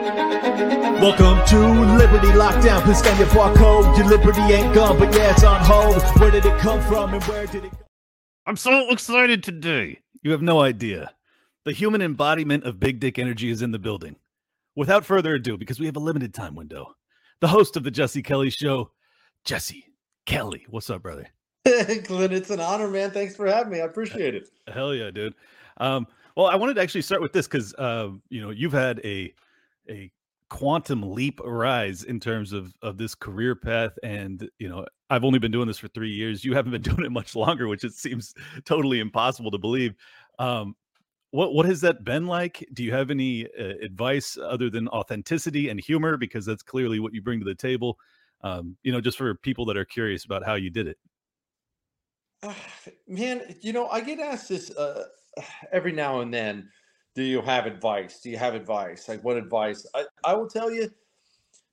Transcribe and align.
Welcome 0.00 1.46
to 1.48 1.58
Liberty 1.98 2.28
Lockdown. 2.28 2.82
Please 2.82 2.98
scan 2.98 3.18
your 3.18 3.28
barcode. 3.28 3.96
Your 3.98 4.06
liberty 4.06 4.40
ain't 4.40 4.74
gone, 4.74 4.98
but 4.98 5.14
yeah, 5.14 5.32
it's 5.32 5.44
on 5.44 5.60
hold. 5.62 6.02
Where 6.18 6.30
did 6.30 6.46
it 6.46 6.58
come 6.58 6.80
from 6.82 7.12
and 7.12 7.22
where 7.24 7.46
did 7.46 7.66
it 7.66 7.72
go? 7.72 7.78
I'm 8.46 8.56
so 8.56 8.90
excited 8.90 9.42
today. 9.42 10.00
You 10.22 10.30
have 10.30 10.40
no 10.40 10.60
idea. 10.60 11.12
The 11.64 11.72
human 11.72 12.00
embodiment 12.00 12.64
of 12.64 12.80
big 12.80 12.98
dick 12.98 13.18
energy 13.18 13.50
is 13.50 13.60
in 13.60 13.72
the 13.72 13.78
building. 13.78 14.16
Without 14.74 15.04
further 15.04 15.34
ado, 15.34 15.58
because 15.58 15.78
we 15.78 15.86
have 15.86 15.96
a 15.96 16.00
limited 16.00 16.32
time 16.32 16.54
window, 16.54 16.94
the 17.40 17.48
host 17.48 17.76
of 17.76 17.84
the 17.84 17.90
Jesse 17.90 18.22
Kelly 18.22 18.48
Show, 18.48 18.92
Jesse 19.44 19.84
Kelly. 20.24 20.64
What's 20.70 20.88
up, 20.88 21.02
brother? 21.02 21.28
Clint, 21.66 22.32
it's 22.32 22.50
an 22.50 22.60
honor, 22.60 22.88
man. 22.88 23.10
Thanks 23.10 23.36
for 23.36 23.46
having 23.46 23.72
me. 23.72 23.80
I 23.80 23.84
appreciate 23.84 24.34
it. 24.34 24.48
Hell 24.66 24.94
yeah, 24.94 25.10
dude. 25.10 25.34
Um, 25.76 26.06
well, 26.36 26.46
I 26.46 26.56
wanted 26.56 26.74
to 26.74 26.80
actually 26.80 27.02
start 27.02 27.20
with 27.20 27.34
this 27.34 27.46
because 27.46 27.74
uh, 27.74 28.08
you 28.30 28.40
know 28.40 28.48
you've 28.50 28.72
had 28.72 29.00
a 29.04 29.34
a 29.90 30.10
quantum 30.48 31.14
leap 31.14 31.40
rise 31.44 32.02
in 32.02 32.20
terms 32.20 32.52
of 32.52 32.74
of 32.82 32.98
this 32.98 33.14
career 33.14 33.54
path, 33.54 33.92
and 34.02 34.48
you 34.58 34.68
know 34.68 34.84
I've 35.08 35.24
only 35.24 35.38
been 35.38 35.52
doing 35.52 35.66
this 35.66 35.78
for 35.78 35.88
three 35.88 36.10
years. 36.10 36.44
You 36.44 36.54
haven't 36.54 36.72
been 36.72 36.82
doing 36.94 37.04
it 37.04 37.12
much 37.12 37.34
longer, 37.34 37.68
which 37.68 37.84
it 37.84 37.94
seems 37.94 38.34
totally 38.64 39.00
impossible 39.00 39.50
to 39.50 39.58
believe. 39.58 39.94
Um, 40.38 40.76
what 41.30 41.54
what 41.54 41.66
has 41.66 41.80
that 41.82 42.04
been 42.04 42.26
like? 42.26 42.66
Do 42.72 42.82
you 42.82 42.92
have 42.92 43.10
any 43.10 43.46
uh, 43.46 43.74
advice 43.82 44.36
other 44.36 44.68
than 44.68 44.88
authenticity 44.88 45.68
and 45.68 45.80
humor? 45.80 46.16
Because 46.16 46.44
that's 46.44 46.62
clearly 46.62 47.00
what 47.00 47.14
you 47.14 47.22
bring 47.22 47.38
to 47.40 47.44
the 47.44 47.54
table. 47.54 47.98
Um, 48.42 48.76
you 48.82 48.90
know, 48.90 49.00
just 49.00 49.18
for 49.18 49.34
people 49.34 49.66
that 49.66 49.76
are 49.76 49.84
curious 49.84 50.24
about 50.24 50.44
how 50.44 50.54
you 50.54 50.70
did 50.70 50.88
it. 50.88 50.98
Uh, 52.42 52.54
man, 53.06 53.54
you 53.60 53.72
know, 53.72 53.86
I 53.88 54.00
get 54.00 54.18
asked 54.18 54.48
this 54.48 54.70
uh, 54.70 55.04
every 55.72 55.92
now 55.92 56.20
and 56.20 56.32
then. 56.32 56.68
Do 57.14 57.22
you 57.22 57.42
have 57.42 57.66
advice? 57.66 58.20
Do 58.20 58.30
you 58.30 58.36
have 58.38 58.54
advice? 58.54 59.08
Like, 59.08 59.24
what 59.24 59.36
advice? 59.36 59.86
I, 59.94 60.04
I 60.24 60.34
will 60.34 60.48
tell 60.48 60.70
you, 60.70 60.90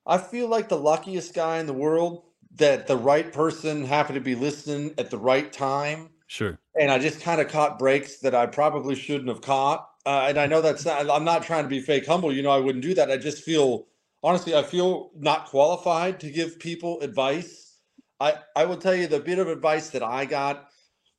I 0.05 0.17
feel 0.17 0.47
like 0.47 0.69
the 0.69 0.77
luckiest 0.77 1.33
guy 1.33 1.59
in 1.59 1.67
the 1.67 1.73
world 1.73 2.23
that 2.55 2.87
the 2.87 2.97
right 2.97 3.31
person 3.31 3.85
happened 3.85 4.15
to 4.15 4.21
be 4.21 4.35
listening 4.35 4.93
at 4.97 5.11
the 5.11 5.17
right 5.17 5.51
time. 5.51 6.09
Sure. 6.27 6.57
And 6.79 6.91
I 6.91 6.99
just 6.99 7.21
kind 7.21 7.39
of 7.39 7.49
caught 7.49 7.77
breaks 7.77 8.17
that 8.19 8.33
I 8.33 8.45
probably 8.47 8.95
shouldn't 8.95 9.29
have 9.29 9.41
caught. 9.41 9.89
Uh, 10.05 10.25
and 10.29 10.37
I 10.37 10.45
know 10.45 10.61
that's 10.61 10.85
not, 10.85 11.09
I'm 11.09 11.25
not 11.25 11.43
trying 11.43 11.63
to 11.63 11.69
be 11.69 11.81
fake 11.81 12.05
humble. 12.05 12.33
You 12.33 12.41
know, 12.41 12.51
I 12.51 12.59
wouldn't 12.59 12.83
do 12.83 12.93
that. 12.95 13.11
I 13.11 13.17
just 13.17 13.43
feel, 13.43 13.87
honestly, 14.23 14.55
I 14.55 14.63
feel 14.63 15.11
not 15.15 15.47
qualified 15.47 16.19
to 16.21 16.31
give 16.31 16.59
people 16.59 16.99
advice. 17.01 17.79
I, 18.19 18.35
I 18.55 18.65
will 18.65 18.77
tell 18.77 18.95
you 18.95 19.07
the 19.07 19.19
bit 19.19 19.37
of 19.37 19.47
advice 19.47 19.89
that 19.91 20.03
I 20.03 20.25
got 20.25 20.69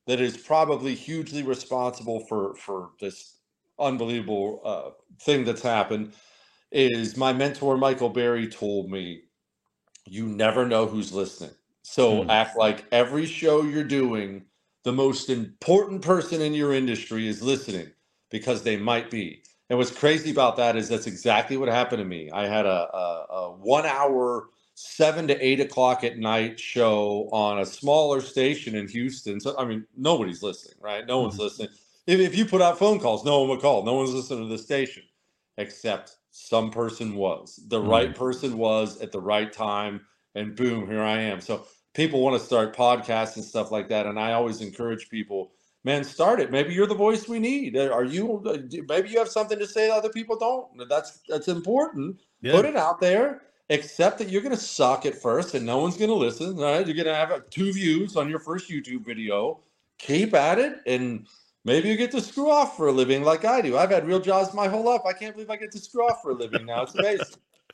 that 0.06 0.20
is 0.20 0.36
probably 0.36 0.94
hugely 0.94 1.42
responsible 1.42 2.20
for, 2.26 2.54
for 2.54 2.90
this 3.00 3.37
unbelievable 3.78 4.60
uh, 4.64 4.90
thing 5.20 5.44
that's 5.44 5.62
happened 5.62 6.12
is 6.72 7.16
my 7.16 7.32
mentor 7.32 7.76
Michael 7.76 8.10
Berry 8.10 8.48
told 8.48 8.90
me, 8.90 9.22
"You 10.06 10.26
never 10.26 10.66
know 10.66 10.86
who's 10.86 11.12
listening, 11.12 11.54
so 11.82 12.22
Hmm. 12.24 12.30
act 12.30 12.56
like 12.56 12.86
every 12.92 13.26
show 13.26 13.62
you're 13.62 13.84
doing, 13.84 14.44
the 14.84 14.92
most 14.92 15.30
important 15.30 16.02
person 16.02 16.40
in 16.42 16.54
your 16.54 16.72
industry 16.74 17.26
is 17.28 17.42
listening 17.42 17.92
because 18.30 18.62
they 18.62 18.76
might 18.76 19.10
be." 19.10 19.42
And 19.70 19.78
what's 19.78 19.90
crazy 19.90 20.30
about 20.30 20.56
that 20.56 20.76
is 20.76 20.88
that's 20.88 21.06
exactly 21.06 21.56
what 21.56 21.68
happened 21.68 22.00
to 22.00 22.04
me. 22.06 22.30
I 22.30 22.46
had 22.46 22.64
a, 22.66 22.88
a, 22.96 23.26
a 23.30 23.50
one 23.56 23.84
hour, 23.86 24.48
seven 24.74 25.26
to 25.28 25.44
eight 25.44 25.60
o'clock 25.60 26.04
at 26.04 26.18
night 26.18 26.58
show 26.58 27.28
on 27.32 27.58
a 27.60 27.66
smaller 27.66 28.20
station 28.20 28.74
in 28.74 28.88
Houston. 28.88 29.40
So 29.40 29.54
I 29.58 29.64
mean, 29.66 29.86
nobody's 29.96 30.42
listening, 30.42 30.76
right? 30.80 31.06
No 31.06 31.20
one's 31.20 31.36
Mhm. 31.36 31.40
listening. 31.40 31.68
If, 32.08 32.20
if 32.20 32.34
you 32.34 32.46
put 32.46 32.62
out 32.62 32.78
phone 32.78 32.98
calls, 32.98 33.22
no 33.22 33.40
one 33.40 33.50
would 33.50 33.60
call. 33.60 33.84
No 33.84 33.92
one's 33.92 34.14
listening 34.14 34.48
to 34.48 34.48
the 34.48 34.60
station, 34.60 35.02
except 35.58 36.16
some 36.30 36.70
person 36.70 37.14
was. 37.14 37.60
The 37.68 37.80
hmm. 37.80 37.88
right 37.88 38.14
person 38.14 38.56
was 38.56 38.98
at 39.02 39.12
the 39.12 39.20
right 39.20 39.52
time, 39.52 40.00
and 40.34 40.56
boom, 40.56 40.88
here 40.88 41.02
I 41.02 41.20
am. 41.20 41.42
So 41.42 41.66
people 41.92 42.22
want 42.22 42.40
to 42.40 42.44
start 42.44 42.74
podcasts 42.74 43.36
and 43.36 43.44
stuff 43.44 43.70
like 43.70 43.88
that, 43.90 44.06
and 44.06 44.18
I 44.18 44.32
always 44.32 44.62
encourage 44.62 45.10
people, 45.10 45.52
man, 45.84 46.02
start 46.02 46.40
it. 46.40 46.50
Maybe 46.50 46.72
you're 46.72 46.86
the 46.86 46.94
voice 46.94 47.28
we 47.28 47.38
need. 47.38 47.76
Uh, 47.76 47.90
are 47.90 48.04
you? 48.04 48.42
Uh, 48.46 48.56
maybe 48.88 49.10
you 49.10 49.18
have 49.18 49.28
something 49.28 49.58
to 49.58 49.66
say 49.66 49.88
that 49.88 49.96
other 49.98 50.08
people 50.08 50.38
don't. 50.38 50.88
That's 50.88 51.20
that's 51.28 51.48
important. 51.48 52.20
Yeah. 52.40 52.52
Put 52.52 52.64
it 52.64 52.76
out 52.76 53.00
there. 53.00 53.42
Except 53.70 54.16
that 54.16 54.30
you're 54.30 54.40
going 54.40 54.54
to 54.54 54.62
suck 54.62 55.04
at 55.04 55.14
first, 55.14 55.52
and 55.52 55.66
no 55.66 55.76
one's 55.76 55.98
going 55.98 56.08
to 56.08 56.16
listen. 56.16 56.56
Right? 56.56 56.86
You're 56.86 56.96
going 56.96 57.04
to 57.04 57.14
have 57.14 57.32
uh, 57.32 57.40
two 57.50 57.70
views 57.70 58.16
on 58.16 58.30
your 58.30 58.38
first 58.38 58.70
YouTube 58.70 59.04
video. 59.04 59.60
Keep 59.98 60.32
at 60.32 60.58
it, 60.58 60.80
and 60.86 61.26
maybe 61.64 61.88
you 61.88 61.96
get 61.96 62.10
to 62.12 62.20
screw 62.20 62.50
off 62.50 62.76
for 62.76 62.88
a 62.88 62.92
living 62.92 63.22
like 63.22 63.44
I 63.44 63.60
do. 63.60 63.76
I've 63.76 63.90
had 63.90 64.06
real 64.06 64.20
jobs 64.20 64.54
my 64.54 64.68
whole 64.68 64.84
life. 64.84 65.02
I 65.06 65.12
can't 65.12 65.34
believe 65.34 65.50
I 65.50 65.56
get 65.56 65.72
to 65.72 65.78
screw 65.78 66.06
off 66.06 66.22
for 66.22 66.30
a 66.30 66.34
living 66.34 66.66
now. 66.66 66.82
It's 66.82 66.94
amazing. 66.94 67.26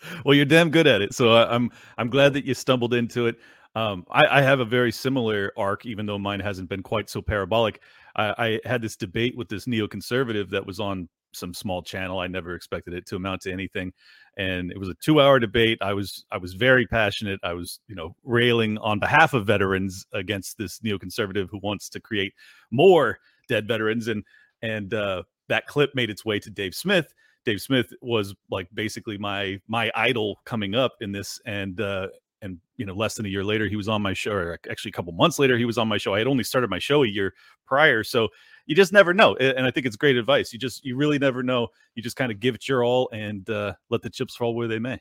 well 0.25 0.35
you're 0.35 0.45
damn 0.45 0.71
good 0.71 0.87
at 0.87 1.03
it 1.03 1.15
so 1.15 1.33
I, 1.33 1.55
i'm 1.55 1.71
i'm 1.99 2.09
glad 2.09 2.33
that 2.35 2.45
you 2.45 2.55
stumbled 2.55 2.95
into 2.95 3.27
it 3.27 3.37
um 3.75 4.05
i 4.11 4.39
i 4.39 4.43
have 4.43 4.61
a 4.61 4.65
very 4.65 4.93
similar 4.93 5.53
arc 5.57 5.87
even 5.87 6.07
though 6.07 6.19
mine 6.19 6.41
hasn't 6.41 6.69
been 6.69 6.83
quite 6.83 7.09
so 7.09 7.23
parabolic 7.23 7.81
i 8.17 8.61
i 8.65 8.69
had 8.69 8.83
this 8.83 8.97
debate 8.97 9.37
with 9.37 9.49
this 9.49 9.67
neoconservative 9.67 10.51
that 10.51 10.67
was 10.67 10.81
on 10.81 11.09
some 11.33 11.53
small 11.53 11.83
channel 11.83 12.19
i 12.19 12.27
never 12.27 12.55
expected 12.55 12.95
it 12.95 13.07
to 13.07 13.17
amount 13.17 13.43
to 13.43 13.53
anything 13.53 13.93
and 14.37 14.71
it 14.71 14.79
was 14.79 14.89
a 14.89 14.95
two 14.95 15.21
hour 15.21 15.41
debate 15.41 15.79
i 15.81 15.93
was 15.93 16.25
i 16.31 16.37
was 16.37 16.55
very 16.55 16.87
passionate 16.87 17.41
i 17.43 17.53
was 17.53 17.81
you 17.89 17.95
know 17.95 18.15
railing 18.23 18.79
on 18.79 18.99
behalf 19.01 19.35
of 19.35 19.47
veterans 19.47 20.07
against 20.13 20.57
this 20.59 20.79
neoconservative 20.81 21.49
who 21.51 21.59
wants 21.59 21.89
to 21.89 22.01
create 22.01 22.33
more 22.71 23.19
dead 23.49 23.67
veterans 23.69 24.09
and 24.09 24.25
and 24.63 24.95
uh 24.95 25.23
that 25.49 25.67
clip 25.67 25.95
made 25.95 26.11
its 26.11 26.25
way 26.25 26.39
to 26.39 26.51
dave 26.51 26.75
smith 26.75 27.13
Dave 27.45 27.61
Smith 27.61 27.93
was 28.01 28.35
like 28.51 28.69
basically 28.75 29.19
my 29.19 29.61
my 29.69 29.91
idol 29.95 30.41
coming 30.45 30.75
up 30.75 30.95
in 31.01 31.13
this, 31.13 31.41
and 31.47 31.81
uh, 31.81 32.09
and 32.43 32.59
you 32.77 32.87
know 32.87 32.95
less 32.95 33.15
than 33.15 33.27
a 33.27 33.29
year 33.29 33.45
later 33.45 33.69
he 33.69 33.77
was 33.77 33.89
on 33.89 34.03
my 34.03 34.13
show. 34.13 34.33
Or 34.33 34.59
actually, 34.71 34.91
a 34.91 34.93
couple 34.93 35.13
months 35.13 35.39
later 35.39 35.59
he 35.59 35.65
was 35.65 35.79
on 35.79 35.89
my 35.89 35.99
show. 35.99 36.15
I 36.15 36.19
had 36.19 36.27
only 36.27 36.45
started 36.45 36.71
my 36.71 36.79
show 36.79 37.05
a 37.05 37.07
year 37.07 37.35
prior, 37.67 38.03
so 38.03 38.29
you 38.67 38.75
just 38.75 38.93
never 38.93 39.13
know. 39.13 39.37
And 39.37 39.67
I 39.67 39.71
think 39.71 39.87
it's 39.87 39.97
great 39.97 40.17
advice. 40.17 40.53
You 40.53 40.59
just 40.59 40.85
you 40.85 40.97
really 40.97 41.19
never 41.19 41.43
know. 41.43 41.69
You 41.95 42.03
just 42.03 42.17
kind 42.17 42.33
of 42.33 42.41
give 42.41 42.55
it 42.55 42.69
your 42.69 42.85
all 42.85 43.11
and 43.13 43.49
uh, 43.51 43.75
let 43.91 44.03
the 44.03 44.11
chips 44.11 44.37
fall 44.37 44.55
where 44.55 44.69
they 44.69 44.79
may. 44.79 45.01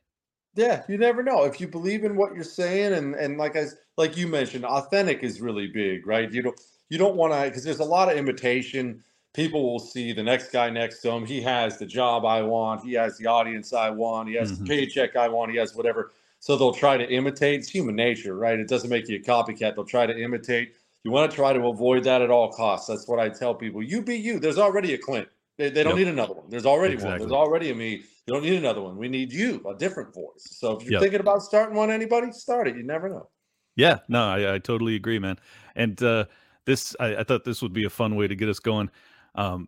Yeah, 0.55 0.83
you 0.87 0.97
never 0.97 1.23
know 1.23 1.45
if 1.45 1.59
you 1.59 1.67
believe 1.67 2.03
in 2.03 2.15
what 2.15 2.35
you're 2.35 2.43
saying, 2.43 2.93
and 2.93 3.15
and 3.15 3.37
like 3.37 3.55
I 3.55 3.67
like 3.97 4.17
you 4.17 4.27
mentioned, 4.27 4.65
authentic 4.65 5.23
is 5.23 5.41
really 5.41 5.67
big, 5.67 6.05
right? 6.05 6.31
You 6.31 6.43
don't 6.43 6.59
you 6.93 6.99
don't 6.99 7.15
want 7.15 7.33
to 7.33 7.41
because 7.49 7.63
there's 7.63 7.79
a 7.79 7.83
lot 7.83 8.11
of 8.11 8.15
imitation. 8.15 9.03
People 9.33 9.63
will 9.71 9.79
see 9.79 10.13
the 10.13 10.21
next 10.21 10.51
guy 10.51 10.69
next 10.69 11.01
to 11.01 11.09
him. 11.09 11.25
He 11.25 11.41
has 11.41 11.79
the 11.79 11.87
job 11.87 12.23
I 12.23 12.43
want. 12.43 12.85
He 12.85 12.93
has 12.93 13.17
the 13.17 13.25
audience 13.25 13.73
I 13.73 13.89
want. 13.89 14.29
He 14.29 14.35
has 14.35 14.51
Mhm. 14.51 14.59
the 14.59 14.65
paycheck 14.65 15.15
I 15.15 15.27
want. 15.27 15.49
He 15.51 15.57
has 15.57 15.73
whatever. 15.75 16.11
So 16.39 16.55
they'll 16.55 16.71
try 16.71 16.97
to 16.97 17.09
imitate. 17.09 17.61
It's 17.61 17.69
human 17.69 17.95
nature, 17.95 18.35
right? 18.35 18.59
It 18.59 18.67
doesn't 18.67 18.91
make 18.91 19.09
you 19.09 19.15
a 19.17 19.19
copycat. 19.19 19.73
They'll 19.73 19.85
try 19.85 20.05
to 20.05 20.15
imitate. 20.15 20.75
You 21.03 21.09
want 21.09 21.31
to 21.31 21.35
try 21.35 21.51
to 21.51 21.65
avoid 21.67 22.03
that 22.03 22.21
at 22.21 22.29
all 22.29 22.51
costs. 22.53 22.87
That's 22.87 23.07
what 23.07 23.19
I 23.19 23.27
tell 23.29 23.55
people. 23.55 23.81
You 23.81 24.03
be 24.03 24.15
you. 24.15 24.39
There's 24.39 24.59
already 24.59 24.93
a 24.93 24.97
Clint. 24.99 25.27
They, 25.57 25.69
they 25.71 25.81
don't 25.83 25.97
Yep. 25.97 26.05
need 26.05 26.13
another 26.13 26.35
one. 26.35 26.45
There's 26.49 26.67
already 26.67 26.95
one. 26.97 27.17
There's 27.17 27.31
already 27.31 27.71
a 27.71 27.75
me. 27.75 28.03
You 28.27 28.33
don't 28.35 28.43
need 28.43 28.53
another 28.53 28.81
one. 28.83 28.97
We 28.97 29.07
need 29.09 29.33
you, 29.33 29.65
a 29.67 29.73
different 29.75 30.13
voice. 30.13 30.45
So 30.61 30.77
if 30.77 30.83
you're 30.83 30.91
Yep. 30.93 31.01
thinking 31.01 31.19
about 31.21 31.41
starting 31.41 31.75
one, 31.75 31.89
anybody, 31.89 32.31
start 32.33 32.67
it. 32.67 32.75
You 32.77 32.83
never 32.83 33.09
know. 33.09 33.29
Yeah, 33.75 33.99
no, 34.07 34.25
I, 34.25 34.55
I 34.55 34.59
totally 34.59 34.95
agree, 34.95 35.17
man. 35.17 35.39
And 35.75 36.01
uh, 36.03 36.25
this, 36.65 36.95
I, 36.99 37.17
I 37.17 37.23
thought 37.23 37.43
this 37.43 37.61
would 37.61 37.73
be 37.73 37.85
a 37.85 37.89
fun 37.89 38.15
way 38.15 38.27
to 38.27 38.35
get 38.35 38.49
us 38.49 38.59
going. 38.59 38.89
Um, 39.35 39.67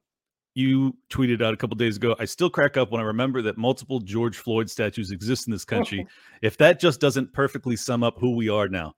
you 0.56 0.96
tweeted 1.10 1.42
out 1.42 1.54
a 1.54 1.58
couple 1.58 1.76
days 1.76 1.98
ago. 1.98 2.16
I 2.18 2.26
still 2.26 2.50
crack 2.50 2.78
up 2.78 2.92
when 2.92 3.02
I 3.02 3.04
remember 3.04 3.42
that 3.42 3.58
multiple 3.58 4.00
George 4.00 4.38
Floyd 4.38 4.70
statues 4.70 5.12
exist 5.12 5.48
in 5.48 5.52
this 5.52 5.66
country. 5.66 6.08
if 6.42 6.58
that 6.58 6.80
just 6.80 7.02
doesn't 7.02 7.34
perfectly 7.34 7.76
sum 7.76 8.04
up 8.04 8.18
who 8.20 8.36
we 8.36 8.48
are 8.48 8.70
now, 8.70 8.94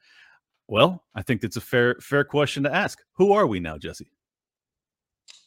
well, 0.68 1.04
I 1.16 1.24
think 1.24 1.42
that's 1.42 1.58
a 1.58 1.62
fair 1.62 1.96
fair 2.00 2.24
question 2.24 2.64
to 2.64 2.74
ask. 2.74 3.00
Who 3.14 3.32
are 3.32 3.48
we 3.48 3.60
now, 3.60 3.78
Jesse? 3.78 4.12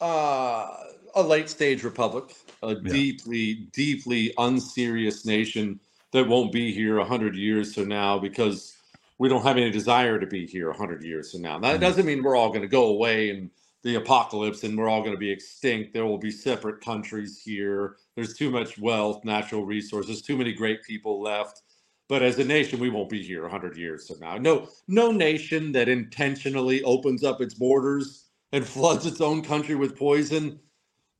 Uh, 0.01 0.67
a 1.15 1.21
late 1.23 1.49
stage 1.49 1.83
republic, 1.83 2.35
a 2.63 2.73
Yeah. 2.73 2.91
deeply, 2.91 3.53
deeply 3.71 4.33
unserious 4.37 5.25
nation 5.25 5.79
that 6.11 6.27
won't 6.27 6.51
be 6.51 6.73
here 6.73 6.97
a 6.97 7.05
hundred 7.05 7.35
years 7.35 7.75
from 7.75 7.87
now 7.87 8.19
because 8.19 8.73
we 9.21 9.29
don't 9.29 9.43
have 9.43 9.55
any 9.55 9.69
desire 9.69 10.19
to 10.19 10.25
be 10.25 10.47
here 10.47 10.71
a 10.71 10.75
hundred 10.75 11.03
years 11.03 11.31
from 11.31 11.43
now. 11.43 11.59
That 11.59 11.77
Mhm. 11.77 11.81
doesn't 11.81 12.07
mean 12.07 12.23
we're 12.23 12.35
all 12.35 12.49
going 12.49 12.63
to 12.63 12.67
go 12.67 12.85
away 12.87 13.29
and 13.29 13.51
the 13.83 13.93
apocalypse 13.93 14.63
and 14.63 14.75
we're 14.75 14.89
all 14.89 15.01
going 15.01 15.13
to 15.13 15.19
be 15.19 15.29
extinct. 15.29 15.93
There 15.93 16.07
will 16.07 16.17
be 16.17 16.31
separate 16.31 16.81
countries 16.81 17.39
here. 17.39 17.97
There's 18.15 18.33
too 18.35 18.49
much 18.49 18.79
wealth, 18.79 19.23
natural 19.23 19.63
resources, 19.63 20.23
too 20.23 20.35
many 20.35 20.53
great 20.53 20.81
people 20.81 21.21
left. 21.21 21.61
But 22.09 22.23
as 22.23 22.39
a 22.39 22.43
nation, 22.43 22.79
we 22.79 22.89
won't 22.89 23.11
be 23.11 23.21
here 23.21 23.43
100 23.43 23.77
years 23.77 24.07
from 24.07 24.19
now. 24.21 24.39
No, 24.39 24.69
no 24.87 25.11
nation 25.11 25.71
that 25.73 25.87
intentionally 25.87 26.81
opens 26.81 27.23
up 27.23 27.41
its 27.41 27.53
borders 27.53 28.25
and 28.53 28.65
floods 28.75 29.05
its 29.05 29.21
own 29.21 29.43
country 29.43 29.75
with 29.75 29.95
poison. 29.95 30.59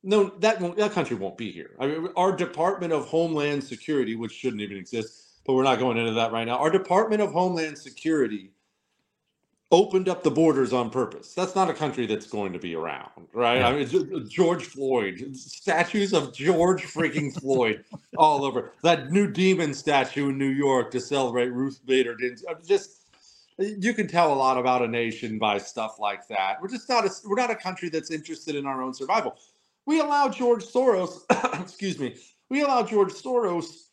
No, 0.02 0.24
that 0.40 0.60
won't, 0.60 0.76
that 0.76 0.90
country 0.90 1.14
won't 1.14 1.38
be 1.38 1.52
here. 1.52 1.76
I 1.78 1.86
mean, 1.86 2.08
our 2.16 2.34
Department 2.34 2.92
of 2.92 3.06
Homeland 3.06 3.62
Security, 3.62 4.16
which 4.16 4.32
shouldn't 4.32 4.60
even 4.60 4.76
exist, 4.76 5.31
but 5.44 5.54
we're 5.54 5.62
not 5.62 5.78
going 5.78 5.98
into 5.98 6.12
that 6.12 6.32
right 6.32 6.46
now. 6.46 6.58
Our 6.58 6.70
Department 6.70 7.22
of 7.22 7.32
Homeland 7.32 7.78
Security 7.78 8.50
opened 9.72 10.06
up 10.08 10.22
the 10.22 10.30
borders 10.30 10.72
on 10.74 10.90
purpose. 10.90 11.32
That's 11.32 11.54
not 11.54 11.70
a 11.70 11.74
country 11.74 12.06
that's 12.06 12.26
going 12.26 12.52
to 12.52 12.58
be 12.58 12.74
around, 12.76 13.26
right? 13.32 13.60
Yeah. 13.60 13.68
I 13.68 13.84
mean, 13.84 14.28
George 14.28 14.64
Floyd, 14.64 15.34
statues 15.34 16.12
of 16.12 16.34
George 16.34 16.82
freaking 16.82 17.32
Floyd 17.40 17.82
all 18.18 18.44
over. 18.44 18.72
That 18.82 19.10
new 19.10 19.30
demon 19.30 19.72
statue 19.72 20.28
in 20.28 20.38
New 20.38 20.50
York 20.50 20.90
to 20.90 21.00
celebrate 21.00 21.48
Ruth 21.48 21.80
Bader 21.86 22.14
Ginsburg. 22.14 22.58
Just 22.66 22.98
you 23.58 23.94
can 23.94 24.06
tell 24.06 24.32
a 24.32 24.34
lot 24.34 24.58
about 24.58 24.82
a 24.82 24.88
nation 24.88 25.38
by 25.38 25.58
stuff 25.58 25.98
like 25.98 26.28
that. 26.28 26.60
We're 26.60 26.68
just 26.68 26.88
not 26.88 27.06
a, 27.06 27.10
we're 27.24 27.36
not 27.36 27.50
a 27.50 27.56
country 27.56 27.88
that's 27.88 28.10
interested 28.10 28.54
in 28.54 28.66
our 28.66 28.82
own 28.82 28.92
survival. 28.92 29.36
We 29.86 30.00
allow 30.00 30.28
George 30.28 30.64
Soros, 30.64 31.22
excuse 31.60 31.98
me, 31.98 32.16
we 32.50 32.62
allow 32.62 32.82
George 32.82 33.12
Soros 33.12 33.88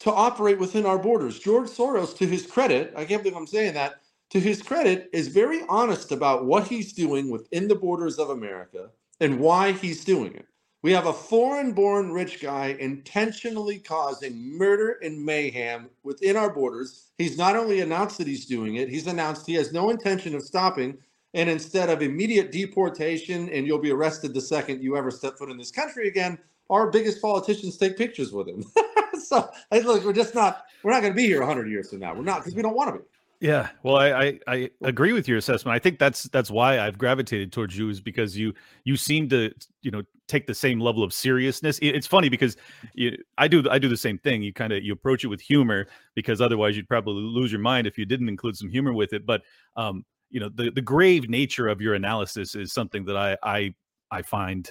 to 0.00 0.12
operate 0.12 0.58
within 0.58 0.86
our 0.86 0.98
borders. 0.98 1.38
George 1.38 1.68
Soros, 1.68 2.16
to 2.16 2.26
his 2.26 2.46
credit, 2.46 2.92
I 2.96 3.04
can't 3.04 3.22
believe 3.22 3.36
I'm 3.36 3.46
saying 3.46 3.74
that, 3.74 4.00
to 4.30 4.40
his 4.40 4.62
credit, 4.62 5.10
is 5.12 5.28
very 5.28 5.62
honest 5.68 6.12
about 6.12 6.46
what 6.46 6.66
he's 6.66 6.92
doing 6.92 7.30
within 7.30 7.68
the 7.68 7.74
borders 7.74 8.18
of 8.18 8.30
America 8.30 8.90
and 9.20 9.38
why 9.38 9.72
he's 9.72 10.04
doing 10.04 10.34
it. 10.34 10.46
We 10.82 10.92
have 10.92 11.06
a 11.06 11.12
foreign 11.12 11.72
born 11.72 12.10
rich 12.10 12.40
guy 12.40 12.76
intentionally 12.80 13.78
causing 13.78 14.56
murder 14.56 14.98
and 15.02 15.22
mayhem 15.22 15.90
within 16.04 16.36
our 16.36 16.50
borders. 16.50 17.10
He's 17.18 17.36
not 17.36 17.54
only 17.54 17.80
announced 17.80 18.16
that 18.16 18.26
he's 18.26 18.46
doing 18.46 18.76
it, 18.76 18.88
he's 18.88 19.06
announced 19.06 19.46
he 19.46 19.54
has 19.54 19.74
no 19.74 19.90
intention 19.90 20.34
of 20.34 20.42
stopping. 20.42 20.96
And 21.34 21.50
instead 21.50 21.90
of 21.90 22.00
immediate 22.00 22.50
deportation 22.50 23.50
and 23.50 23.66
you'll 23.66 23.78
be 23.78 23.92
arrested 23.92 24.32
the 24.32 24.40
second 24.40 24.82
you 24.82 24.96
ever 24.96 25.10
step 25.10 25.36
foot 25.36 25.50
in 25.50 25.58
this 25.58 25.70
country 25.70 26.08
again, 26.08 26.38
our 26.70 26.90
biggest 26.90 27.20
politicians 27.20 27.76
take 27.76 27.98
pictures 27.98 28.32
with 28.32 28.48
him. 28.48 28.64
so, 29.24 29.50
look, 29.72 30.04
we're 30.04 30.12
just 30.12 30.34
not, 30.34 30.64
we're 30.82 30.92
not 30.92 31.00
going 31.00 31.12
to 31.12 31.16
be 31.16 31.26
here 31.26 31.40
100 31.40 31.68
years 31.68 31.90
from 31.90 31.98
now. 31.98 32.14
We're 32.14 32.22
not 32.22 32.38
because 32.38 32.54
we 32.54 32.62
don't 32.62 32.76
want 32.76 32.94
to 32.94 33.00
be. 33.00 33.04
Yeah, 33.40 33.70
well, 33.82 33.96
I, 33.96 34.10
I, 34.10 34.38
I 34.46 34.70
agree 34.82 35.14
with 35.14 35.26
your 35.26 35.38
assessment. 35.38 35.74
I 35.74 35.78
think 35.78 35.98
that's 35.98 36.24
that's 36.24 36.50
why 36.50 36.78
I've 36.78 36.98
gravitated 36.98 37.52
towards 37.52 37.76
you 37.76 37.88
is 37.88 37.98
because 37.98 38.36
you 38.36 38.52
you 38.84 38.98
seem 38.98 39.30
to 39.30 39.50
you 39.80 39.90
know 39.90 40.02
take 40.28 40.46
the 40.46 40.54
same 40.54 40.78
level 40.78 41.02
of 41.02 41.14
seriousness. 41.14 41.78
It's 41.80 42.06
funny 42.06 42.28
because 42.28 42.58
you, 42.92 43.16
I 43.38 43.48
do 43.48 43.64
I 43.70 43.78
do 43.78 43.88
the 43.88 43.96
same 43.96 44.18
thing. 44.18 44.42
You 44.42 44.52
kind 44.52 44.74
of 44.74 44.84
you 44.84 44.92
approach 44.92 45.24
it 45.24 45.28
with 45.28 45.40
humor 45.40 45.86
because 46.14 46.42
otherwise 46.42 46.76
you'd 46.76 46.86
probably 46.86 47.14
lose 47.14 47.50
your 47.50 47.62
mind 47.62 47.86
if 47.86 47.96
you 47.96 48.04
didn't 48.04 48.28
include 48.28 48.58
some 48.58 48.68
humor 48.68 48.92
with 48.92 49.14
it. 49.14 49.24
But 49.24 49.40
um, 49.74 50.04
you 50.28 50.38
know 50.38 50.50
the 50.54 50.70
the 50.70 50.82
grave 50.82 51.30
nature 51.30 51.66
of 51.66 51.80
your 51.80 51.94
analysis 51.94 52.54
is 52.54 52.74
something 52.74 53.06
that 53.06 53.16
I 53.16 53.38
I 53.42 53.74
I 54.10 54.20
find 54.20 54.70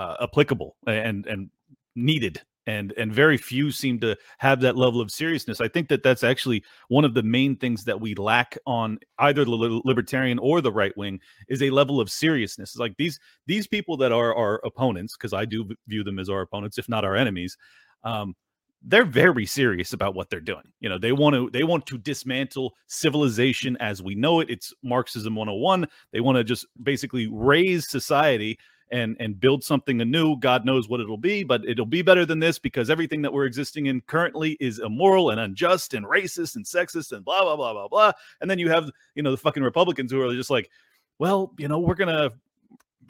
uh, 0.00 0.16
applicable 0.22 0.76
and 0.86 1.26
and 1.26 1.50
needed 1.94 2.40
and 2.66 2.92
and 2.96 3.12
very 3.12 3.36
few 3.36 3.70
seem 3.70 3.98
to 4.00 4.16
have 4.38 4.60
that 4.60 4.76
level 4.76 5.00
of 5.00 5.10
seriousness. 5.10 5.60
I 5.60 5.68
think 5.68 5.88
that 5.88 6.02
that's 6.02 6.24
actually 6.24 6.62
one 6.88 7.04
of 7.04 7.12
the 7.12 7.22
main 7.22 7.56
things 7.56 7.84
that 7.84 8.00
we 8.00 8.14
lack 8.14 8.56
on 8.66 8.98
either 9.18 9.44
the 9.44 9.80
libertarian 9.84 10.38
or 10.38 10.60
the 10.60 10.72
right 10.72 10.96
wing 10.96 11.20
is 11.48 11.62
a 11.62 11.70
level 11.70 12.00
of 12.00 12.10
seriousness. 12.10 12.70
it's 12.70 12.78
Like 12.78 12.96
these 12.96 13.18
these 13.46 13.66
people 13.66 13.96
that 13.98 14.12
are 14.12 14.34
our 14.34 14.60
opponents, 14.64 15.16
because 15.16 15.34
I 15.34 15.44
do 15.44 15.68
view 15.86 16.02
them 16.02 16.18
as 16.18 16.30
our 16.30 16.40
opponents, 16.40 16.78
if 16.78 16.88
not 16.88 17.04
our 17.04 17.16
enemies. 17.16 17.58
Um, 18.02 18.34
they're 18.82 19.04
very 19.04 19.44
serious 19.44 19.92
about 19.92 20.14
what 20.14 20.30
they're 20.30 20.40
doing. 20.40 20.72
You 20.80 20.88
know, 20.88 20.96
they 20.96 21.12
want 21.12 21.34
to 21.34 21.50
they 21.50 21.64
want 21.64 21.84
to 21.86 21.98
dismantle 21.98 22.72
civilization 22.86 23.76
as 23.78 24.02
we 24.02 24.14
know 24.14 24.40
it. 24.40 24.48
It's 24.48 24.72
Marxism 24.82 25.34
101. 25.34 25.86
They 26.12 26.20
want 26.20 26.36
to 26.36 26.44
just 26.44 26.66
basically 26.82 27.28
raze 27.30 27.90
society 27.90 28.58
and 28.90 29.16
and 29.20 29.40
build 29.40 29.62
something 29.62 30.00
anew. 30.00 30.36
God 30.36 30.64
knows 30.64 30.88
what 30.88 31.00
it'll 31.00 31.16
be, 31.16 31.44
but 31.44 31.64
it'll 31.64 31.86
be 31.86 32.02
better 32.02 32.26
than 32.26 32.38
this 32.38 32.58
because 32.58 32.90
everything 32.90 33.22
that 33.22 33.32
we're 33.32 33.46
existing 33.46 33.86
in 33.86 34.00
currently 34.02 34.56
is 34.60 34.78
immoral 34.78 35.30
and 35.30 35.40
unjust 35.40 35.94
and 35.94 36.06
racist 36.06 36.56
and 36.56 36.64
sexist 36.64 37.12
and 37.12 37.24
blah 37.24 37.42
blah 37.42 37.56
blah 37.56 37.72
blah 37.72 37.88
blah. 37.88 38.12
And 38.40 38.50
then 38.50 38.58
you 38.58 38.68
have 38.70 38.90
you 39.14 39.22
know 39.22 39.30
the 39.30 39.36
fucking 39.36 39.62
Republicans 39.62 40.12
who 40.12 40.20
are 40.22 40.34
just 40.34 40.50
like, 40.50 40.70
well, 41.18 41.52
you 41.58 41.68
know, 41.68 41.78
we're 41.78 41.94
gonna 41.94 42.30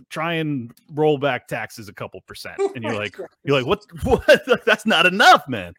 try 0.08 0.34
and 0.34 0.72
roll 0.92 1.18
back 1.18 1.46
taxes 1.46 1.88
a 1.88 1.92
couple 1.92 2.20
percent, 2.22 2.56
oh 2.60 2.72
and 2.74 2.84
you're 2.84 2.96
like, 2.96 3.16
you're 3.44 3.60
like, 3.60 3.66
what? 3.66 3.84
What? 4.04 4.64
That's 4.66 4.86
not 4.86 5.06
enough, 5.06 5.48
man. 5.48 5.74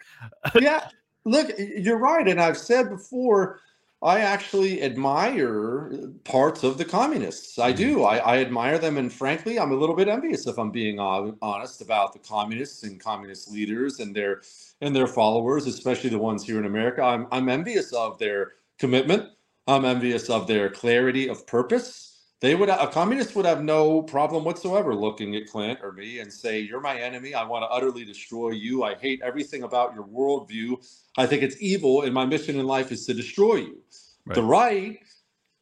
yeah, 0.59 0.87
look, 1.25 1.49
you're 1.57 1.99
right, 1.99 2.27
and 2.27 2.41
I've 2.41 2.57
said 2.57 2.89
before 2.89 3.59
I 4.03 4.21
actually 4.21 4.81
admire 4.81 5.91
parts 6.23 6.63
of 6.63 6.79
the 6.79 6.85
communists. 6.85 7.59
I 7.59 7.71
do. 7.71 7.97
Mm-hmm. 7.97 8.05
I, 8.05 8.19
I, 8.19 8.37
admire 8.39 8.79
them, 8.79 8.97
and 8.97 9.13
frankly, 9.13 9.59
I'm 9.59 9.71
a 9.71 9.75
little 9.75 9.95
bit 9.95 10.07
envious, 10.07 10.47
if 10.47 10.57
I'm 10.57 10.71
being 10.71 10.97
honest, 10.99 11.81
about 11.81 12.13
the 12.13 12.19
communists 12.19 12.81
and 12.81 12.99
communist 12.99 13.51
leaders 13.51 13.99
and 13.99 14.15
their 14.15 14.41
and 14.81 14.95
their 14.95 15.05
followers, 15.05 15.67
especially 15.67 16.09
the 16.09 16.17
ones 16.17 16.43
here 16.43 16.57
in 16.57 16.65
America. 16.65 17.03
I'm 17.03 17.27
I'm 17.31 17.47
envious 17.47 17.93
of 17.93 18.17
their 18.17 18.53
commitment. 18.79 19.29
I'm 19.67 19.85
envious 19.85 20.29
of 20.31 20.47
their 20.47 20.69
clarity 20.69 21.29
of 21.29 21.45
purpose. 21.45 22.10
They 22.41 22.55
would 22.55 22.69
a 22.69 22.87
communist 22.87 23.35
would 23.35 23.45
have 23.45 23.63
no 23.63 24.01
problem 24.01 24.43
whatsoever 24.43 24.95
looking 24.95 25.35
at 25.35 25.45
Clint 25.45 25.79
or 25.83 25.91
me 25.91 26.19
and 26.19 26.33
say, 26.33 26.59
"You're 26.59 26.81
my 26.81 26.99
enemy. 26.99 27.35
I 27.35 27.43
want 27.43 27.63
to 27.63 27.67
utterly 27.67 28.03
destroy 28.03 28.49
you. 28.49 28.83
I 28.83 28.95
hate 28.95 29.21
everything 29.23 29.61
about 29.61 29.93
your 29.93 30.05
worldview. 30.05 30.83
I 31.17 31.27
think 31.27 31.43
it's 31.43 31.55
evil, 31.61 32.01
and 32.01 32.13
my 32.13 32.25
mission 32.25 32.59
in 32.59 32.65
life 32.65 32.91
is 32.91 33.05
to 33.05 33.13
destroy 33.13 33.57
you." 33.57 33.77
Right. 34.25 34.35
The 34.35 34.41
right, 34.41 34.99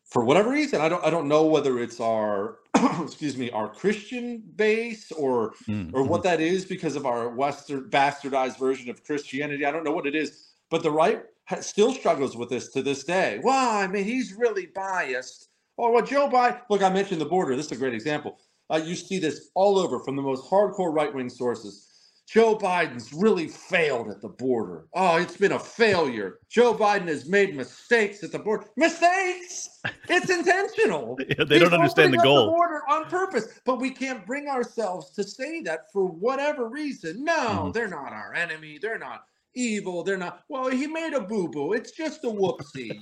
for 0.05 0.23
whatever 0.23 0.51
reason, 0.51 0.79
I 0.79 0.87
don't 0.87 1.03
I 1.03 1.09
don't 1.09 1.27
know 1.27 1.45
whether 1.45 1.79
it's 1.79 1.99
our 1.99 2.59
excuse 3.01 3.35
me 3.35 3.51
our 3.51 3.67
Christian 3.67 4.41
base 4.55 5.11
or 5.11 5.55
mm-hmm. 5.67 5.93
or 5.93 6.03
what 6.03 6.23
that 6.23 6.39
is 6.39 6.63
because 6.63 6.95
of 6.95 7.05
our 7.05 7.27
Western 7.27 7.89
bastardized 7.89 8.57
version 8.57 8.89
of 8.89 9.03
Christianity. 9.03 9.65
I 9.65 9.71
don't 9.71 9.83
know 9.83 9.91
what 9.91 10.07
it 10.07 10.15
is, 10.15 10.47
but 10.69 10.81
the 10.83 10.91
right 10.91 11.23
still 11.59 11.91
struggles 11.93 12.37
with 12.37 12.47
this 12.47 12.69
to 12.69 12.81
this 12.81 13.03
day. 13.03 13.41
Well, 13.43 13.69
I 13.69 13.87
mean, 13.87 14.05
he's 14.05 14.33
really 14.33 14.67
biased 14.67 15.48
Oh, 15.81 15.91
well, 15.91 16.05
Joe 16.05 16.27
Biden, 16.29 16.59
look, 16.69 16.83
I 16.83 16.89
mentioned 16.89 17.21
the 17.21 17.25
border. 17.25 17.55
This 17.55 17.67
is 17.67 17.71
a 17.71 17.77
great 17.77 17.93
example. 17.93 18.37
Uh, 18.69 18.81
you 18.83 18.95
see 18.95 19.17
this 19.17 19.49
all 19.55 19.79
over 19.79 19.99
from 19.99 20.17
the 20.17 20.21
most 20.21 20.43
hardcore 20.43 20.93
right 20.93 21.13
wing 21.13 21.29
sources. 21.29 21.85
Joe 22.27 22.55
Biden's 22.55 23.13
really 23.13 23.47
failed 23.47 24.09
at 24.09 24.21
the 24.21 24.27
border. 24.27 24.87
Oh, 24.93 25.15
it's 25.15 25.37
been 25.37 25.53
a 25.53 25.59
failure. 25.59 26.39
Joe 26.49 26.75
Biden 26.75 27.07
has 27.07 27.29
made 27.29 27.55
mistakes 27.55 28.23
at 28.23 28.33
the 28.33 28.39
border. 28.39 28.65
Mistakes! 28.75 29.79
It's 30.09 30.29
intentional. 30.29 31.17
yeah, 31.29 31.45
they 31.45 31.55
He's 31.55 31.63
don't 31.63 31.73
understand 31.73 32.13
the 32.13 32.17
goal. 32.17 32.47
The 32.47 32.51
border 32.51 32.81
on 32.89 33.05
purpose, 33.05 33.47
but 33.65 33.79
we 33.79 33.89
can't 33.89 34.25
bring 34.27 34.49
ourselves 34.49 35.11
to 35.11 35.23
say 35.23 35.61
that 35.61 35.91
for 35.93 36.05
whatever 36.05 36.67
reason. 36.67 37.23
No, 37.23 37.33
mm-hmm. 37.33 37.71
they're 37.71 37.87
not 37.87 38.11
our 38.11 38.35
enemy. 38.35 38.79
They're 38.79 38.99
not 38.99 39.23
evil. 39.55 40.03
They're 40.03 40.17
not. 40.17 40.43
Well, 40.49 40.69
he 40.69 40.87
made 40.87 41.13
a 41.13 41.21
boo 41.21 41.47
boo. 41.47 41.73
It's 41.73 41.91
just 41.91 42.23
a 42.23 42.27
whoopsie. 42.27 43.01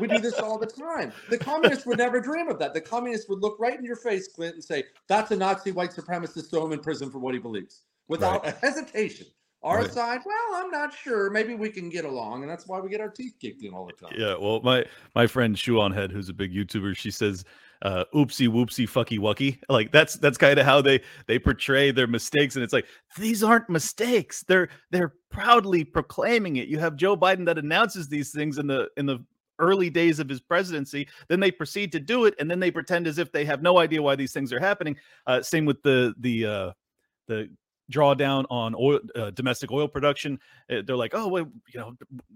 we 0.00 0.08
do 0.08 0.18
this 0.18 0.38
all 0.38 0.58
the 0.58 0.66
time. 0.66 1.12
The 1.30 1.38
communists 1.38 1.86
would 1.86 1.98
never 1.98 2.20
dream 2.20 2.48
of 2.48 2.58
that. 2.58 2.74
The 2.74 2.80
communists 2.80 3.28
would 3.28 3.40
look 3.40 3.58
right 3.58 3.78
in 3.78 3.84
your 3.84 3.96
face, 3.96 4.28
Clint, 4.28 4.54
and 4.54 4.64
say, 4.64 4.84
"That's 5.08 5.30
a 5.30 5.36
Nazi 5.36 5.72
white 5.72 5.90
supremacist. 5.90 6.50
Throw 6.50 6.66
him 6.66 6.72
in 6.72 6.80
prison 6.80 7.10
for 7.10 7.18
what 7.18 7.34
he 7.34 7.40
believes," 7.40 7.82
without 8.08 8.44
right. 8.44 8.56
hesitation. 8.56 9.26
Our 9.62 9.80
right. 9.80 9.90
side, 9.90 10.20
well, 10.24 10.62
I'm 10.62 10.70
not 10.70 10.94
sure. 10.94 11.30
Maybe 11.30 11.56
we 11.56 11.68
can 11.68 11.88
get 11.88 12.04
along, 12.04 12.42
and 12.42 12.50
that's 12.50 12.68
why 12.68 12.78
we 12.78 12.88
get 12.88 13.00
our 13.00 13.08
teeth 13.08 13.34
kicked 13.40 13.64
in 13.64 13.74
all 13.74 13.86
the 13.86 13.92
time. 13.92 14.14
Yeah, 14.16 14.36
well, 14.38 14.60
my 14.62 14.84
my 15.16 15.26
friend 15.26 15.58
Shoe 15.58 15.80
on 15.80 15.92
Head, 15.92 16.12
who's 16.12 16.28
a 16.28 16.32
big 16.34 16.54
YouTuber, 16.54 16.96
she 16.96 17.10
says 17.10 17.44
uh 17.82 18.04
oopsie 18.14 18.48
whoopsie 18.48 18.88
fucky 18.88 19.18
wucky. 19.18 19.58
Like 19.68 19.92
that's 19.92 20.14
that's 20.16 20.38
kind 20.38 20.58
of 20.58 20.66
how 20.66 20.80
they 20.80 21.00
they 21.26 21.38
portray 21.38 21.90
their 21.90 22.06
mistakes 22.06 22.56
and 22.56 22.64
it's 22.64 22.72
like 22.72 22.86
these 23.16 23.42
aren't 23.42 23.68
mistakes. 23.70 24.44
They're 24.46 24.68
they're 24.90 25.14
proudly 25.30 25.84
proclaiming 25.84 26.56
it. 26.56 26.68
You 26.68 26.78
have 26.78 26.96
joe 26.96 27.16
biden 27.16 27.44
that 27.46 27.58
announces 27.58 28.08
these 28.08 28.30
things 28.32 28.58
in 28.58 28.66
the 28.66 28.88
in 28.96 29.06
the 29.06 29.24
early 29.60 29.90
days 29.90 30.20
of 30.20 30.28
his 30.28 30.40
presidency 30.40 31.08
then 31.26 31.40
they 31.40 31.50
proceed 31.50 31.90
to 31.90 31.98
do 31.98 32.26
it 32.26 32.34
and 32.38 32.48
then 32.48 32.60
they 32.60 32.70
pretend 32.70 33.08
as 33.08 33.18
if 33.18 33.32
they 33.32 33.44
have 33.44 33.60
no 33.60 33.78
idea 33.78 34.00
why 34.00 34.14
these 34.14 34.32
things 34.32 34.52
are 34.52 34.60
happening. 34.60 34.96
Uh 35.26 35.42
same 35.42 35.64
with 35.64 35.82
the 35.82 36.14
the 36.20 36.46
uh 36.46 36.72
the 37.26 37.48
drawdown 37.90 38.44
on 38.50 38.74
oil, 38.74 39.00
uh, 39.14 39.30
domestic 39.30 39.70
oil 39.70 39.88
production. 39.88 40.38
Uh, 40.70 40.82
they're 40.86 40.96
like, 40.96 41.12
oh, 41.14 41.28
well, 41.28 41.50
you 41.72 41.80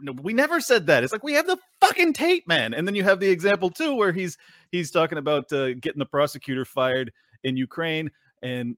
know, 0.00 0.12
we 0.22 0.32
never 0.32 0.60
said 0.60 0.86
that. 0.86 1.04
It's 1.04 1.12
like 1.12 1.22
we 1.24 1.34
have 1.34 1.46
the 1.46 1.58
fucking 1.80 2.12
tape, 2.14 2.46
man. 2.48 2.74
And 2.74 2.86
then 2.86 2.94
you 2.94 3.04
have 3.04 3.20
the 3.20 3.28
example 3.28 3.70
too, 3.70 3.94
where 3.94 4.12
he's 4.12 4.38
he's 4.70 4.90
talking 4.90 5.18
about 5.18 5.52
uh, 5.52 5.74
getting 5.74 5.98
the 5.98 6.06
prosecutor 6.06 6.64
fired 6.64 7.12
in 7.44 7.56
Ukraine 7.56 8.10
and 8.42 8.76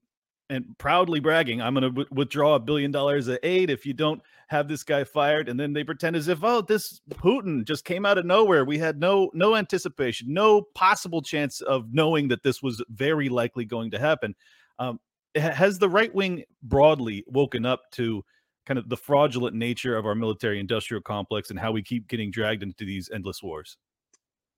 and 0.49 0.77
proudly 0.77 1.19
bragging, 1.19 1.61
I'm 1.61 1.73
going 1.73 1.83
to 1.83 1.89
w- 1.89 2.07
withdraw 2.11 2.55
a 2.55 2.59
billion 2.59 2.91
dollars 2.91 3.27
of 3.27 3.39
aid 3.43 3.69
if 3.69 3.85
you 3.85 3.93
don't 3.93 4.21
have 4.47 4.67
this 4.67 4.83
guy 4.83 5.03
fired. 5.03 5.49
And 5.49 5.59
then 5.59 5.73
they 5.73 5.83
pretend 5.83 6.15
as 6.15 6.27
if, 6.27 6.43
oh, 6.43 6.61
this 6.61 7.01
Putin 7.09 7.65
just 7.65 7.83
came 7.83 8.05
out 8.05 8.17
of 8.17 8.25
nowhere. 8.25 8.63
We 8.63 8.77
had 8.77 8.99
no 8.99 9.31
no 9.33 9.55
anticipation, 9.55 10.33
no 10.33 10.61
possible 10.61 11.21
chance 11.21 11.61
of 11.61 11.93
knowing 11.93 12.27
that 12.27 12.43
this 12.43 12.61
was 12.61 12.83
very 12.89 13.29
likely 13.29 13.65
going 13.65 13.91
to 13.91 13.99
happen. 13.99 14.35
Um, 14.77 14.99
has 15.35 15.79
the 15.79 15.89
right 15.89 16.13
wing 16.13 16.43
broadly 16.63 17.23
woken 17.27 17.65
up 17.65 17.91
to 17.91 18.23
kind 18.65 18.79
of 18.79 18.89
the 18.89 18.97
fraudulent 18.97 19.55
nature 19.55 19.95
of 19.95 20.05
our 20.05 20.15
military 20.15 20.59
industrial 20.59 21.01
complex 21.01 21.49
and 21.49 21.59
how 21.59 21.71
we 21.71 21.83
keep 21.83 22.07
getting 22.07 22.31
dragged 22.31 22.63
into 22.63 22.85
these 22.85 23.09
endless 23.13 23.43
wars? 23.43 23.77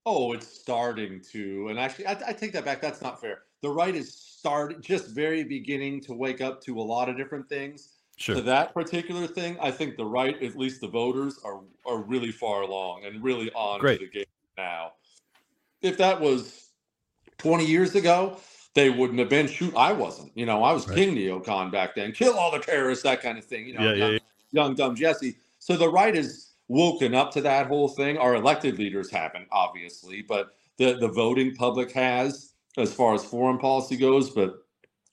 Oh, 0.06 0.32
it's 0.32 0.46
starting 0.46 1.20
to. 1.32 1.68
And 1.68 1.78
actually, 1.78 2.06
I, 2.06 2.12
I 2.28 2.32
take 2.32 2.52
that 2.52 2.64
back. 2.64 2.80
That's 2.80 3.02
not 3.02 3.20
fair. 3.20 3.40
The 3.60 3.68
right 3.68 3.94
is 3.94 4.14
starting 4.14 4.80
just 4.80 5.08
very 5.08 5.44
beginning 5.44 6.00
to 6.02 6.14
wake 6.14 6.40
up 6.40 6.62
to 6.62 6.80
a 6.80 6.82
lot 6.82 7.08
of 7.08 7.16
different 7.16 7.48
things. 7.48 7.96
Sure. 8.16 8.36
To 8.36 8.42
that 8.42 8.74
particular 8.74 9.26
thing, 9.26 9.56
I 9.60 9.70
think 9.70 9.96
the 9.96 10.04
right, 10.04 10.42
at 10.42 10.56
least 10.56 10.80
the 10.80 10.88
voters, 10.88 11.38
are 11.44 11.60
are 11.86 11.98
really 12.02 12.32
far 12.32 12.62
along 12.62 13.04
and 13.04 13.22
really 13.22 13.50
on 13.52 13.78
Great. 13.80 14.00
to 14.00 14.06
the 14.06 14.10
game 14.10 14.24
now. 14.56 14.92
if 15.82 15.96
that 15.98 16.20
was 16.20 16.70
20 17.38 17.64
years 17.64 17.94
ago, 17.94 18.38
they 18.78 18.90
wouldn't 18.90 19.18
have 19.18 19.28
been 19.28 19.48
shoot. 19.48 19.74
I 19.76 19.92
wasn't, 19.92 20.30
you 20.36 20.46
know, 20.46 20.62
I 20.62 20.72
was 20.72 20.86
Right. 20.86 20.96
King 20.98 21.16
Neocon 21.16 21.72
back 21.72 21.96
then, 21.96 22.12
kill 22.12 22.34
all 22.38 22.52
the 22.52 22.60
terrorists, 22.60 23.02
that 23.02 23.20
kind 23.20 23.36
of 23.36 23.44
thing, 23.44 23.66
you 23.66 23.74
know, 23.74 23.82
Yeah, 23.82 23.90
yeah, 23.90 23.96
young, 23.96 24.12
yeah. 24.12 24.18
young 24.52 24.74
dumb 24.76 24.94
Jesse. 24.94 25.34
So 25.58 25.76
the 25.76 25.88
right 25.88 26.14
is 26.14 26.52
woken 26.68 27.12
up 27.12 27.32
to 27.32 27.40
that 27.40 27.66
whole 27.66 27.88
thing. 27.88 28.16
Our 28.18 28.36
elected 28.36 28.78
leaders 28.78 29.10
haven't, 29.10 29.48
obviously, 29.50 30.22
but 30.22 30.54
the 30.76 30.92
the 30.94 31.08
voting 31.08 31.56
public 31.56 31.90
has, 31.92 32.52
as 32.76 32.92
far 32.94 33.14
as 33.14 33.24
foreign 33.24 33.58
policy 33.58 33.96
goes. 33.96 34.30
But 34.30 34.54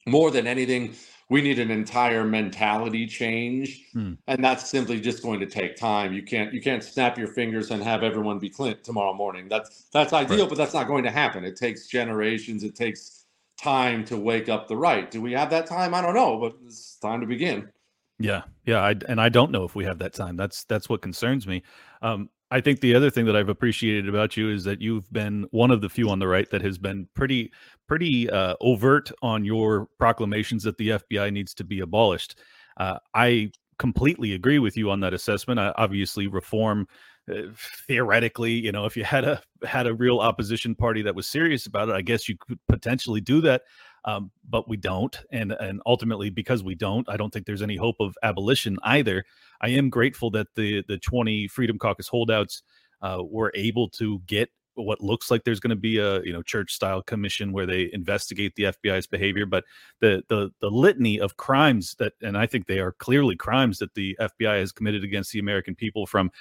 more 0.06 0.30
than 0.30 0.46
anything, 0.46 0.94
we 1.30 1.42
need 1.42 1.58
an 1.58 1.72
entire 1.72 2.24
mentality 2.24 3.08
change, 3.08 3.82
Hmm. 3.94 4.14
and 4.28 4.44
that's 4.46 4.70
simply 4.70 5.00
just 5.02 5.24
going 5.24 5.40
to 5.40 5.48
take 5.48 5.76
time. 5.76 6.14
You 6.14 6.22
can't 6.22 6.54
you 6.54 6.62
can't 6.62 6.84
snap 6.84 7.18
your 7.18 7.30
fingers 7.30 7.72
and 7.72 7.82
have 7.82 8.04
everyone 8.04 8.38
be 8.38 8.50
Clint 8.50 8.84
tomorrow 8.84 9.16
morning. 9.16 9.48
That's 9.50 9.86
that's 9.92 10.14
ideal, 10.14 10.42
Right. 10.42 10.50
but 10.50 10.58
that's 10.60 10.76
not 10.76 10.86
going 10.86 11.04
to 11.06 11.12
happen. 11.12 11.44
It 11.44 11.56
takes 11.56 11.88
generations. 11.88 12.64
It 12.64 12.76
takes 12.76 13.25
time 13.62 14.06
to 14.06 14.18
wake 14.18 14.50
up 14.50 14.68
the 14.68 14.78
right. 14.78 15.10
Do 15.10 15.22
we 15.22 15.34
have 15.34 15.50
that 15.52 15.68
time? 15.68 15.94
I 15.94 16.02
don't 16.02 16.16
know, 16.16 16.40
but 16.40 16.56
it's 16.66 16.98
time 16.98 17.22
to 17.22 17.28
begin. 17.28 17.70
Yeah, 18.18 18.44
yeah, 18.66 18.80
I, 18.80 18.96
and 19.10 19.20
I 19.20 19.30
don't 19.30 19.52
know 19.52 19.66
if 19.66 19.76
we 19.76 19.84
have 19.86 20.00
that 20.00 20.14
time. 20.14 20.38
That's 20.38 20.64
that's 20.66 20.88
what 20.88 21.02
concerns 21.02 21.46
me. 21.46 21.64
Um, 22.02 22.30
I 22.52 22.62
think 22.62 22.80
the 22.80 22.96
other 22.96 23.10
thing 23.10 23.26
that 23.26 23.36
I've 23.36 23.50
appreciated 23.50 24.08
about 24.08 24.38
you 24.38 24.50
is 24.50 24.64
that 24.66 24.82
you've 24.82 25.12
been 25.12 25.48
one 25.52 25.72
of 25.72 25.82
the 25.82 25.90
few 25.90 26.10
on 26.10 26.20
the 26.20 26.28
right 26.28 26.50
that 26.52 26.62
has 26.62 26.78
been 26.78 27.08
pretty 27.14 27.52
pretty 27.88 28.30
uh, 28.30 28.56
overt 28.62 29.12
on 29.22 29.44
your 29.44 29.88
proclamations 30.00 30.64
that 30.64 30.78
the 30.78 30.90
FBI 30.90 31.34
needs 31.34 31.54
to 31.56 31.64
be 31.64 31.82
abolished. 31.82 32.40
Uh, 32.78 33.00
I 33.14 33.52
completely 33.78 34.34
agree 34.34 34.60
with 34.60 34.78
you 34.78 34.92
on 34.92 35.00
that 35.02 35.14
assessment. 35.14 35.60
I, 35.60 35.74
obviously, 35.78 36.28
reform 36.28 36.88
uh, 37.30 37.44
theoretically, 37.88 38.54
you 38.54 38.72
know, 38.72 38.86
if 38.86 38.96
you 38.96 39.04
had 39.04 39.24
a 39.24 39.42
had 39.64 39.88
a 39.88 39.94
real 39.94 40.20
opposition 40.20 40.76
party 40.76 41.02
that 41.02 41.16
was 41.16 41.28
serious 41.28 41.66
about 41.66 41.90
it, 41.90 41.96
I 41.96 42.02
guess 42.02 42.30
you 42.30 42.38
could 42.38 42.60
potentially 42.68 43.22
do 43.22 43.42
that 43.42 43.64
um, 44.06 44.32
but 44.48 44.70
we 44.70 44.78
don't 44.78 45.20
and 45.32 45.52
and 45.54 45.82
ultimately 45.86 46.30
because 46.30 46.64
we 46.64 46.76
don't 46.76 47.10
i 47.10 47.18
don't 47.18 47.34
think 47.34 47.46
there's 47.46 47.62
any 47.62 47.76
hope 47.76 47.98
of 48.00 48.16
abolition 48.24 48.78
either 48.84 49.26
i 49.62 49.68
am 49.68 49.90
grateful 49.90 50.32
that 50.32 50.48
the 50.56 50.84
the 50.88 50.98
20 51.00 51.48
freedom 51.50 51.78
caucus 51.78 52.08
holdouts 52.08 52.64
uh, 53.02 53.22
were 53.24 53.52
able 53.56 53.90
to 53.90 54.20
get 54.28 54.50
what 54.76 55.02
looks 55.02 55.32
like 55.32 55.44
there's 55.44 55.60
going 55.60 55.70
to 55.70 55.76
be 55.76 55.98
a 55.98 56.22
you 56.24 56.34
know 56.34 56.42
church 56.42 56.74
style 56.74 57.02
commission 57.02 57.52
where 57.52 57.66
they 57.66 57.90
investigate 57.94 58.54
the 58.56 58.64
FBI's 58.64 59.08
behavior 59.08 59.46
but 59.46 59.64
the 60.02 60.24
the 60.30 60.52
the 60.60 60.70
litany 60.70 61.20
of 61.20 61.38
crimes 61.38 61.96
that 62.00 62.14
and 62.22 62.38
I 62.38 62.46
think 62.46 62.68
they 62.68 62.80
are 62.80 62.92
clearly 62.94 63.36
crimes 63.36 63.80
that 63.80 63.94
the 63.94 64.18
FBI 64.20 64.60
has 64.60 64.72
committed 64.72 65.04
against 65.04 65.32
the 65.32 65.40
American 65.40 65.76
people 65.76 66.06
from 66.06 66.32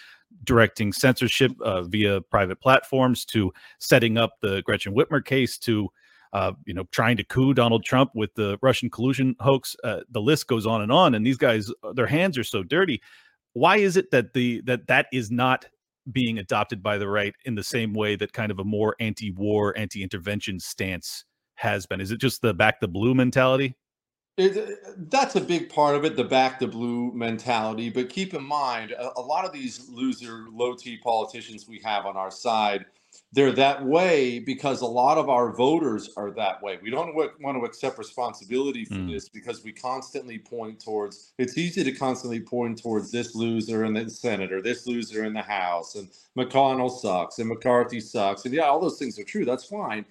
directing 0.43 0.93
censorship 0.93 1.53
uh, 1.61 1.83
via 1.83 2.21
private 2.23 2.61
platforms 2.61 3.25
to 3.27 3.53
setting 3.79 4.19
up 4.19 4.33
the 4.43 4.63
Gretchen 4.63 4.95
Whitmer 4.95 5.25
case 5.25 5.59
to 5.59 5.89
uh, 6.35 6.53
you 6.65 6.75
know, 6.75 6.83
trying 6.91 7.17
to 7.17 7.23
coup 7.23 7.55
Donald 7.55 7.85
Trump 7.85 8.11
with 8.15 8.35
the 8.35 8.59
Russian 8.61 8.91
collusion 8.91 9.37
hoax. 9.39 9.77
Uh, 9.85 10.01
the 10.11 10.21
list 10.21 10.49
goes 10.49 10.67
on 10.67 10.83
and 10.83 10.91
on. 10.91 11.15
And 11.15 11.25
these 11.25 11.37
guys, 11.37 11.71
their 11.95 12.09
hands 12.09 12.37
are 12.37 12.43
so 12.43 12.65
dirty. 12.65 13.01
Why 13.53 13.77
is 13.77 13.97
it 13.97 14.11
that 14.11 14.35
the 14.35 14.61
that 14.63 14.89
that 14.89 15.07
is 15.13 15.31
not 15.31 15.65
being 16.13 16.39
adopted 16.39 16.83
by 16.83 16.99
the 16.99 17.09
right 17.09 17.35
in 17.45 17.55
the 17.55 17.63
same 17.63 17.95
way 17.95 18.17
that 18.17 18.33
kind 18.33 18.51
of 18.51 18.59
a 18.59 18.65
more 18.65 18.95
anti-war, 19.01 19.77
anti-intervention 19.77 20.61
stance 20.61 21.25
has 21.57 21.87
been? 21.87 22.01
Is 22.01 22.11
it 22.11 22.21
just 22.21 22.43
the 22.43 22.55
back 22.55 22.81
the 22.81 22.89
blue 22.89 23.15
mentality? 23.15 23.75
It, 24.37 24.57
uh, 24.57 24.93
that's 24.97 25.37
a 25.37 25.41
big 25.41 25.71
part 25.71 25.95
of 25.95 26.05
it, 26.05 26.17
the 26.17 26.25
back 26.25 26.59
the 26.59 26.67
blue 26.67 27.13
mentality. 27.15 27.89
But 27.89 28.09
keep 28.09 28.35
in 28.35 28.43
mind, 28.43 28.91
a, 28.91 29.13
a 29.17 29.21
lot 29.21 29.45
of 29.45 29.53
these 29.53 29.89
loser, 29.89 30.47
low 30.51 30.75
T 30.75 30.99
politicians 30.99 31.69
we 31.69 31.81
have 31.85 32.05
on 32.05 32.17
our 32.17 32.31
side, 32.31 32.85
they're 33.33 33.53
that 33.53 33.85
way 33.85 34.39
because 34.39 34.81
a 34.81 34.87
lot 34.87 35.19
of 35.19 35.29
our 35.29 35.53
voters 35.53 36.11
are 36.17 36.31
that 36.33 36.63
way. 36.63 36.79
We 36.83 36.91
don't 36.91 37.15
want 37.15 37.59
to 37.59 37.65
accept 37.65 37.99
responsibility 37.99 38.85
for 38.85 38.95
Mm. 38.95 39.11
this 39.13 39.29
because 39.29 39.65
we 39.65 39.73
constantly 39.73 40.39
point 40.39 40.81
towards. 40.83 41.33
It's 41.39 41.59
easy 41.59 41.83
to 41.85 41.93
constantly 41.93 42.41
point 42.41 42.81
towards 42.81 43.11
this 43.11 43.35
loser 43.35 43.85
in 43.85 43.95
the 43.95 44.09
Senate 44.09 44.53
or 44.53 44.63
this 44.63 44.87
loser 44.87 45.25
in 45.25 45.33
the 45.33 45.43
House, 45.43 45.95
and 45.97 46.09
McConnell 46.39 46.91
sucks 46.91 47.39
and 47.39 47.49
McCarthy 47.49 48.01
sucks, 48.01 48.45
and 48.45 48.55
yeah, 48.55 48.65
all 48.65 48.81
those 48.81 48.99
things 48.99 49.19
are 49.19 49.25
true. 49.25 49.45
That's 49.45 49.65
fine. 49.65 50.05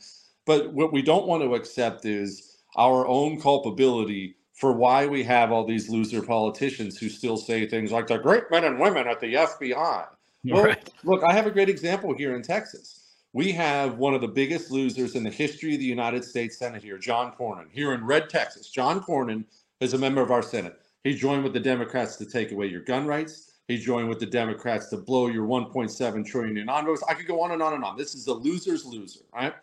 But 0.45 0.73
what 0.73 0.91
we 0.91 1.01
don't 1.01 1.27
want 1.27 1.43
to 1.43 1.55
accept 1.55 2.05
is 2.05 2.57
our 2.75 3.07
own 3.07 3.39
culpability 3.39 4.35
for 4.53 4.73
why 4.73 5.05
we 5.07 5.23
have 5.23 5.51
all 5.51 5.65
these 5.65 5.89
loser 5.89 6.21
politicians 6.21 6.97
who 6.97 7.09
still 7.09 7.37
say 7.37 7.67
things 7.67 7.91
like 7.91 8.07
the 8.07 8.17
great 8.17 8.43
men 8.51 8.63
and 8.63 8.79
women 8.79 9.07
at 9.07 9.19
the 9.19 9.33
FBI. 9.35 10.05
Well, 10.51 10.63
Right. 10.63 10.89
look, 11.03 11.23
I 11.23 11.33
have 11.33 11.47
a 11.47 11.51
great 11.51 11.69
example 11.69 12.15
here 12.15 12.35
in 12.35 12.41
Texas. 12.43 13.01
We 13.33 13.51
have 13.53 13.97
one 13.97 14.13
of 14.15 14.21
the 14.21 14.27
biggest 14.29 14.71
losers 14.71 15.15
in 15.15 15.23
the 15.23 15.31
history 15.31 15.73
of 15.75 15.79
the 15.79 15.85
United 15.87 16.23
States 16.25 16.57
Senate 16.57 16.83
here, 16.83 16.97
John 16.99 17.33
Cornyn, 17.39 17.67
here 17.71 17.93
in 17.93 18.05
Red, 18.05 18.29
Texas. 18.29 18.69
John 18.69 19.01
Cornyn 19.03 19.45
is 19.81 19.93
a 19.93 19.97
member 19.99 20.21
of 20.21 20.31
our 20.31 20.43
Senate. 20.43 20.79
He 21.03 21.15
joined 21.15 21.43
with 21.43 21.53
the 21.53 21.59
Democrats 21.61 22.17
to 22.17 22.25
take 22.25 22.51
away 22.51 22.67
your 22.67 22.81
gun 22.81 23.07
rights. 23.07 23.51
He 23.67 23.77
joined 23.77 24.09
with 24.09 24.19
the 24.19 24.27
Democrats 24.27 24.87
to 24.89 24.97
blow 24.97 25.27
your 25.27 25.47
1.7 25.47 26.25
trillion 26.25 26.57
in 26.57 26.69
envelopes. 26.69 27.03
I 27.09 27.15
could 27.15 27.27
go 27.27 27.41
on 27.41 27.51
and 27.51 27.61
on 27.63 27.73
and 27.73 27.83
on. 27.83 27.97
This 27.97 28.15
is 28.15 28.27
a 28.27 28.33
loser's 28.33 28.85
loser, 28.85 29.21
right? 29.33 29.53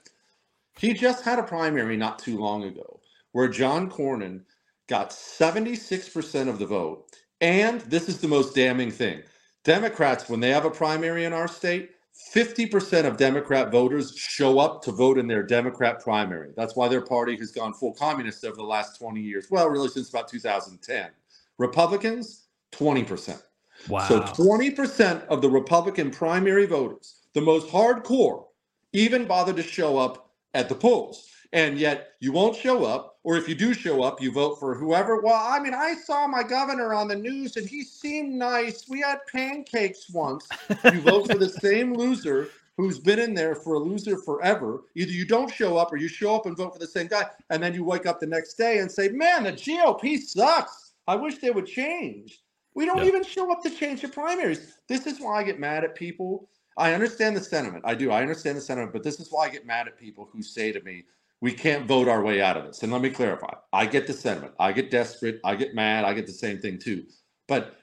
He 0.79 0.95
just 0.95 1.25
had 1.25 1.39
a 1.39 1.43
primary 1.45 1.97
not 1.97 2.19
too 2.19 2.39
long 2.39 2.65
ago 2.65 3.01
where 3.33 3.49
John 3.49 3.91
Cornyn 3.91 4.43
got 4.89 5.11
76% 5.11 6.49
of 6.49 6.59
the 6.59 6.67
vote. 6.67 7.07
And 7.41 7.81
this 7.83 8.09
is 8.09 8.21
the 8.21 8.29
most 8.29 8.55
damning 8.55 8.91
thing 8.91 9.23
Democrats, 9.65 10.29
when 10.29 10.41
they 10.41 10.51
have 10.51 10.65
a 10.65 10.71
primary 10.71 11.25
in 11.25 11.33
our 11.33 11.49
state, 11.49 11.91
50% 12.35 13.07
of 13.07 13.17
Democrat 13.17 13.71
voters 13.71 14.17
show 14.17 14.59
up 14.59 14.83
to 14.83 14.93
vote 14.93 15.19
in 15.19 15.27
their 15.27 15.43
Democrat 15.43 16.03
primary. 16.03 16.53
That's 16.57 16.77
why 16.77 16.89
their 16.89 17.01
party 17.01 17.37
has 17.37 17.51
gone 17.51 17.73
full 17.73 17.95
communist 17.95 18.45
over 18.45 18.57
the 18.57 18.63
last 18.63 18.99
20 18.99 19.21
years. 19.21 19.49
Well, 19.51 19.69
really, 19.69 19.89
since 19.89 20.11
about 20.11 20.29
2010. 20.29 21.11
Republicans, 21.59 22.47
20%. 22.73 23.43
Wow. 23.89 24.07
So 24.07 24.21
20% 24.21 25.27
of 25.29 25.41
the 25.41 25.49
Republican 25.49 26.11
primary 26.11 26.67
voters, 26.67 27.21
the 27.33 27.41
most 27.41 27.69
hardcore, 27.69 28.45
even 28.93 29.25
bother 29.25 29.53
to 29.53 29.63
show 29.63 29.99
up 29.99 30.31
at 30.55 30.69
the 30.69 30.75
polls. 30.75 31.29
And 31.53 31.79
yet 31.79 32.13
you 32.21 32.33
won't 32.33 32.57
show 32.57 32.85
up, 32.85 33.10
or 33.23 33.37
if 33.37 33.49
you 33.49 33.55
do 33.55 33.75
show 33.75 34.03
up, 34.03 34.21
you 34.23 34.33
vote 34.33 34.59
for 34.59 34.75
whoever. 34.75 35.21
Well, 35.21 35.35
I 35.35 35.59
mean, 35.61 35.75
I 35.75 35.95
saw 35.95 36.27
my 36.27 36.43
governor 36.43 36.95
on 36.95 37.07
the 37.09 37.17
news 37.17 37.57
and 37.57 37.69
he 37.69 37.83
seemed 37.85 38.33
nice. 38.35 38.89
We 38.89 39.01
had 39.01 39.19
pancakes 39.31 40.09
once. 40.11 40.49
You 40.85 41.01
vote 41.03 41.27
for 41.27 41.37
the 41.39 41.49
same 41.63 41.95
loser 41.95 42.49
who's 42.77 42.99
been 42.99 43.19
in 43.19 43.35
there 43.35 43.55
for 43.55 43.75
a 43.75 43.79
loser 43.79 44.17
forever. 44.17 44.85
Either 44.95 45.11
you 45.13 45.27
don't 45.27 45.53
show 45.53 45.77
up 45.77 45.93
or 45.93 45.97
you 45.99 46.09
show 46.09 46.35
up 46.35 46.47
and 46.47 46.57
vote 46.57 46.73
for 46.73 46.79
the 46.79 46.87
same 46.87 47.09
guy. 47.09 47.25
And 47.51 47.63
then 47.63 47.75
you 47.75 47.85
wake 47.85 48.07
up 48.07 48.21
the 48.21 48.27
next 48.27 48.55
day 48.55 48.79
and 48.79 48.91
say, 48.91 49.09
man, 49.11 49.45
the 49.45 49.53
GOP 49.53 50.19
sucks. 50.19 50.93
I 51.07 51.15
wish 51.17 51.39
they 51.39 51.51
would 51.51 51.67
change. 51.67 52.41
We 52.75 52.87
don't 52.87 53.03
Yeah. 53.03 53.09
even 53.09 53.25
show 53.25 53.53
up 53.53 53.63
to 53.65 53.71
change 53.71 54.01
the 54.01 54.09
primaries. 54.09 54.79
This 54.89 55.07
is 55.07 55.21
why 55.21 55.41
I 55.41 55.43
get 55.43 55.59
mad 55.59 55.85
at 55.85 55.95
people. 55.95 56.49
I 56.79 56.95
understand 56.95 57.37
the 57.37 57.41
sentiment. 57.43 57.85
I 57.87 57.95
do. 57.95 58.11
I 58.13 58.23
understand 58.23 58.57
the 58.57 58.63
sentiment, 58.63 58.93
but 58.95 59.03
this 59.03 59.21
is 59.21 59.29
why 59.31 59.47
I 59.47 59.51
get 59.51 59.67
mad 59.67 59.87
at 59.89 59.99
people 59.99 60.31
who 60.33 60.43
say 60.43 60.73
to 60.73 60.81
me, 60.83 61.05
we 61.41 61.53
can't 61.53 61.87
vote 61.87 62.09
our 62.09 62.23
way 62.23 62.41
out 62.41 62.57
of 62.57 62.65
this. 62.67 62.83
And 62.83 62.93
let 62.93 63.01
me 63.03 63.11
clarify. 63.11 63.55
I 63.73 63.87
get 63.87 64.07
the 64.07 64.13
sentiment. 64.13 64.53
I 64.59 64.73
get 64.73 64.91
desperate. 64.91 65.41
I 65.45 65.55
get 65.55 65.75
mad. 65.75 66.05
I 66.05 66.13
get 66.13 66.27
the 66.27 66.33
same 66.33 66.59
thing 66.59 66.79
too. 66.79 67.05
But 67.49 67.77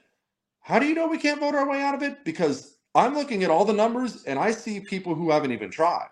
how 0.60 0.78
do 0.78 0.86
you 0.86 0.94
know 0.94 1.08
we 1.08 1.18
can't 1.18 1.40
vote 1.40 1.54
our 1.54 1.68
way 1.68 1.82
out 1.82 1.94
of 1.94 2.02
it? 2.02 2.24
Because 2.24 2.76
I'm 2.94 3.14
looking 3.14 3.42
at 3.44 3.50
all 3.50 3.64
the 3.64 3.72
numbers 3.72 4.24
and 4.24 4.38
I 4.38 4.50
see 4.52 4.80
people 4.80 5.14
who 5.14 5.30
haven't 5.30 5.52
even 5.52 5.70
tried. 5.70 6.08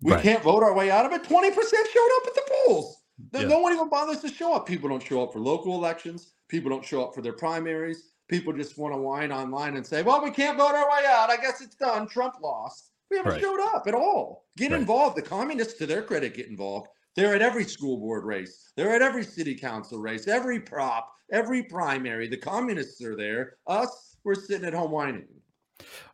We 0.00 0.12
Right. 0.12 0.22
can't 0.22 0.42
vote 0.42 0.62
our 0.62 0.74
way 0.74 0.90
out 0.90 1.06
of 1.06 1.12
it. 1.12 1.24
20% 1.24 1.86
showed 1.92 2.10
up 2.16 2.26
at 2.26 2.34
the 2.34 2.42
polls. 2.66 2.96
Yeah. 3.32 3.42
No 3.48 3.58
one 3.60 3.72
even 3.72 3.88
bothers 3.88 4.20
to 4.20 4.28
show 4.28 4.54
up. 4.54 4.66
People 4.66 4.88
don't 4.88 5.02
show 5.02 5.22
up 5.22 5.32
for 5.32 5.40
local 5.40 5.74
elections. 5.74 6.32
People 6.48 6.70
don't 6.70 6.84
show 6.84 7.04
up 7.04 7.14
for 7.14 7.20
their 7.22 7.32
primaries. 7.32 8.10
People 8.28 8.52
just 8.52 8.78
want 8.78 8.94
to 8.94 8.98
whine 8.98 9.32
online 9.32 9.76
and 9.76 9.86
say, 9.86 10.02
well, 10.02 10.22
we 10.22 10.30
can't 10.30 10.56
vote 10.58 10.74
our 10.74 10.88
way 10.88 11.04
out. 11.06 11.30
I 11.30 11.36
guess 11.36 11.60
it's 11.60 11.74
done. 11.74 12.06
Trump 12.06 12.34
lost. 12.42 12.90
We 13.10 13.16
haven't 13.16 13.32
Right. 13.32 13.40
showed 13.40 13.60
up 13.60 13.86
at 13.86 13.94
all. 13.94 14.46
Get 14.56 14.70
Right. 14.72 14.80
involved. 14.80 15.16
The 15.16 15.22
communists, 15.22 15.74
to 15.78 15.86
their 15.86 16.02
credit, 16.02 16.34
get 16.34 16.46
involved. 16.48 16.88
They're 17.16 17.34
at 17.34 17.42
every 17.42 17.64
school 17.64 17.96
board 17.98 18.24
race. 18.24 18.72
They're 18.76 18.94
at 18.94 19.02
every 19.02 19.24
city 19.24 19.54
council 19.54 19.98
race, 19.98 20.28
every 20.28 20.60
prop, 20.60 21.10
every 21.32 21.62
primary. 21.64 22.28
The 22.28 22.36
communists 22.36 23.02
are 23.02 23.16
there. 23.16 23.56
Us, 23.66 24.16
we're 24.24 24.34
sitting 24.34 24.66
at 24.66 24.74
home 24.74 24.90
whining. 24.90 25.26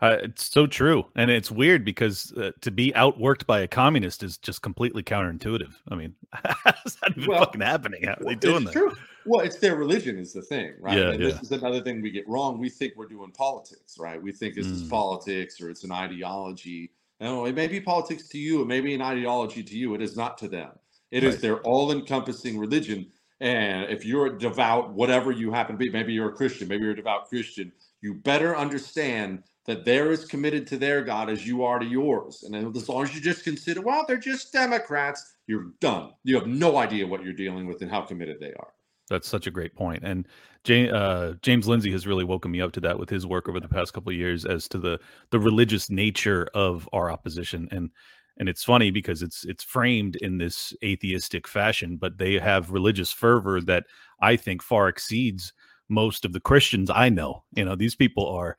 Uh, 0.02 0.18
it's 0.22 0.46
so 0.52 0.66
true, 0.66 1.06
and 1.16 1.30
it's 1.30 1.50
weird 1.50 1.84
because 1.86 2.32
uh, 2.34 2.50
to 2.60 2.70
be 2.70 2.92
outworked 2.92 3.46
by 3.46 3.60
a 3.60 3.66
communist 3.68 4.22
is 4.22 4.36
just 4.38 4.60
completely 4.62 5.02
counterintuitive. 5.02 5.74
I 5.88 5.94
mean, 5.94 6.14
how's 6.32 6.96
that 6.96 7.12
even 7.16 7.30
Well, 7.30 7.40
fucking 7.40 7.62
happening? 7.62 8.04
How 8.04 8.12
are 8.12 8.24
they 8.24 8.34
doing 8.34 8.64
that? 8.64 8.72
True. 8.72 8.92
Well, 9.26 9.44
it's 9.44 9.56
their 9.58 9.76
religion 9.76 10.18
is 10.18 10.32
the 10.32 10.42
thing, 10.42 10.74
right? 10.80 10.98
Yeah, 10.98 11.10
and 11.10 11.20
yeah. 11.20 11.30
this 11.30 11.42
is 11.42 11.52
another 11.52 11.80
thing 11.82 12.02
we 12.02 12.10
get 12.10 12.28
wrong. 12.28 12.58
We 12.58 12.68
think 12.68 12.94
we're 12.96 13.06
doing 13.06 13.30
politics, 13.32 13.96
right? 13.98 14.22
We 14.22 14.32
think 14.32 14.54
this 14.54 14.66
is 14.66 14.82
Mm. 14.82 14.90
politics 14.90 15.60
or 15.60 15.70
it's 15.70 15.84
an 15.84 15.92
ideology. 15.92 16.92
No, 17.20 17.46
it 17.46 17.54
may 17.54 17.66
be 17.68 17.80
politics 17.80 18.28
to 18.28 18.38
you, 18.38 18.60
it 18.62 18.66
may 18.66 18.80
be 18.80 18.94
an 18.94 19.00
ideology 19.02 19.62
to 19.62 19.76
you. 19.78 19.94
It 19.94 20.02
is 20.02 20.16
not 20.16 20.36
to 20.38 20.48
them. 20.48 20.72
It 21.10 21.24
is 21.24 21.34
Right. 21.34 21.42
their 21.42 21.60
all-encompassing 21.62 22.58
religion. 22.58 23.10
And 23.40 23.90
if 23.90 24.04
you're 24.04 24.26
a 24.26 24.38
devout, 24.38 24.92
whatever 24.94 25.30
you 25.32 25.52
happen 25.52 25.74
to 25.74 25.78
be, 25.78 25.90
maybe 25.90 26.12
you're 26.12 26.30
a 26.30 26.34
Christian, 26.34 26.68
maybe 26.68 26.82
you're 26.84 26.92
a 26.92 26.96
devout 26.96 27.28
Christian, 27.28 27.72
you 28.02 28.14
better 28.14 28.56
understand 28.56 29.42
that 29.66 29.84
they're 29.84 30.10
as 30.10 30.26
committed 30.26 30.66
to 30.66 30.76
their 30.76 31.02
God 31.02 31.30
as 31.30 31.46
you 31.46 31.62
are 31.64 31.78
to 31.78 31.86
yours. 31.86 32.42
And 32.42 32.54
as 32.76 32.88
long 32.88 33.04
as 33.04 33.14
you 33.14 33.20
just 33.20 33.44
consider, 33.44 33.80
well, 33.80 34.04
they're 34.06 34.18
just 34.18 34.52
Democrats, 34.52 35.36
you're 35.46 35.72
done. 35.80 36.12
You 36.24 36.34
have 36.36 36.46
no 36.46 36.76
idea 36.76 37.06
what 37.06 37.24
you're 37.24 37.32
dealing 37.32 37.66
with 37.66 37.80
and 37.82 37.90
how 37.90 38.02
committed 38.02 38.38
they 38.40 38.52
are. 38.52 38.72
That's 39.10 39.28
such 39.28 39.46
a 39.46 39.50
great 39.50 39.74
point. 39.74 40.02
And 40.02 40.26
James, 40.64 40.92
uh, 40.92 41.34
James 41.42 41.68
Lindsay 41.68 41.92
has 41.92 42.06
really 42.06 42.24
woken 42.24 42.50
me 42.50 42.60
up 42.60 42.72
to 42.72 42.80
that 42.80 42.98
with 42.98 43.10
his 43.10 43.26
work 43.26 43.48
over 43.48 43.60
the 43.60 43.68
past 43.68 43.92
couple 43.92 44.10
of 44.10 44.16
years 44.16 44.44
as 44.44 44.66
to 44.68 44.78
the 44.78 44.98
the 45.30 45.38
religious 45.38 45.90
nature 45.90 46.48
of 46.54 46.88
our 46.92 47.10
opposition. 47.10 47.68
And 47.70 47.90
and 48.38 48.48
it's 48.48 48.64
funny 48.64 48.90
because 48.90 49.22
it's 49.22 49.44
it's 49.44 49.62
framed 49.62 50.16
in 50.16 50.38
this 50.38 50.72
atheistic 50.82 51.46
fashion, 51.46 51.96
but 51.96 52.18
they 52.18 52.38
have 52.38 52.70
religious 52.70 53.12
fervor 53.12 53.60
that 53.62 53.84
I 54.20 54.36
think 54.36 54.62
far 54.62 54.88
exceeds 54.88 55.52
most 55.88 56.24
of 56.24 56.32
the 56.32 56.40
Christians 56.40 56.90
I 56.90 57.10
know. 57.10 57.44
You 57.52 57.64
know, 57.64 57.76
these 57.76 57.94
people 57.94 58.26
are 58.26 58.56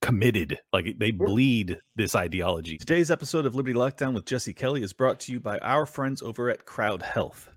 committed. 0.00 0.58
Like 0.72 0.98
they 0.98 1.12
bleed 1.12 1.78
this 1.94 2.14
ideology. 2.16 2.76
Today's 2.76 3.10
episode 3.10 3.46
of 3.46 3.54
Liberty 3.54 3.74
Lockdown 3.74 4.12
with 4.12 4.26
Jesse 4.26 4.52
Kelly 4.52 4.82
is 4.82 4.92
brought 4.92 5.20
to 5.20 5.32
you 5.32 5.38
by 5.38 5.58
our 5.58 5.86
friends 5.86 6.20
over 6.20 6.50
at 6.50 6.66
Crowd 6.66 7.00
Health. 7.00 7.51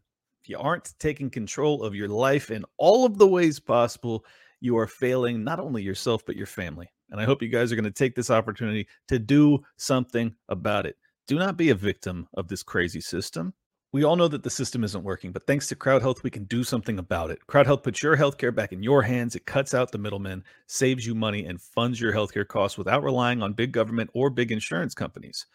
You 0.48 0.58
aren't 0.60 0.94
taking 1.00 1.30
control 1.30 1.84
of 1.84 1.96
your 1.96 2.08
life 2.08 2.52
in 2.52 2.66
all 2.78 3.06
of 3.06 3.18
the 3.18 3.28
ways 3.28 3.60
possible, 3.60 4.26
you 4.62 4.78
are 4.78 4.88
failing 4.88 5.44
not 5.44 5.60
only 5.60 5.84
yourself, 5.84 6.26
but 6.26 6.36
your 6.36 6.48
family. 6.48 6.90
And 7.12 7.22
I 7.22 7.26
hope 7.26 7.42
you 7.42 7.50
guys 7.50 7.72
are 7.72 7.76
going 7.76 7.84
to 7.86 7.92
take 7.92 8.16
this 8.16 8.32
opportunity 8.32 8.88
to 9.08 9.20
do 9.20 9.64
something 9.78 10.34
about 10.50 10.86
it. 10.86 10.98
Do 11.28 11.38
not 11.38 11.58
be 11.58 11.70
a 11.70 11.76
victim 11.76 12.28
of 12.36 12.48
this 12.48 12.64
crazy 12.64 13.02
system. 13.02 13.54
We 13.92 14.04
all 14.04 14.16
know 14.16 14.28
that 14.28 14.44
the 14.44 14.50
system 14.50 14.84
isn't 14.84 15.04
working, 15.04 15.32
but 15.32 15.48
thanks 15.48 15.68
to 15.68 15.76
Crowd 15.76 16.02
Health, 16.02 16.22
we 16.22 16.30
can 16.30 16.44
do 16.46 16.64
something 16.64 17.00
about 17.00 17.32
it. 17.32 17.40
Crowd 17.48 17.66
Health 17.66 17.84
puts 17.84 18.04
your 18.04 18.18
healthcare 18.18 18.54
back 18.54 18.74
in 18.74 18.84
your 18.84 19.02
hands. 19.02 19.36
It 19.36 19.46
cuts 19.46 19.74
out 19.74 19.92
the 19.92 19.98
middlemen, 19.98 20.44
saves 20.68 21.08
you 21.08 21.16
money, 21.16 21.46
and 21.46 21.62
funds 21.62 22.02
your 22.02 22.12
healthcare 22.12 22.48
costs 22.48 22.78
without 22.78 23.04
relying 23.04 23.42
on 23.42 23.54
big 23.54 23.72
government 23.72 24.10
or 24.14 24.30
big 24.30 24.52
insurance 24.52 24.94
companies. 24.94 25.46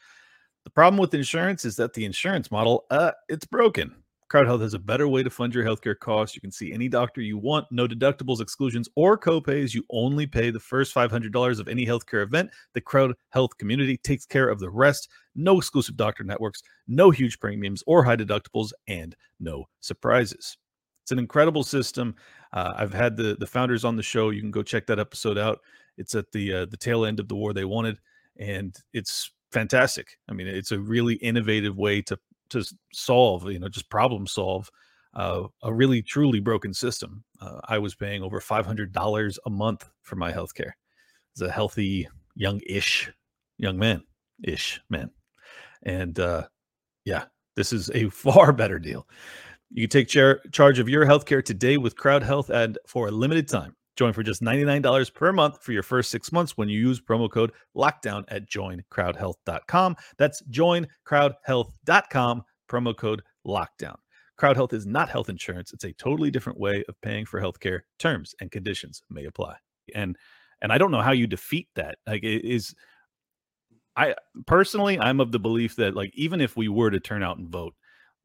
The 0.64 0.70
problem 0.70 0.98
with 0.98 1.12
insurance 1.14 1.64
is 1.64 1.76
that 1.76 1.92
the 1.92 2.04
insurance 2.04 2.50
model, 2.50 2.86
uh, 2.90 3.12
it's 3.28 3.44
broken. 3.44 3.99
Crowd 4.30 4.46
Health 4.46 4.60
has 4.60 4.74
a 4.74 4.78
better 4.78 5.08
way 5.08 5.24
to 5.24 5.28
fund 5.28 5.52
your 5.52 5.64
healthcare 5.64 5.98
costs. 5.98 6.36
You 6.36 6.40
can 6.40 6.52
see 6.52 6.72
any 6.72 6.88
doctor 6.88 7.20
you 7.20 7.36
want, 7.36 7.66
no 7.72 7.88
deductibles, 7.88 8.40
exclusions, 8.40 8.88
or 8.94 9.18
copays. 9.18 9.74
You 9.74 9.84
only 9.90 10.24
pay 10.24 10.50
the 10.50 10.60
first 10.60 10.94
$500 10.94 11.58
of 11.58 11.66
any 11.66 11.84
healthcare 11.84 12.22
event. 12.22 12.50
The 12.72 12.80
Crowd 12.80 13.16
Health 13.30 13.58
community 13.58 13.96
takes 13.96 14.24
care 14.26 14.48
of 14.48 14.60
the 14.60 14.70
rest. 14.70 15.08
No 15.34 15.58
exclusive 15.58 15.96
doctor 15.96 16.22
networks, 16.22 16.62
no 16.86 17.10
huge 17.10 17.40
premiums 17.40 17.82
or 17.88 18.04
high 18.04 18.14
deductibles, 18.14 18.70
and 18.86 19.16
no 19.40 19.64
surprises. 19.80 20.56
It's 21.02 21.10
an 21.10 21.18
incredible 21.18 21.64
system. 21.64 22.14
Uh, 22.52 22.72
I've 22.76 22.94
had 22.94 23.16
the 23.16 23.36
the 23.40 23.48
founders 23.48 23.84
on 23.84 23.96
the 23.96 24.02
show. 24.04 24.30
You 24.30 24.42
can 24.42 24.52
go 24.52 24.62
check 24.62 24.86
that 24.86 25.00
episode 25.00 25.38
out. 25.38 25.58
It's 25.98 26.14
at 26.14 26.30
the 26.30 26.52
uh, 26.52 26.66
the 26.66 26.76
tail 26.76 27.04
end 27.04 27.18
of 27.18 27.26
the 27.26 27.34
war 27.34 27.52
they 27.52 27.64
wanted, 27.64 27.98
and 28.38 28.76
it's 28.92 29.32
fantastic. 29.50 30.18
I 30.28 30.34
mean, 30.34 30.46
it's 30.46 30.70
a 30.70 30.78
really 30.78 31.14
innovative 31.14 31.76
way 31.76 32.00
to 32.02 32.16
to 32.50 32.64
solve, 32.92 33.50
you 33.50 33.58
know, 33.58 33.68
just 33.68 33.90
problem 33.90 34.26
solve 34.26 34.70
uh, 35.14 35.44
a 35.62 35.72
really 35.72 36.02
truly 36.02 36.40
broken 36.40 36.72
system. 36.72 37.24
Uh, 37.40 37.60
I 37.64 37.78
was 37.78 37.94
paying 37.94 38.22
over 38.22 38.40
five 38.40 38.66
hundred 38.66 38.92
dollars 38.92 39.38
a 39.46 39.50
month 39.50 39.88
for 40.02 40.16
my 40.16 40.30
health 40.30 40.54
care. 40.54 40.76
As 41.36 41.42
a 41.42 41.50
healthy, 41.50 42.08
young-ish 42.34 43.10
young 43.58 43.78
man, 43.78 44.02
ish 44.42 44.80
man, 44.88 45.10
and 45.82 46.18
uh, 46.18 46.46
yeah, 47.04 47.24
this 47.56 47.72
is 47.72 47.90
a 47.94 48.08
far 48.10 48.52
better 48.52 48.78
deal. 48.78 49.06
You 49.70 49.86
take 49.86 50.08
char- 50.08 50.40
charge 50.52 50.78
of 50.78 50.88
your 50.88 51.06
healthcare 51.06 51.44
today 51.44 51.76
with 51.76 51.96
Crowd 51.96 52.22
Health, 52.22 52.50
and 52.50 52.78
for 52.86 53.08
a 53.08 53.12
limited 53.12 53.48
time, 53.48 53.76
join 54.00 54.12
for 54.14 54.22
just 54.22 54.40
$99 54.40 55.12
per 55.12 55.30
month 55.30 55.62
for 55.62 55.72
your 55.72 55.82
first 55.82 56.10
six 56.10 56.32
months 56.32 56.56
when 56.56 56.70
you 56.70 56.80
use 56.80 56.98
promo 56.98 57.30
code 57.30 57.52
lockdown 57.76 58.24
at 58.28 58.48
joincrowdhealth.com. 58.48 59.96
That's 60.16 60.42
joincrowdhealth.com, 60.50 62.42
promo 62.66 62.96
code 62.96 63.22
lockdown. 63.46 63.96
Crowd 64.38 64.56
Health 64.56 64.72
is 64.72 64.86
not 64.86 65.10
health 65.10 65.28
insurance. 65.28 65.74
It's 65.74 65.84
a 65.84 65.92
totally 65.92 66.30
different 66.30 66.58
way 66.58 66.82
of 66.88 66.98
paying 67.02 67.26
for 67.26 67.42
healthcare. 67.42 67.80
Terms 67.98 68.34
and 68.40 68.50
conditions 68.50 69.02
may 69.10 69.26
apply. 69.26 69.56
And 69.94 70.16
and 70.62 70.72
I 70.72 70.78
don't 70.78 70.92
know 70.92 71.02
how 71.02 71.12
you 71.12 71.26
defeat 71.26 71.68
that. 71.74 71.98
Like 72.06 72.24
it 72.24 72.42
is 72.42 72.74
I 73.98 74.14
personally 74.46 74.98
I'm 74.98 75.20
of 75.20 75.30
the 75.30 75.38
belief 75.38 75.76
that 75.76 75.94
like 75.94 76.10
even 76.14 76.40
if 76.40 76.56
we 76.56 76.68
were 76.68 76.90
to 76.90 77.00
turn 77.00 77.22
out 77.22 77.36
and 77.36 77.50
vote, 77.50 77.74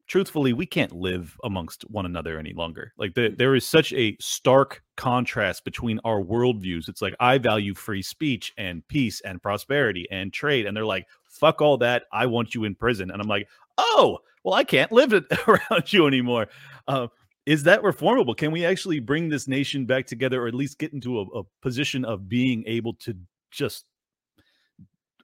truthfully, 0.06 0.52
we 0.52 0.66
can't 0.66 0.92
live 0.92 1.36
amongst 1.44 1.82
one 1.90 2.06
another 2.06 2.38
any 2.38 2.52
longer. 2.52 2.92
Like 2.96 3.14
the, 3.14 3.34
there 3.36 3.54
is 3.54 3.66
such 3.66 3.92
a 3.92 4.16
stark 4.20 4.82
contrast 4.96 5.64
between 5.64 5.98
our 6.04 6.22
worldviews. 6.22 6.88
It's 6.88 7.02
like 7.02 7.14
I 7.20 7.38
value 7.38 7.74
free 7.74 8.02
speech 8.02 8.52
and 8.56 8.86
peace 8.88 9.20
and 9.22 9.42
prosperity 9.42 10.06
and 10.10 10.32
trade, 10.32 10.66
and 10.66 10.76
they're 10.76 10.84
like, 10.86 11.06
"Fuck 11.28 11.60
all 11.60 11.78
that! 11.78 12.04
I 12.12 12.26
want 12.26 12.54
you 12.54 12.64
in 12.64 12.74
prison." 12.74 13.10
And 13.10 13.20
I'm 13.20 13.28
like, 13.28 13.48
"Oh, 13.78 14.18
well, 14.44 14.54
I 14.54 14.64
can't 14.64 14.92
live 14.92 15.12
it 15.12 15.24
around 15.48 15.92
you 15.92 16.06
anymore." 16.06 16.46
Uh, 16.86 17.08
is 17.46 17.62
that 17.64 17.82
reformable? 17.82 18.36
Can 18.36 18.50
we 18.50 18.64
actually 18.64 18.98
bring 19.00 19.28
this 19.28 19.46
nation 19.46 19.86
back 19.86 20.06
together, 20.06 20.42
or 20.42 20.48
at 20.48 20.54
least 20.54 20.78
get 20.78 20.92
into 20.92 21.20
a, 21.20 21.40
a 21.40 21.42
position 21.62 22.04
of 22.04 22.28
being 22.28 22.64
able 22.66 22.94
to 22.94 23.14
just 23.50 23.84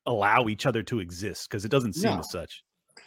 allow 0.07 0.49
each 0.49 0.67
other 0.67 0.83
to 0.85 1.01
exist? 1.01 1.49
Because 1.49 1.65
it 1.65 1.71
doesn't 1.71 1.95
seem 1.95 2.13
No. 2.13 2.19
as 2.21 2.31
such. 2.31 2.63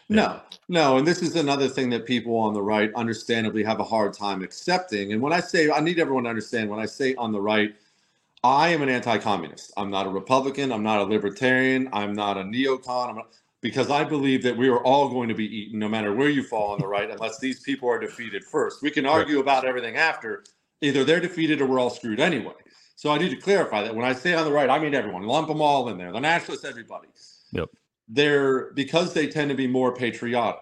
No, 0.07 0.39
no, 0.69 0.97
and 0.97 1.07
this 1.07 1.21
is 1.23 1.35
another 1.35 1.67
thing 1.67 1.89
that 1.89 2.05
people 2.05 2.37
on 2.37 2.53
the 2.53 2.61
right 2.61 2.93
understandably 2.95 3.63
have 3.63 3.79
a 3.79 3.83
hard 3.83 4.13
time 4.13 4.43
accepting. 4.43 5.13
And 5.13 5.21
when 5.21 5.33
I 5.33 5.39
say, 5.39 5.71
I 5.71 5.79
need 5.79 5.99
everyone 5.99 6.25
to 6.25 6.29
understand, 6.29 6.69
when 6.69 6.79
I 6.79 6.85
say 6.85 7.15
on 7.15 7.31
the 7.31 7.41
right, 7.41 7.75
I 8.43 8.69
am 8.69 8.83
an 8.83 8.89
anti-communist. 8.89 9.73
I'm 9.77 9.89
not 9.89 10.05
a 10.05 10.09
Republican. 10.09 10.71
I'm 10.71 10.83
not 10.83 10.99
a 10.99 11.03
libertarian. 11.03 11.89
I'm 11.91 12.13
not 12.13 12.37
a 12.37 12.41
neocon. 12.41 13.09
I'm 13.09 13.15
not, 13.15 13.29
because 13.61 13.89
I 13.89 14.03
believe 14.03 14.43
that 14.43 14.55
we 14.55 14.69
are 14.69 14.83
all 14.83 15.09
going 15.09 15.27
to 15.29 15.33
be 15.33 15.45
eaten, 15.45 15.79
no 15.79 15.89
matter 15.89 16.13
where 16.13 16.29
you 16.29 16.43
fall 16.43 16.73
on 16.73 16.79
the 16.79 16.87
right, 16.87 17.09
unless 17.09 17.39
these 17.39 17.61
people 17.61 17.89
are 17.89 17.97
defeated 17.97 18.43
first. 18.43 18.83
We 18.83 18.91
can 18.91 19.07
argue 19.07 19.39
about 19.39 19.65
everything 19.65 19.97
after. 19.97 20.43
Either 20.81 21.03
they're 21.03 21.19
defeated 21.19 21.61
or 21.61 21.65
we're 21.65 21.79
all 21.79 21.89
screwed 21.89 22.19
anyway. 22.19 22.53
So 22.95 23.09
I 23.09 23.17
need 23.17 23.29
to 23.29 23.37
clarify 23.37 23.81
that 23.81 23.95
when 23.95 24.05
I 24.05 24.13
say 24.13 24.35
on 24.35 24.45
the 24.45 24.51
right, 24.51 24.69
I 24.69 24.77
mean 24.77 24.93
everyone. 24.93 25.23
Lump 25.23 25.47
them 25.47 25.61
all 25.61 25.89
in 25.89 25.97
there. 25.97 26.11
The 26.11 26.19
nationalists, 26.19 26.65
everybody. 26.65 27.07
Yep. 27.53 27.69
They're 28.07 28.71
because 28.73 29.13
they 29.13 29.27
tend 29.27 29.49
to 29.49 29.55
be 29.55 29.67
more 29.67 29.93
patriotic. 29.95 30.61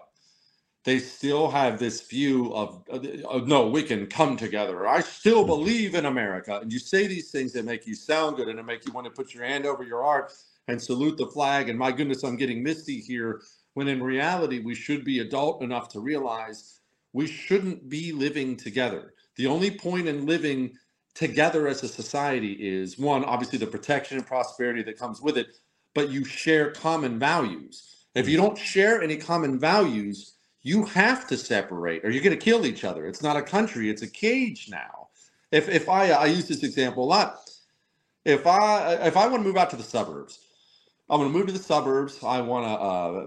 They 0.84 0.98
still 0.98 1.50
have 1.50 1.78
this 1.78 2.02
view 2.06 2.52
of, 2.54 2.86
of 2.90 3.48
no, 3.48 3.68
we 3.68 3.82
can 3.82 4.06
come 4.06 4.36
together. 4.36 4.86
I 4.86 5.00
still 5.00 5.42
hmm. 5.42 5.48
believe 5.48 5.94
in 5.94 6.06
America. 6.06 6.58
And 6.60 6.72
you 6.72 6.78
say 6.78 7.06
these 7.06 7.30
things 7.30 7.52
that 7.54 7.64
make 7.64 7.86
you 7.86 7.94
sound 7.94 8.36
good 8.36 8.48
and 8.48 8.58
it 8.58 8.64
make 8.64 8.86
you 8.86 8.92
want 8.92 9.06
to 9.06 9.10
put 9.10 9.34
your 9.34 9.44
hand 9.44 9.66
over 9.66 9.82
your 9.82 10.02
heart 10.02 10.32
and 10.68 10.80
salute 10.80 11.16
the 11.16 11.26
flag. 11.26 11.68
And 11.68 11.78
my 11.78 11.90
goodness, 11.90 12.22
I'm 12.22 12.36
getting 12.36 12.62
misty 12.62 13.00
here. 13.00 13.42
When 13.74 13.88
in 13.88 14.02
reality, 14.02 14.60
we 14.60 14.74
should 14.74 15.04
be 15.04 15.18
adult 15.18 15.62
enough 15.62 15.88
to 15.90 16.00
realize 16.00 16.80
we 17.12 17.26
shouldn't 17.26 17.88
be 17.88 18.12
living 18.12 18.56
together. 18.56 19.14
The 19.36 19.46
only 19.46 19.70
point 19.70 20.06
in 20.06 20.26
living 20.26 20.76
together 21.14 21.66
as 21.66 21.82
a 21.82 21.88
society 21.88 22.52
is 22.52 22.98
one, 22.98 23.24
obviously, 23.24 23.58
the 23.58 23.66
protection 23.66 24.18
and 24.18 24.26
prosperity 24.26 24.82
that 24.82 24.98
comes 24.98 25.20
with 25.20 25.38
it, 25.38 25.56
but 25.94 26.10
you 26.10 26.24
share 26.24 26.70
common 26.72 27.18
values. 27.18 28.04
If 28.14 28.28
you 28.28 28.36
don't 28.36 28.58
share 28.58 29.02
any 29.02 29.16
common 29.16 29.58
values, 29.58 30.34
you 30.62 30.84
have 30.86 31.26
to 31.28 31.36
separate 31.36 32.04
or 32.04 32.10
you're 32.10 32.22
going 32.22 32.36
to 32.36 32.44
kill 32.44 32.66
each 32.66 32.84
other. 32.84 33.06
It's 33.06 33.22
not 33.22 33.36
a 33.36 33.42
country, 33.42 33.90
it's 33.90 34.02
a 34.02 34.08
cage 34.08 34.68
now. 34.70 35.08
If, 35.52 35.68
if 35.68 35.88
I, 35.88 36.10
I 36.10 36.26
use 36.26 36.48
this 36.48 36.62
example 36.62 37.04
a 37.04 37.06
lot, 37.06 37.50
if 38.24 38.46
I, 38.46 38.94
if 38.94 39.16
I 39.16 39.26
want 39.26 39.42
to 39.42 39.48
move 39.48 39.56
out 39.56 39.70
to 39.70 39.76
the 39.76 39.82
suburbs, 39.82 40.40
I'm 41.10 41.20
going 41.20 41.30
to 41.30 41.38
move 41.38 41.46
to 41.48 41.52
the 41.52 41.58
suburbs. 41.58 42.24
I 42.24 42.40
want 42.40 42.64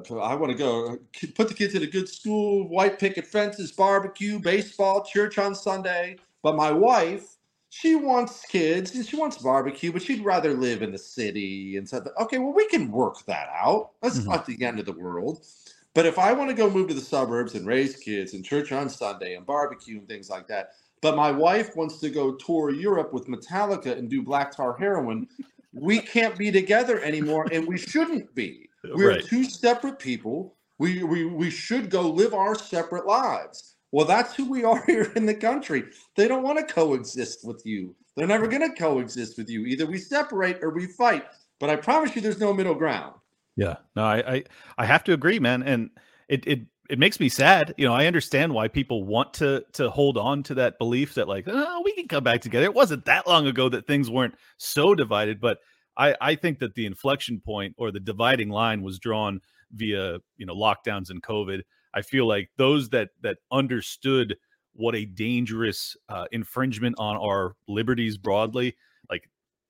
to, 0.07 0.15
uh, 0.15 0.19
I 0.19 0.33
want 0.33 0.51
to 0.51 0.57
go 0.57 0.97
put 1.35 1.47
the 1.47 1.53
kids 1.53 1.75
in 1.75 1.83
a 1.83 1.87
good 1.87 2.09
school, 2.09 2.67
white 2.67 2.97
picket 2.99 3.27
fences, 3.27 3.71
barbecue, 3.71 4.39
baseball, 4.39 5.03
church 5.05 5.37
on 5.37 5.53
Sunday. 5.53 6.17
But 6.41 6.55
my 6.55 6.71
wife, 6.71 7.36
she 7.69 7.95
wants 7.95 8.45
kids 8.45 8.95
and 8.95 9.05
she 9.05 9.17
wants 9.17 9.37
barbecue, 9.39 9.91
but 9.91 10.01
she'd 10.01 10.23
rather 10.23 10.53
live 10.53 10.81
in 10.81 10.91
the 10.91 10.97
city 10.97 11.77
and 11.77 11.87
stuff. 11.87 12.07
Okay, 12.21 12.37
well, 12.39 12.53
we 12.53 12.67
can 12.69 12.91
work 12.91 13.25
that 13.25 13.49
out. 13.53 13.91
That's 14.01 14.19
Mhm. 14.19 14.27
not 14.27 14.45
the 14.45 14.63
end 14.63 14.79
of 14.79 14.85
the 14.85 14.93
world. 14.93 15.45
But 15.93 16.05
if 16.05 16.19
I 16.19 16.33
want 16.33 16.49
to 16.49 16.55
go 16.55 16.69
move 16.69 16.87
to 16.89 16.93
the 16.93 17.01
suburbs 17.01 17.55
and 17.55 17.67
raise 17.67 17.95
kids 17.97 18.33
and 18.33 18.45
church 18.45 18.71
on 18.71 18.89
Sunday 18.89 19.35
and 19.35 19.45
barbecue 19.45 19.97
and 19.97 20.07
things 20.07 20.29
like 20.29 20.47
that, 20.47 20.73
but 21.01 21.15
my 21.15 21.31
wife 21.31 21.75
wants 21.75 21.99
to 21.99 22.09
go 22.09 22.35
tour 22.35 22.69
Europe 22.71 23.13
with 23.13 23.27
Metallica 23.27 23.97
and 23.97 24.09
do 24.09 24.21
black 24.23 24.51
tar 24.55 24.77
heroin, 24.77 25.27
we 25.73 25.99
can't 25.99 26.37
be 26.37 26.51
together 26.51 27.01
anymore 27.01 27.47
and 27.51 27.67
we 27.67 27.77
shouldn't 27.77 28.33
be. 28.35 28.69
We're 28.93 29.09
Right. 29.11 29.25
two 29.25 29.43
separate 29.45 29.99
people. 29.99 30.55
We, 30.79 31.03
we 31.03 31.25
we 31.25 31.49
should 31.49 31.89
go 31.89 32.03
live 32.09 32.33
our 32.35 32.55
separate 32.55 33.07
lives. 33.07 33.76
Well, 33.97 34.05
that's 34.05 34.35
who 34.35 34.47
we 34.47 34.63
are 34.63 34.83
here 34.85 35.11
in 35.15 35.25
the 35.25 35.33
country. 35.33 35.85
They 36.15 36.27
don't 36.27 36.43
want 36.43 36.59
to 36.59 36.71
coexist 36.71 37.39
with 37.43 37.65
you. 37.65 37.95
They're 38.15 38.27
never 38.27 38.47
going 38.47 38.61
to 38.61 38.77
coexist 38.77 39.39
with 39.39 39.49
you. 39.49 39.65
Either 39.65 39.87
we 39.87 39.97
separate 39.97 40.59
or 40.61 40.69
we 40.69 40.85
fight. 40.85 41.25
But 41.59 41.71
I 41.71 41.77
promise 41.77 42.15
you, 42.15 42.21
there's 42.21 42.39
no 42.39 42.53
middle 42.53 42.75
ground. 42.75 43.15
Yeah, 43.55 43.77
no, 43.95 44.03
I, 44.03 44.17
I 44.35 44.43
I 44.77 44.85
have 44.85 45.03
to 45.05 45.13
agree, 45.13 45.39
man, 45.39 45.63
and 45.63 45.89
it 46.29 46.45
it 46.45 46.59
it 46.91 46.99
makes 46.99 47.19
me 47.19 47.27
sad. 47.27 47.73
You 47.75 47.87
know, 47.87 47.93
I 47.95 48.05
understand 48.05 48.53
why 48.53 48.67
people 48.67 49.03
want 49.03 49.33
to 49.35 49.65
to 49.73 49.89
hold 49.89 50.15
on 50.15 50.43
to 50.43 50.53
that 50.53 50.77
belief 50.77 51.15
that 51.15 51.27
like, 51.27 51.45
oh, 51.47 51.81
we 51.83 51.91
can 51.93 52.07
come 52.07 52.23
back 52.23 52.41
together. 52.41 52.65
It 52.65 52.75
wasn't 52.75 53.05
that 53.05 53.25
long 53.25 53.47
ago 53.47 53.67
that 53.67 53.87
things 53.87 54.11
weren't 54.11 54.35
so 54.57 54.93
divided, 54.93 55.41
but 55.41 55.57
I 55.97 56.15
I 56.21 56.35
think 56.35 56.59
that 56.59 56.75
the 56.75 56.85
inflection 56.85 57.41
point 57.43 57.73
or 57.79 57.91
the 57.91 57.99
dividing 57.99 58.49
line 58.49 58.83
was 58.83 58.99
drawn 58.99 59.41
via 59.71 60.19
you 60.37 60.45
know 60.45 60.53
lockdowns 60.53 61.09
and 61.09 61.23
COVID. 61.23 61.63
I 61.97 62.03
feel 62.03 62.27
like 62.27 62.49
those 62.57 62.89
that 62.89 63.09
that 63.21 63.37
understood 63.51 64.37
what 64.73 64.95
a 64.95 65.05
dangerous 65.05 65.97
uh, 66.09 66.25
infringement 66.31 66.95
on 66.99 67.17
our 67.17 67.55
liberties 67.67 68.17
broadly, 68.17 68.75
like 69.09 69.27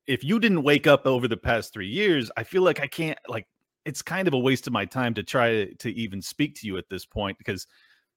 if 0.08 0.26
you 0.26 0.38
didn't 0.38 0.64
wake 0.64 0.88
up 0.88 1.08
over 1.08 1.30
the 1.30 1.38
past 1.38 1.72
three 1.72 1.88
years, 1.88 2.30
I 2.36 2.44
feel 2.44 2.64
like 2.64 2.82
I 2.82 2.88
can't 2.88 3.18
like 3.30 3.48
it's 3.86 4.02
kind 4.02 4.28
of 4.28 4.34
a 4.34 4.40
waste 4.40 4.68
of 4.68 4.74
my 4.74 4.84
time 4.84 5.14
to 5.14 5.24
try 5.24 5.72
to 5.80 5.90
even 5.94 6.22
speak 6.22 6.56
to 6.56 6.68
you 6.68 6.78
at 6.78 6.90
this 6.90 7.06
point 7.06 7.38
because 7.38 7.66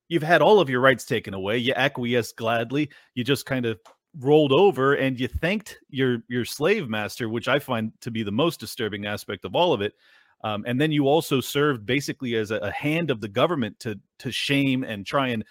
you've 0.08 0.24
had 0.24 0.42
all 0.42 0.58
of 0.58 0.68
your 0.68 0.80
rights 0.80 1.04
taken 1.04 1.32
away. 1.32 1.58
You 1.58 1.72
acquiesced 1.76 2.36
gladly. 2.36 2.90
You 3.14 3.22
just 3.22 3.46
kind 3.46 3.64
of 3.64 3.78
rolled 4.18 4.50
over 4.50 4.94
and 4.94 5.20
you 5.20 5.28
thanked 5.28 5.78
your 5.88 6.24
your 6.28 6.44
slave 6.44 6.88
master, 6.88 7.28
which 7.28 7.46
I 7.46 7.60
find 7.60 7.92
to 8.00 8.10
be 8.10 8.24
the 8.24 8.32
most 8.32 8.58
disturbing 8.58 9.06
aspect 9.06 9.44
of 9.44 9.54
all 9.54 9.72
of 9.72 9.80
it. 9.80 9.92
Um, 10.42 10.64
and 10.66 10.80
then 10.80 10.90
you 10.90 11.06
also 11.06 11.40
served 11.40 11.84
basically 11.84 12.34
as 12.36 12.50
a, 12.50 12.56
a 12.56 12.70
hand 12.70 13.10
of 13.10 13.20
the 13.20 13.28
government 13.28 13.78
to 13.80 13.98
to 14.20 14.32
shame 14.32 14.84
and 14.84 15.04
try 15.04 15.28
and 15.28 15.44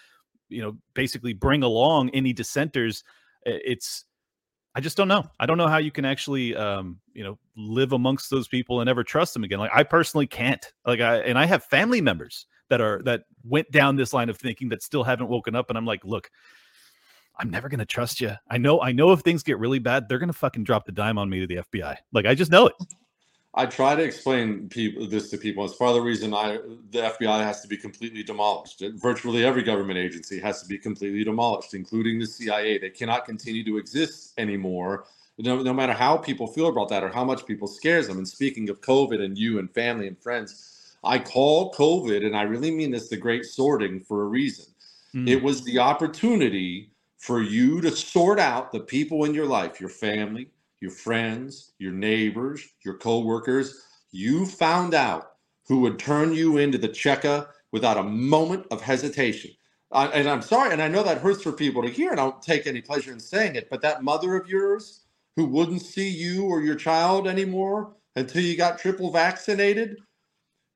you 0.48 0.62
know 0.62 0.76
basically 0.94 1.32
bring 1.32 1.62
along 1.62 2.10
any 2.10 2.32
dissenters. 2.32 3.04
It's 3.44 4.04
I 4.74 4.80
just 4.80 4.96
don't 4.96 5.08
know. 5.08 5.28
I 5.40 5.46
don't 5.46 5.58
know 5.58 5.66
how 5.66 5.78
you 5.78 5.90
can 5.90 6.04
actually, 6.04 6.54
um, 6.54 7.00
you 7.12 7.24
know, 7.24 7.38
live 7.56 7.92
amongst 7.92 8.30
those 8.30 8.46
people 8.46 8.80
and 8.80 8.88
ever 8.88 9.02
trust 9.02 9.34
them 9.34 9.42
again. 9.42 9.58
Like 9.58 9.72
I 9.74 9.82
personally 9.82 10.26
can't. 10.26 10.64
Like 10.86 11.00
I 11.00 11.18
and 11.18 11.38
I 11.38 11.46
have 11.46 11.64
family 11.64 12.00
members 12.00 12.46
that 12.68 12.80
are 12.80 13.02
that 13.04 13.22
went 13.44 13.70
down 13.72 13.96
this 13.96 14.12
line 14.12 14.28
of 14.28 14.38
thinking 14.38 14.68
that 14.68 14.82
still 14.82 15.02
haven't 15.02 15.28
woken 15.28 15.56
up. 15.56 15.70
And 15.70 15.78
I'm 15.78 15.86
like, 15.86 16.04
look, 16.04 16.30
I'm 17.38 17.50
never 17.50 17.68
gonna 17.68 17.84
trust 17.84 18.20
you. 18.20 18.32
I 18.48 18.58
know. 18.58 18.80
I 18.80 18.92
know 18.92 19.12
if 19.12 19.20
things 19.20 19.42
get 19.42 19.58
really 19.58 19.80
bad, 19.80 20.08
they're 20.08 20.18
gonna 20.18 20.32
fucking 20.32 20.64
drop 20.64 20.84
the 20.84 20.92
dime 20.92 21.18
on 21.18 21.28
me 21.28 21.40
to 21.40 21.46
the 21.46 21.56
FBI. 21.56 21.96
Like 22.12 22.26
I 22.26 22.34
just 22.34 22.50
know 22.50 22.68
it. 22.68 22.74
I 23.54 23.66
try 23.66 23.96
to 23.96 24.02
explain 24.02 24.68
people 24.68 25.08
this 25.08 25.28
to 25.30 25.36
people. 25.36 25.64
It's 25.64 25.74
part 25.74 25.90
of 25.90 25.96
the 25.96 26.02
reason 26.02 26.32
I 26.32 26.58
the 26.90 27.14
FBI 27.18 27.42
has 27.42 27.60
to 27.62 27.68
be 27.68 27.76
completely 27.76 28.22
demolished. 28.22 28.82
Virtually 28.94 29.44
every 29.44 29.62
government 29.62 29.98
agency 29.98 30.38
has 30.38 30.62
to 30.62 30.68
be 30.68 30.78
completely 30.78 31.24
demolished, 31.24 31.74
including 31.74 32.20
the 32.20 32.26
CIA. 32.26 32.78
They 32.78 32.90
cannot 32.90 33.24
continue 33.24 33.64
to 33.64 33.76
exist 33.76 34.34
anymore. 34.38 35.06
No, 35.38 35.62
no 35.62 35.72
matter 35.72 35.94
how 35.94 36.16
people 36.16 36.46
feel 36.46 36.68
about 36.68 36.90
that 36.90 37.02
or 37.02 37.08
how 37.08 37.24
much 37.24 37.44
people 37.46 37.66
scares 37.66 38.06
them. 38.06 38.18
And 38.18 38.28
speaking 38.28 38.68
of 38.68 38.80
COVID 38.82 39.20
and 39.20 39.36
you 39.36 39.58
and 39.58 39.72
family 39.72 40.06
and 40.06 40.18
friends, 40.18 40.96
I 41.02 41.18
call 41.18 41.72
COVID, 41.72 42.24
and 42.26 42.36
I 42.36 42.42
really 42.42 42.70
mean 42.70 42.90
this, 42.90 43.08
the 43.08 43.16
great 43.16 43.46
sorting 43.46 44.00
for 44.00 44.22
a 44.22 44.26
reason. 44.26 44.66
Mm. 45.14 45.28
It 45.28 45.42
was 45.42 45.64
the 45.64 45.78
opportunity 45.78 46.90
for 47.18 47.42
you 47.42 47.80
to 47.80 47.90
sort 47.90 48.38
out 48.38 48.70
the 48.70 48.80
people 48.80 49.24
in 49.24 49.34
your 49.34 49.46
life, 49.46 49.80
your 49.80 49.88
family, 49.88 50.50
your 50.80 50.90
friends, 50.90 51.72
your 51.78 51.92
neighbors, 51.92 52.66
your 52.84 52.98
coworkers, 52.98 53.86
you 54.12 54.46
found 54.46 54.94
out 54.94 55.32
who 55.66 55.80
would 55.80 55.98
turn 55.98 56.32
you 56.34 56.58
into 56.58 56.78
the 56.78 56.88
Cheka 56.88 57.48
without 57.72 57.98
a 57.98 58.02
moment 58.02 58.66
of 58.70 58.80
hesitation. 58.80 59.50
And 59.92 60.28
I'm 60.28 60.42
sorry, 60.42 60.72
and 60.72 60.80
I 60.80 60.88
know 60.88 61.02
that 61.02 61.18
hurts 61.18 61.42
for 61.42 61.52
people 61.52 61.82
to 61.82 61.88
hear, 61.88 62.10
and 62.10 62.20
I 62.20 62.24
don't 62.24 62.42
take 62.42 62.66
any 62.66 62.80
pleasure 62.80 63.12
in 63.12 63.20
saying 63.20 63.56
it, 63.56 63.68
but 63.70 63.82
that 63.82 64.02
mother 64.02 64.36
of 64.36 64.48
yours 64.48 65.04
who 65.36 65.46
wouldn't 65.46 65.82
see 65.82 66.08
you 66.08 66.44
or 66.44 66.60
your 66.60 66.76
child 66.76 67.26
anymore 67.26 67.94
until 68.16 68.42
you 68.42 68.56
got 68.56 68.78
triple 68.78 69.10
vaccinated, 69.10 69.96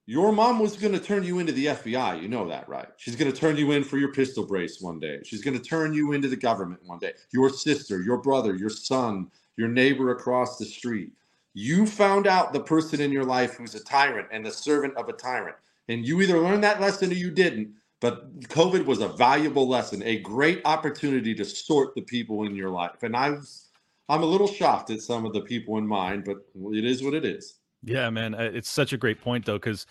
your 0.07 0.33
mom 0.33 0.59
was 0.59 0.77
going 0.77 0.93
to 0.93 1.01
turn 1.01 1.23
you 1.23 1.39
into 1.39 1.53
the 1.53 1.67
FBI. 1.67 2.21
You 2.21 2.29
know 2.29 2.47
that, 2.49 2.69
right? 2.69 2.89
She's 2.97 3.17
going 3.17 3.33
to 3.33 3.37
turn 3.37 3.57
you 3.57 3.73
in 3.73 3.85
for 3.85 3.99
your 3.99 4.13
pistol 4.13 4.47
brace 4.47 4.81
one 4.81 4.99
day. 4.99 5.21
She's 5.25 5.43
going 5.43 5.59
to 5.59 5.65
turn 5.65 5.95
you 5.95 6.13
into 6.13 6.29
the 6.29 6.37
government 6.37 6.83
one 6.85 6.99
day. 6.99 7.13
Your 7.33 7.49
sister, 7.49 8.03
your 8.03 8.19
brother, 8.19 8.55
your 8.55 8.71
son, 8.71 9.31
your 9.57 9.69
neighbor 9.69 10.11
across 10.11 10.59
the 10.59 10.65
street. 10.65 11.13
You 11.55 11.87
found 11.87 12.27
out 12.27 12.53
the 12.53 12.61
person 12.61 13.01
in 13.01 13.13
your 13.13 13.25
life 13.25 13.55
who's 13.55 13.75
a 13.75 13.85
tyrant 13.85 14.29
and 14.33 14.45
the 14.45 14.51
servant 14.51 14.97
of 14.97 15.09
a 15.09 15.13
tyrant. 15.13 15.57
And 15.89 16.07
you 16.07 16.21
either 16.21 16.41
learned 16.41 16.65
that 16.65 16.81
lesson 16.81 17.11
or 17.11 17.15
you 17.15 17.31
didn't. 17.31 17.73
But 18.01 18.41
COVID 18.41 18.85
was 18.85 19.01
a 19.01 19.09
valuable 19.09 19.69
lesson, 19.69 20.03
a 20.03 20.19
great 20.19 20.61
opportunity 20.65 21.35
to 21.37 21.45
sort 21.45 21.95
the 21.95 22.03
people 22.03 22.45
in 22.45 22.55
your 22.55 22.71
life. 22.71 23.03
And 23.03 23.17
I 23.17 23.31
was, 23.31 23.71
I'm 24.09 24.23
a 24.23 24.27
little 24.27 24.49
shocked 24.49 24.91
at 24.91 25.01
some 25.01 25.25
of 25.25 25.33
the 25.33 25.41
people 25.41 25.79
in 25.79 25.87
mine, 25.87 26.23
but 26.27 26.39
it 26.75 26.85
is 26.85 27.03
what 27.03 27.15
it 27.15 27.25
is. 27.25 27.55
Yeah, 27.83 28.11
man. 28.11 28.35
It's 28.35 28.69
such 28.69 28.93
a 28.93 28.99
great 28.99 29.21
point, 29.21 29.47
though, 29.47 29.59
because 29.59 29.87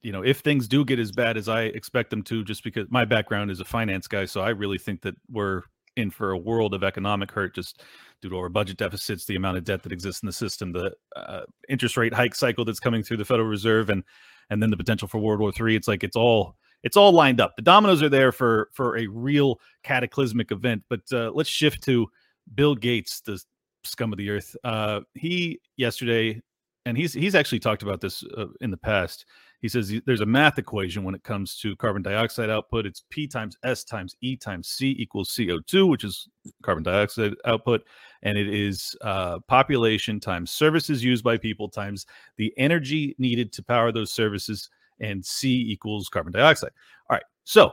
you 0.00 0.10
know, 0.10 0.22
if 0.24 0.38
things 0.38 0.66
do 0.66 0.84
get 0.84 0.98
as 0.98 1.12
bad 1.12 1.36
as 1.36 1.48
I 1.48 1.64
expect 1.64 2.10
them 2.10 2.22
to, 2.24 2.42
just 2.42 2.64
because 2.64 2.86
my 2.90 3.04
background 3.04 3.50
is 3.50 3.60
a 3.60 3.64
finance 3.64 4.08
guy, 4.08 4.24
so 4.24 4.40
I 4.40 4.48
really 4.50 4.78
think 4.78 5.02
that 5.02 5.14
we're 5.30 5.62
in 6.00 6.10
for 6.10 6.32
a 6.32 6.38
world 6.38 6.74
of 6.74 6.82
economic 6.82 7.30
hurt 7.30 7.54
just 7.54 7.82
due 8.20 8.28
to 8.28 8.36
our 8.38 8.48
budget 8.48 8.76
deficits, 8.76 9.24
the 9.24 9.36
amount 9.36 9.56
of 9.56 9.64
debt 9.64 9.82
that 9.82 9.92
exists 9.92 10.22
in 10.22 10.26
the 10.26 10.32
system, 10.32 10.72
the 10.72 10.92
uh, 11.16 11.42
interest 11.68 11.96
rate 11.96 12.12
hike 12.12 12.34
cycle 12.34 12.64
that's 12.64 12.80
coming 12.80 13.02
through 13.02 13.16
the 13.16 13.24
Federal 13.24 13.48
Reserve, 13.48 13.90
and 13.90 14.02
and 14.50 14.62
then 14.62 14.70
the 14.70 14.76
potential 14.76 15.08
for 15.08 15.18
World 15.18 15.40
War 15.40 15.52
Three. 15.52 15.76
It's 15.76 15.88
like 15.88 16.02
it's 16.02 16.16
all 16.16 16.56
it's 16.82 16.96
all 16.96 17.12
lined 17.12 17.40
up. 17.40 17.54
The 17.56 17.62
dominoes 17.62 18.02
are 18.02 18.08
there 18.08 18.32
for 18.32 18.70
for 18.72 18.96
a 18.96 19.06
real 19.06 19.60
cataclysmic 19.82 20.50
event. 20.50 20.82
But 20.88 21.00
uh, 21.12 21.30
let's 21.32 21.50
shift 21.50 21.82
to 21.84 22.08
Bill 22.54 22.74
Gates, 22.74 23.20
the 23.20 23.40
scum 23.84 24.12
of 24.12 24.18
the 24.18 24.30
earth. 24.30 24.56
Uh, 24.64 25.00
he 25.14 25.60
yesterday, 25.76 26.40
and 26.86 26.96
he's 26.96 27.12
he's 27.12 27.34
actually 27.34 27.60
talked 27.60 27.82
about 27.82 28.00
this 28.00 28.24
uh, 28.36 28.46
in 28.60 28.70
the 28.70 28.76
past. 28.76 29.26
He 29.60 29.68
says 29.68 29.92
there's 30.06 30.22
a 30.22 30.26
math 30.26 30.58
equation 30.58 31.04
when 31.04 31.14
it 31.14 31.22
comes 31.22 31.56
to 31.58 31.76
carbon 31.76 32.02
dioxide 32.02 32.48
output. 32.48 32.86
It's 32.86 33.04
P 33.10 33.26
times 33.26 33.56
S 33.62 33.84
times 33.84 34.16
E 34.22 34.36
times 34.36 34.68
C 34.68 34.96
equals 34.98 35.30
CO2, 35.30 35.88
which 35.88 36.02
is 36.02 36.28
carbon 36.62 36.82
dioxide 36.82 37.34
output. 37.44 37.82
And 38.22 38.38
it 38.38 38.48
is 38.48 38.96
uh, 39.02 39.40
population 39.40 40.18
times 40.18 40.50
services 40.50 41.04
used 41.04 41.22
by 41.22 41.36
people 41.36 41.68
times 41.68 42.06
the 42.36 42.54
energy 42.56 43.14
needed 43.18 43.52
to 43.54 43.62
power 43.62 43.92
those 43.92 44.12
services. 44.12 44.70
And 45.00 45.24
C 45.24 45.66
equals 45.70 46.08
carbon 46.08 46.32
dioxide. 46.32 46.72
All 47.08 47.16
right. 47.16 47.24
So 47.44 47.72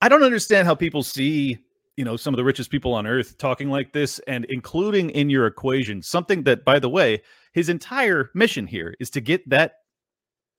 I 0.00 0.08
don't 0.08 0.24
understand 0.24 0.66
how 0.66 0.74
people 0.74 1.02
see 1.02 1.58
you 1.96 2.04
know 2.04 2.16
some 2.16 2.32
of 2.32 2.36
the 2.36 2.44
richest 2.44 2.70
people 2.70 2.94
on 2.94 3.06
earth 3.06 3.36
talking 3.38 3.68
like 3.68 3.92
this 3.92 4.18
and 4.20 4.44
including 4.46 5.10
in 5.10 5.28
your 5.28 5.46
equation 5.46 6.02
something 6.02 6.42
that 6.42 6.64
by 6.64 6.78
the 6.78 6.88
way 6.88 7.20
his 7.52 7.68
entire 7.68 8.30
mission 8.34 8.66
here 8.66 8.94
is 8.98 9.10
to 9.10 9.20
get 9.20 9.46
that 9.48 9.81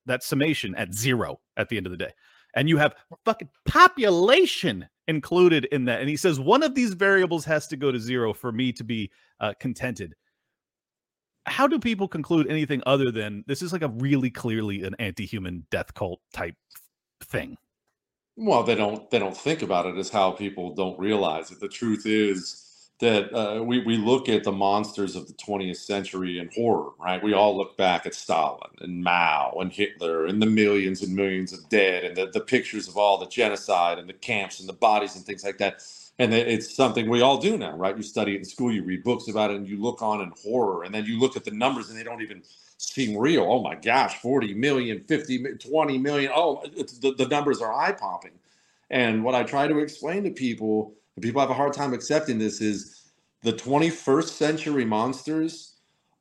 that 0.06 0.24
summation 0.24 0.76
at 0.76 0.94
zero 0.94 1.40
at 1.58 1.70
the 1.70 1.78
end 1.78 1.86
of 1.86 1.92
the 1.92 1.98
day. 1.98 2.12
And 2.56 2.70
you 2.70 2.78
have 2.78 2.96
fucking 3.26 3.50
population 3.66 4.88
included 5.08 5.66
in 5.66 5.86
that. 5.86 6.00
And 6.00 6.10
he 6.10 6.16
says 6.16 6.40
one 6.40 6.64
of 6.64 6.76
these 6.76 6.94
variables 6.94 7.46
has 7.46 7.68
to 7.68 7.78
go 7.78 7.92
to 7.92 8.00
zero 8.00 8.34
for 8.34 8.52
me 8.52 8.72
to 8.74 8.84
be 8.84 9.12
uh, 9.40 9.54
contented. 9.60 10.14
How 11.46 11.68
do 11.68 11.80
people 11.80 12.08
conclude 12.08 12.48
anything 12.48 12.82
other 12.86 13.12
than 13.12 13.44
this 13.48 13.62
is 13.62 13.74
like 13.74 13.82
a 13.82 13.90
really 13.90 14.30
clearly 14.30 14.84
an 14.84 14.96
anti-human 15.00 15.66
death 15.72 15.94
cult 15.94 16.22
type 16.32 16.56
thing? 17.22 17.58
Well, 18.36 18.64
they 18.64 18.76
don't 18.76 19.10
they 19.12 19.20
don't 19.20 19.36
think 19.36 19.62
about 19.62 19.86
it 19.86 19.98
as 19.98 20.10
how 20.10 20.32
people 20.32 20.74
don't 20.74 20.98
realize 20.98 21.52
it. 21.52 21.60
The 21.60 21.68
truth 21.68 22.06
is 22.06 22.63
that 23.04 23.34
uh, 23.38 23.62
we, 23.62 23.80
we 23.80 23.98
look 23.98 24.30
at 24.30 24.46
the 24.46 24.52
monsters 24.52 25.18
of 25.18 25.28
the 25.28 25.34
20th 25.34 25.76
century 25.76 26.40
in 26.40 26.50
horror, 26.56 26.92
right? 26.98 27.22
We 27.22 27.34
all 27.34 27.58
look 27.58 27.76
back 27.76 28.06
at 28.06 28.16
Stalin 28.16 28.72
and 28.80 29.04
Mao 29.04 29.58
and 29.60 29.74
Hitler 29.74 30.26
and 30.26 30.42
the 30.42 30.46
millions 30.46 31.02
and 31.02 31.14
millions 31.14 31.52
of 31.52 31.68
dead 31.68 32.06
and 32.06 32.16
the, 32.16 32.28
the 32.28 32.40
pictures 32.40 32.88
of 32.88 32.96
all 32.98 33.18
the 33.18 33.28
genocide 33.28 34.00
and 34.00 34.08
the 34.08 34.14
camps 34.14 34.62
and 34.62 34.70
the 34.70 34.74
bodies 34.74 35.18
and 35.18 35.26
things 35.26 35.44
like 35.44 35.58
that. 35.58 35.84
And 36.18 36.34
it's 36.34 36.74
something 36.74 37.10
we 37.10 37.20
all 37.20 37.40
do 37.40 37.58
now, 37.58 37.76
right? 37.76 37.98
You 37.98 38.04
study 38.04 38.36
it 38.36 38.38
in 38.38 38.46
school, 38.46 38.72
you 38.72 38.84
read 38.84 39.04
books 39.04 39.28
about 39.28 39.52
it, 39.52 39.58
and 39.58 39.68
you 39.68 39.82
look 39.82 40.02
on 40.02 40.22
in 40.22 40.32
horror. 40.42 40.84
And 40.84 40.96
then 40.96 41.06
you 41.06 41.20
look 41.20 41.36
at 41.36 41.44
the 41.44 41.52
numbers 41.52 41.90
and 41.90 42.00
they 42.00 42.04
don't 42.04 42.22
even 42.22 42.42
seem 42.78 43.18
real. 43.18 43.44
Oh 43.44 43.62
my 43.62 43.76
gosh, 43.76 44.16
40 44.22 44.54
million, 44.54 45.02
50, 45.02 45.56
20 45.56 45.98
million. 45.98 46.32
Oh, 46.34 46.64
the, 46.66 47.14
the 47.18 47.28
numbers 47.28 47.62
are 47.62 47.74
eye 47.74 47.92
popping. 47.92 48.40
And 48.90 49.26
what 49.26 49.36
I 49.36 49.44
try 49.44 49.68
to 49.68 49.80
explain 49.80 50.24
to 50.24 50.30
people 50.30 50.94
people 51.22 51.42
have 51.42 51.50
a 51.50 51.56
hard 51.56 51.74
time 51.74 51.94
accepting 51.94 52.40
this 52.40 52.62
is 52.62 53.12
the 53.44 53.54
21st 53.54 54.30
century 54.30 54.86
monsters 54.86 55.76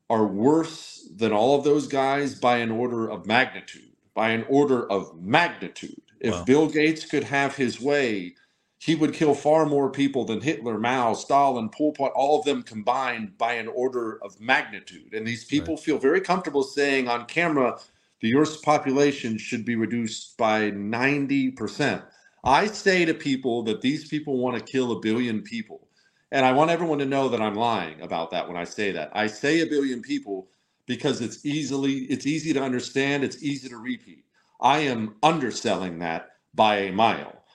are 0.09 0.27
worse 0.27 1.09
than 1.15 1.31
all 1.31 1.57
of 1.57 1.63
those 1.63 1.87
guys 1.87 2.35
by 2.35 2.57
an 2.57 2.71
order 2.71 3.09
of 3.09 3.25
magnitude 3.25 3.91
by 4.13 4.29
an 4.29 4.45
order 4.49 4.89
of 4.91 5.15
magnitude 5.19 6.01
if 6.19 6.33
wow. 6.33 6.43
bill 6.43 6.67
gates 6.69 7.05
could 7.05 7.23
have 7.23 7.55
his 7.55 7.79
way 7.81 8.35
he 8.77 8.95
would 8.95 9.13
kill 9.13 9.33
far 9.33 9.65
more 9.65 9.89
people 9.89 10.25
than 10.25 10.41
hitler 10.41 10.77
mao 10.77 11.13
stalin 11.13 11.69
pol 11.69 11.93
pot 11.93 12.11
all 12.13 12.39
of 12.39 12.45
them 12.45 12.61
combined 12.61 13.35
by 13.37 13.53
an 13.53 13.67
order 13.69 14.21
of 14.23 14.39
magnitude 14.39 15.13
and 15.13 15.25
these 15.25 15.45
people 15.45 15.75
right. 15.75 15.83
feel 15.83 15.97
very 15.97 16.21
comfortable 16.21 16.63
saying 16.63 17.07
on 17.07 17.25
camera 17.25 17.77
the 18.21 18.35
earth's 18.35 18.57
population 18.57 19.37
should 19.37 19.65
be 19.65 19.75
reduced 19.75 20.37
by 20.37 20.71
90% 20.71 22.03
I 22.43 22.67
say 22.67 23.05
to 23.05 23.13
people 23.13 23.63
that 23.63 23.81
these 23.81 24.07
people 24.07 24.37
want 24.39 24.57
to 24.57 24.71
kill 24.73 24.93
a 24.93 25.01
billion 25.01 25.43
people. 25.43 25.87
And 26.31 26.45
I 26.45 26.53
want 26.53 26.71
everyone 26.71 26.99
to 26.99 27.05
know 27.05 27.29
that 27.29 27.41
I'm 27.41 27.55
lying 27.55 28.01
about 28.01 28.31
that 28.31 28.47
when 28.47 28.57
I 28.57 28.65
say 28.65 28.91
that. 28.93 29.11
I 29.13 29.27
say 29.27 29.61
a 29.61 29.67
billion 29.67 30.01
people 30.01 30.49
because 30.87 31.21
it's 31.21 31.45
easily 31.45 31.99
it's 32.05 32.27
easy 32.27 32.53
to 32.53 32.63
understand, 32.63 33.23
it's 33.23 33.43
easy 33.43 33.69
to 33.69 33.77
repeat. 33.77 34.25
I 34.61 34.79
am 34.79 35.17
underselling 35.23 35.99
that 35.99 36.31
by 36.55 36.77
a 36.77 36.93
mile. 36.93 37.45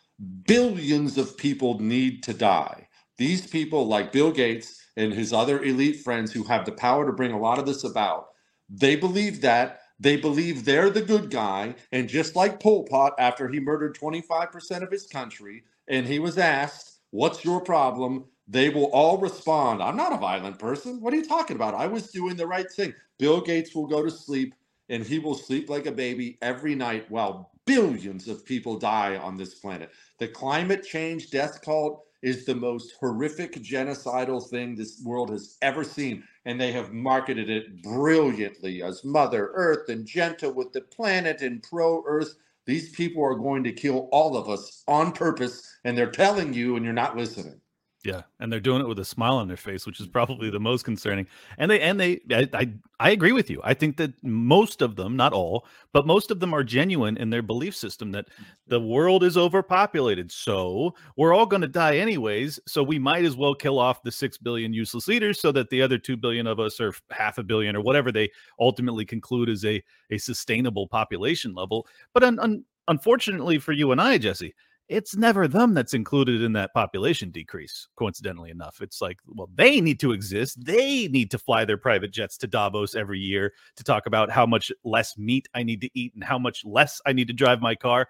Billions 0.46 1.18
of 1.18 1.36
people 1.36 1.80
need 1.80 2.22
to 2.24 2.34
die. 2.34 2.88
These 3.18 3.48
people, 3.48 3.88
like 3.88 4.12
Bill 4.12 4.32
Gates 4.32 4.80
and 4.96 5.12
his 5.12 5.32
other 5.32 5.62
elite 5.64 6.02
friends 6.02 6.32
who 6.32 6.44
have 6.44 6.66
the 6.66 6.72
power 6.72 7.06
to 7.06 7.12
bring 7.12 7.32
a 7.32 7.40
lot 7.40 7.58
of 7.58 7.66
this 7.66 7.84
about, 7.84 8.28
they 8.70 8.96
believe 8.96 9.42
that. 9.42 9.80
They 10.00 10.16
believe 10.16 10.64
they're 10.64 10.90
the 10.90 11.02
good 11.02 11.30
guy. 11.30 11.76
And 11.92 12.08
just 12.08 12.36
like 12.36 12.60
Pol 12.60 12.84
Pot, 12.84 13.14
after 13.18 13.48
he 13.48 13.60
murdered 13.60 13.96
25% 13.96 14.82
of 14.82 14.90
his 14.90 15.06
country, 15.06 15.64
and 15.88 16.06
he 16.06 16.18
was 16.18 16.38
asked, 16.38 17.00
What's 17.10 17.44
your 17.44 17.60
problem? 17.60 18.26
They 18.48 18.70
will 18.70 18.86
all 18.92 19.18
respond, 19.18 19.82
I'm 19.82 19.96
not 19.96 20.12
a 20.12 20.18
violent 20.18 20.58
person. 20.58 21.00
What 21.00 21.14
are 21.14 21.16
you 21.16 21.26
talking 21.26 21.56
about? 21.56 21.74
I 21.74 21.86
was 21.86 22.10
doing 22.12 22.36
the 22.36 22.46
right 22.46 22.70
thing. 22.70 22.94
Bill 23.18 23.40
Gates 23.40 23.74
will 23.74 23.86
go 23.86 24.04
to 24.04 24.10
sleep 24.10 24.54
and 24.90 25.04
he 25.04 25.18
will 25.18 25.34
sleep 25.34 25.70
like 25.70 25.86
a 25.86 25.92
baby 25.92 26.38
every 26.42 26.74
night 26.74 27.10
while 27.10 27.52
billions 27.66 28.28
of 28.28 28.44
people 28.46 28.78
die 28.78 29.16
on 29.16 29.36
this 29.36 29.54
planet. 29.56 29.90
The 30.18 30.28
climate 30.28 30.84
change 30.84 31.30
death 31.30 31.62
cult 31.64 32.04
is 32.22 32.44
the 32.46 32.54
most 32.54 32.94
horrific 33.00 33.54
genocidal 33.56 34.48
thing 34.50 34.76
this 34.76 35.02
world 35.04 35.30
has 35.30 35.58
ever 35.62 35.84
seen. 35.84 36.24
And 36.48 36.58
they 36.58 36.72
have 36.72 36.94
marketed 36.94 37.50
it 37.50 37.82
brilliantly 37.82 38.82
as 38.82 39.04
Mother 39.04 39.50
Earth 39.52 39.90
and 39.90 40.06
gentle 40.06 40.50
with 40.50 40.72
the 40.72 40.80
planet 40.80 41.42
and 41.42 41.62
pro 41.62 42.02
Earth. 42.06 42.36
These 42.64 42.88
people 42.96 43.22
are 43.22 43.34
going 43.34 43.62
to 43.64 43.72
kill 43.72 44.08
all 44.12 44.34
of 44.34 44.48
us 44.48 44.82
on 44.88 45.12
purpose, 45.12 45.62
and 45.84 45.96
they're 45.96 46.10
telling 46.10 46.54
you, 46.54 46.76
and 46.76 46.86
you're 46.86 46.94
not 46.94 47.18
listening. 47.18 47.60
Yeah, 48.04 48.22
and 48.38 48.52
they're 48.52 48.60
doing 48.60 48.80
it 48.80 48.86
with 48.86 49.00
a 49.00 49.04
smile 49.04 49.38
on 49.38 49.48
their 49.48 49.56
face, 49.56 49.84
which 49.84 49.98
is 49.98 50.06
mm-hmm. 50.06 50.12
probably 50.12 50.50
the 50.50 50.60
most 50.60 50.84
concerning. 50.84 51.26
And 51.58 51.68
they 51.68 51.80
and 51.80 51.98
they 51.98 52.20
I, 52.30 52.48
I 52.54 52.72
I 53.00 53.10
agree 53.10 53.32
with 53.32 53.50
you. 53.50 53.60
I 53.64 53.74
think 53.74 53.96
that 53.96 54.12
most 54.22 54.82
of 54.82 54.94
them, 54.94 55.16
not 55.16 55.32
all, 55.32 55.66
but 55.92 56.06
most 56.06 56.30
of 56.30 56.38
them 56.38 56.54
are 56.54 56.62
genuine 56.62 57.16
in 57.16 57.30
their 57.30 57.42
belief 57.42 57.74
system 57.74 58.12
that 58.12 58.30
mm-hmm. 58.30 58.44
the 58.68 58.80
world 58.80 59.24
is 59.24 59.36
overpopulated. 59.36 60.30
So, 60.30 60.94
we're 61.16 61.34
all 61.34 61.44
going 61.44 61.62
to 61.62 61.68
die 61.68 61.96
anyways, 61.96 62.60
so 62.68 62.84
we 62.84 63.00
might 63.00 63.24
as 63.24 63.36
well 63.36 63.54
kill 63.54 63.80
off 63.80 64.02
the 64.04 64.12
6 64.12 64.38
billion 64.38 64.72
useless 64.72 65.08
leaders 65.08 65.40
so 65.40 65.50
that 65.50 65.68
the 65.70 65.82
other 65.82 65.98
2 65.98 66.16
billion 66.16 66.46
of 66.46 66.60
us 66.60 66.80
or 66.80 66.94
half 67.10 67.38
a 67.38 67.42
billion 67.42 67.74
or 67.74 67.80
whatever 67.80 68.12
they 68.12 68.30
ultimately 68.60 69.04
conclude 69.04 69.48
is 69.48 69.64
a 69.64 69.82
a 70.12 70.18
sustainable 70.18 70.86
population 70.86 71.52
level. 71.52 71.84
But 72.14 72.22
un, 72.22 72.38
un, 72.38 72.64
unfortunately 72.86 73.58
for 73.58 73.72
you 73.72 73.90
and 73.90 74.00
I, 74.00 74.18
Jesse, 74.18 74.54
it's 74.88 75.16
never 75.16 75.46
them 75.46 75.74
that's 75.74 75.94
included 75.94 76.42
in 76.42 76.52
that 76.54 76.72
population 76.72 77.30
decrease 77.30 77.88
coincidentally 77.96 78.50
enough. 78.50 78.80
It's 78.80 79.00
like 79.00 79.18
well 79.26 79.50
they 79.54 79.80
need 79.80 80.00
to 80.00 80.12
exist. 80.12 80.64
They 80.64 81.08
need 81.08 81.30
to 81.30 81.38
fly 81.38 81.64
their 81.64 81.76
private 81.76 82.12
jets 82.12 82.36
to 82.38 82.46
davos 82.46 82.94
every 82.94 83.18
year 83.18 83.52
to 83.76 83.84
talk 83.84 84.06
about 84.06 84.30
how 84.30 84.46
much 84.46 84.72
less 84.84 85.16
meat 85.18 85.48
i 85.54 85.62
need 85.62 85.80
to 85.82 85.90
eat 85.94 86.14
and 86.14 86.24
how 86.24 86.38
much 86.38 86.62
less 86.64 87.00
i 87.06 87.12
need 87.12 87.28
to 87.28 87.34
drive 87.34 87.60
my 87.60 87.74
car. 87.74 88.08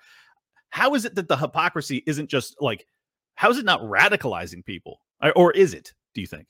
How 0.70 0.94
is 0.94 1.04
it 1.04 1.14
that 1.16 1.28
the 1.28 1.36
hypocrisy 1.36 2.02
isn't 2.06 2.28
just 2.28 2.56
like 2.60 2.86
how 3.34 3.50
is 3.50 3.58
it 3.58 3.64
not 3.64 3.80
radicalizing 3.82 4.64
people? 4.64 5.00
Or 5.34 5.52
is 5.52 5.74
it 5.74 5.92
do 6.14 6.20
you 6.20 6.26
think 6.26 6.46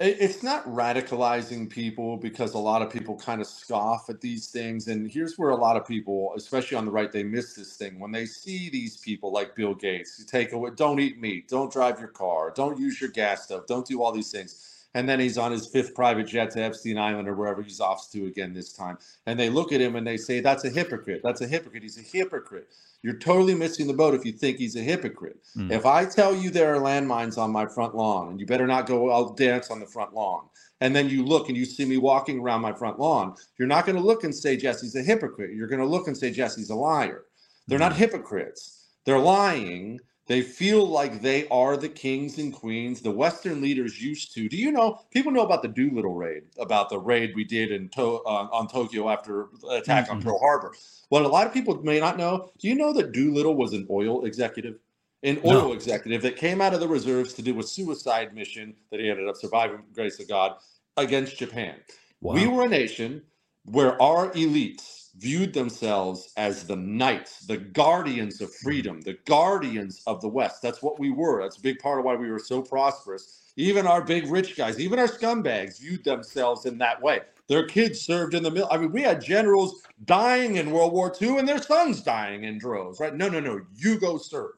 it's 0.00 0.42
not 0.42 0.66
radicalizing 0.66 1.70
people 1.70 2.18
because 2.18 2.54
a 2.54 2.58
lot 2.58 2.82
of 2.82 2.90
people 2.90 3.16
kind 3.16 3.40
of 3.40 3.46
scoff 3.46 4.10
at 4.10 4.20
these 4.20 4.48
things. 4.48 4.88
And 4.88 5.10
here's 5.10 5.38
where 5.38 5.50
a 5.50 5.56
lot 5.56 5.76
of 5.76 5.86
people, 5.86 6.34
especially 6.36 6.76
on 6.76 6.84
the 6.84 6.90
right, 6.90 7.10
they 7.10 7.24
miss 7.24 7.54
this 7.54 7.76
thing. 7.76 7.98
When 7.98 8.12
they 8.12 8.26
see 8.26 8.70
these 8.70 8.98
people 8.98 9.32
like 9.32 9.56
Bill 9.56 9.74
Gates, 9.74 10.24
take 10.26 10.52
away, 10.52 10.70
don't 10.76 11.00
eat 11.00 11.18
meat, 11.20 11.48
don't 11.48 11.72
drive 11.72 11.98
your 11.98 12.08
car, 12.10 12.52
don't 12.54 12.78
use 12.78 13.00
your 13.00 13.10
gas 13.10 13.44
stuff, 13.44 13.66
don't 13.66 13.86
do 13.86 14.02
all 14.02 14.12
these 14.12 14.30
things. 14.30 14.77
And 14.98 15.08
then 15.08 15.20
he's 15.20 15.38
on 15.38 15.52
his 15.52 15.68
fifth 15.68 15.94
private 15.94 16.26
jet 16.26 16.50
to 16.50 16.60
Epstein 16.60 16.98
Island 16.98 17.28
or 17.28 17.36
wherever 17.36 17.62
he's 17.62 17.78
off 17.78 18.10
to 18.10 18.26
again 18.26 18.52
this 18.52 18.72
time. 18.72 18.98
And 19.26 19.38
they 19.38 19.48
look 19.48 19.72
at 19.72 19.80
him 19.80 19.94
and 19.94 20.04
they 20.04 20.16
say, 20.16 20.40
That's 20.40 20.64
a 20.64 20.68
hypocrite. 20.68 21.20
That's 21.22 21.40
a 21.40 21.46
hypocrite. 21.46 21.84
He's 21.84 21.98
a 21.98 22.02
hypocrite. 22.02 22.66
You're 23.04 23.18
totally 23.18 23.54
missing 23.54 23.86
the 23.86 23.92
boat 23.92 24.14
if 24.14 24.24
you 24.24 24.32
think 24.32 24.58
he's 24.58 24.74
a 24.74 24.80
hypocrite. 24.80 25.38
Mm. 25.56 25.70
If 25.70 25.86
I 25.86 26.04
tell 26.04 26.34
you 26.34 26.50
there 26.50 26.74
are 26.74 26.80
landmines 26.80 27.38
on 27.38 27.52
my 27.52 27.64
front 27.64 27.94
lawn 27.94 28.30
and 28.30 28.40
you 28.40 28.46
better 28.46 28.66
not 28.66 28.86
go 28.86 29.08
I'll 29.08 29.34
dance 29.34 29.70
on 29.70 29.78
the 29.78 29.86
front 29.86 30.14
lawn, 30.14 30.48
and 30.80 30.96
then 30.96 31.08
you 31.08 31.24
look 31.24 31.46
and 31.46 31.56
you 31.56 31.64
see 31.64 31.84
me 31.84 31.96
walking 31.98 32.40
around 32.40 32.60
my 32.60 32.72
front 32.72 32.98
lawn, 32.98 33.36
you're 33.56 33.68
not 33.68 33.86
going 33.86 33.94
to 33.94 34.02
look 34.02 34.24
and 34.24 34.34
say 34.34 34.56
Jesse's 34.56 34.96
a 34.96 35.02
hypocrite. 35.02 35.54
You're 35.54 35.68
going 35.68 35.80
to 35.80 35.86
look 35.86 36.08
and 36.08 36.16
say 36.16 36.32
Jesse's 36.32 36.70
a 36.70 36.74
liar. 36.74 37.26
They're 37.68 37.78
not 37.78 37.92
hmm. 37.92 37.98
hypocrites. 37.98 38.86
They're 39.04 39.20
lying. 39.20 40.00
They 40.28 40.42
feel 40.42 40.86
like 40.86 41.22
they 41.22 41.48
are 41.48 41.78
the 41.78 41.88
kings 41.88 42.38
and 42.38 42.52
queens. 42.52 43.00
The 43.00 43.10
Western 43.10 43.62
leaders 43.62 44.00
used 44.00 44.34
to. 44.34 44.46
Do 44.46 44.58
you 44.58 44.70
know? 44.70 45.00
People 45.10 45.32
know 45.32 45.40
about 45.40 45.62
the 45.62 45.68
Doolittle 45.68 46.14
raid, 46.14 46.42
about 46.58 46.90
the 46.90 46.98
raid 46.98 47.34
we 47.34 47.44
did 47.44 47.72
in 47.72 47.88
to, 47.90 48.02
uh, 48.02 48.48
on 48.52 48.68
Tokyo 48.68 49.08
after 49.08 49.48
the 49.62 49.68
attack 49.68 50.04
mm-hmm. 50.04 50.16
on 50.16 50.22
Pearl 50.22 50.38
Harbor. 50.38 50.74
What 51.08 51.22
a 51.22 51.28
lot 51.28 51.46
of 51.46 51.54
people 51.54 51.82
may 51.82 51.98
not 51.98 52.18
know, 52.18 52.50
do 52.58 52.68
you 52.68 52.74
know 52.74 52.92
that 52.92 53.12
Doolittle 53.12 53.56
was 53.56 53.72
an 53.72 53.86
oil 53.88 54.26
executive? 54.26 54.78
An 55.22 55.40
oil 55.44 55.68
no. 55.68 55.72
executive 55.72 56.20
that 56.22 56.36
came 56.36 56.60
out 56.60 56.74
of 56.74 56.80
the 56.80 56.86
reserves 56.86 57.32
to 57.34 57.42
do 57.42 57.58
a 57.58 57.62
suicide 57.62 58.34
mission 58.34 58.74
that 58.90 59.00
he 59.00 59.10
ended 59.10 59.28
up 59.28 59.36
surviving, 59.36 59.82
grace 59.92 60.20
of 60.20 60.28
God, 60.28 60.56
against 60.98 61.38
Japan. 61.38 61.76
Wow. 62.20 62.34
We 62.34 62.46
were 62.46 62.66
a 62.66 62.68
nation 62.68 63.22
where 63.64 64.00
our 64.00 64.30
elites 64.32 64.97
viewed 65.18 65.52
themselves 65.52 66.32
as 66.36 66.64
the 66.64 66.76
knights, 66.76 67.40
the 67.40 67.56
guardians 67.56 68.40
of 68.40 68.48
mm-hmm. 68.50 68.66
freedom, 68.66 69.00
the 69.00 69.18
guardians 69.26 70.02
of 70.06 70.20
the 70.20 70.28
West. 70.28 70.62
That's 70.62 70.82
what 70.82 70.98
we 70.98 71.10
were. 71.10 71.42
That's 71.42 71.58
a 71.58 71.62
big 71.62 71.78
part 71.80 71.98
of 71.98 72.04
why 72.04 72.14
we 72.14 72.30
were 72.30 72.38
so 72.38 72.62
prosperous. 72.62 73.52
Even 73.56 73.86
our 73.86 74.02
big 74.02 74.30
rich 74.30 74.56
guys, 74.56 74.78
even 74.78 74.98
our 74.98 75.08
scumbags 75.08 75.80
viewed 75.80 76.04
themselves 76.04 76.64
in 76.64 76.78
that 76.78 77.02
way. 77.02 77.20
Their 77.48 77.66
kids 77.66 78.00
served 78.00 78.34
in 78.34 78.42
the 78.42 78.50
mill. 78.50 78.68
I 78.70 78.76
mean, 78.76 78.92
we 78.92 79.02
had 79.02 79.20
generals 79.20 79.82
dying 80.04 80.56
in 80.56 80.70
World 80.70 80.92
War 80.92 81.12
II 81.20 81.38
and 81.38 81.48
their 81.48 81.60
sons 81.60 82.02
dying 82.02 82.44
in 82.44 82.58
droves, 82.58 83.00
right? 83.00 83.14
No, 83.14 83.28
no, 83.28 83.40
no. 83.40 83.60
You 83.74 83.98
go 83.98 84.18
serve. 84.18 84.52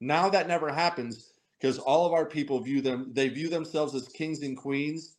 Now 0.00 0.28
that 0.28 0.46
never 0.46 0.70
happens 0.70 1.32
because 1.58 1.78
all 1.78 2.06
of 2.06 2.12
our 2.12 2.26
people 2.26 2.60
view 2.60 2.82
them, 2.82 3.10
they 3.12 3.28
view 3.28 3.48
themselves 3.48 3.94
as 3.94 4.06
kings 4.08 4.42
and 4.42 4.56
queens 4.56 5.16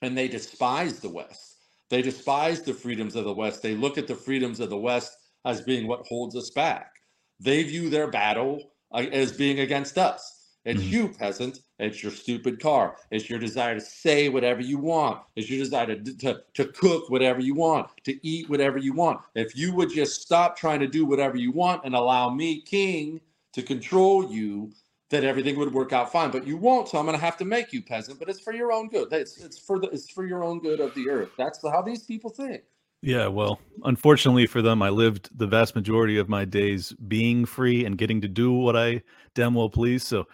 and 0.00 0.16
they 0.18 0.26
despise 0.26 0.98
the 0.98 1.08
West. 1.08 1.51
They 1.92 2.00
despise 2.00 2.62
the 2.62 2.72
freedoms 2.72 3.16
of 3.16 3.26
the 3.26 3.34
West. 3.34 3.60
They 3.60 3.74
look 3.74 3.98
at 3.98 4.06
the 4.06 4.14
freedoms 4.14 4.60
of 4.60 4.70
the 4.70 4.78
West 4.78 5.14
as 5.44 5.60
being 5.60 5.86
what 5.86 6.06
holds 6.06 6.34
us 6.34 6.48
back. 6.48 6.90
They 7.38 7.62
view 7.64 7.90
their 7.90 8.06
battle 8.06 8.72
uh, 8.92 9.04
as 9.12 9.30
being 9.30 9.60
against 9.60 9.98
us. 9.98 10.54
It's 10.64 10.80
mm-hmm. 10.80 10.90
you, 10.90 11.08
peasant. 11.10 11.58
It's 11.78 12.02
your 12.02 12.10
stupid 12.10 12.62
car. 12.62 12.96
It's 13.10 13.28
your 13.28 13.38
desire 13.38 13.74
to 13.74 13.80
say 13.82 14.30
whatever 14.30 14.62
you 14.62 14.78
want. 14.78 15.20
It's 15.36 15.50
your 15.50 15.58
desire 15.58 15.94
to, 15.94 16.16
to, 16.16 16.40
to 16.54 16.64
cook 16.68 17.10
whatever 17.10 17.40
you 17.40 17.54
want, 17.54 17.88
to 18.04 18.26
eat 18.26 18.48
whatever 18.48 18.78
you 18.78 18.94
want. 18.94 19.20
If 19.34 19.54
you 19.54 19.74
would 19.74 19.90
just 19.90 20.22
stop 20.22 20.56
trying 20.56 20.80
to 20.80 20.88
do 20.88 21.04
whatever 21.04 21.36
you 21.36 21.52
want 21.52 21.82
and 21.84 21.94
allow 21.94 22.30
me, 22.30 22.62
king, 22.62 23.20
to 23.52 23.62
control 23.62 24.32
you, 24.32 24.72
that 25.12 25.24
everything 25.24 25.56
would 25.58 25.72
work 25.72 25.92
out 25.92 26.10
fine. 26.10 26.30
But 26.30 26.46
you 26.46 26.56
won't, 26.56 26.88
so 26.88 26.98
I'm 26.98 27.04
going 27.04 27.16
to 27.16 27.24
have 27.24 27.36
to 27.36 27.44
make 27.44 27.72
you 27.72 27.82
peasant. 27.82 28.18
But 28.18 28.28
it's 28.28 28.40
for 28.40 28.52
your 28.52 28.72
own 28.72 28.88
good. 28.88 29.12
It's, 29.12 29.38
it's 29.38 29.58
for 29.58 29.78
the 29.78 29.88
it's 29.88 30.10
for 30.10 30.26
your 30.26 30.42
own 30.42 30.58
good 30.58 30.80
of 30.80 30.94
the 30.94 31.08
earth. 31.08 31.30
That's 31.38 31.60
how 31.62 31.82
these 31.82 32.02
people 32.02 32.30
think. 32.30 32.62
Yeah, 33.02 33.26
well, 33.26 33.60
unfortunately 33.84 34.46
for 34.46 34.62
them, 34.62 34.80
I 34.80 34.88
lived 34.88 35.28
the 35.36 35.46
vast 35.46 35.74
majority 35.74 36.18
of 36.18 36.28
my 36.28 36.44
days 36.44 36.92
being 37.08 37.44
free 37.44 37.84
and 37.84 37.98
getting 37.98 38.20
to 38.20 38.28
do 38.28 38.52
what 38.52 38.76
I 38.76 39.02
damn 39.34 39.54
well 39.54 39.68
please. 39.68 40.06
So 40.06 40.26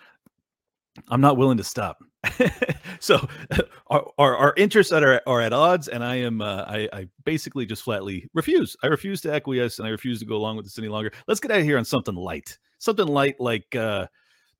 I'm 1.09 1.21
not 1.21 1.37
willing 1.37 1.57
to 1.57 1.65
stop. 1.65 2.03
so 3.01 3.27
our, 3.89 4.05
our, 4.19 4.37
our, 4.37 4.55
interests 4.57 4.93
are, 4.93 5.23
are 5.27 5.41
at 5.41 5.53
odds, 5.53 5.89
and 5.89 6.05
I 6.05 6.17
am 6.17 6.43
uh, 6.43 6.65
I, 6.67 6.89
I 6.93 7.09
basically 7.25 7.65
just 7.65 7.83
flatly 7.83 8.29
refuse. 8.35 8.77
I 8.83 8.89
refuse 8.89 9.21
to 9.23 9.33
acquiesce, 9.33 9.79
and 9.79 9.89
I 9.89 9.91
refuse 9.91 10.19
to 10.21 10.27
go 10.27 10.37
along 10.37 10.57
with 10.57 10.67
this 10.67 10.79
any 10.79 10.89
longer. 10.89 11.13
Let's 11.27 11.41
get 11.41 11.51
out 11.51 11.59
of 11.59 11.65
here 11.65 11.79
on 11.79 11.85
something 11.85 12.15
light, 12.15 12.59
something 12.79 13.07
light 13.07 13.37
like 13.41 13.75
uh, 13.75 14.09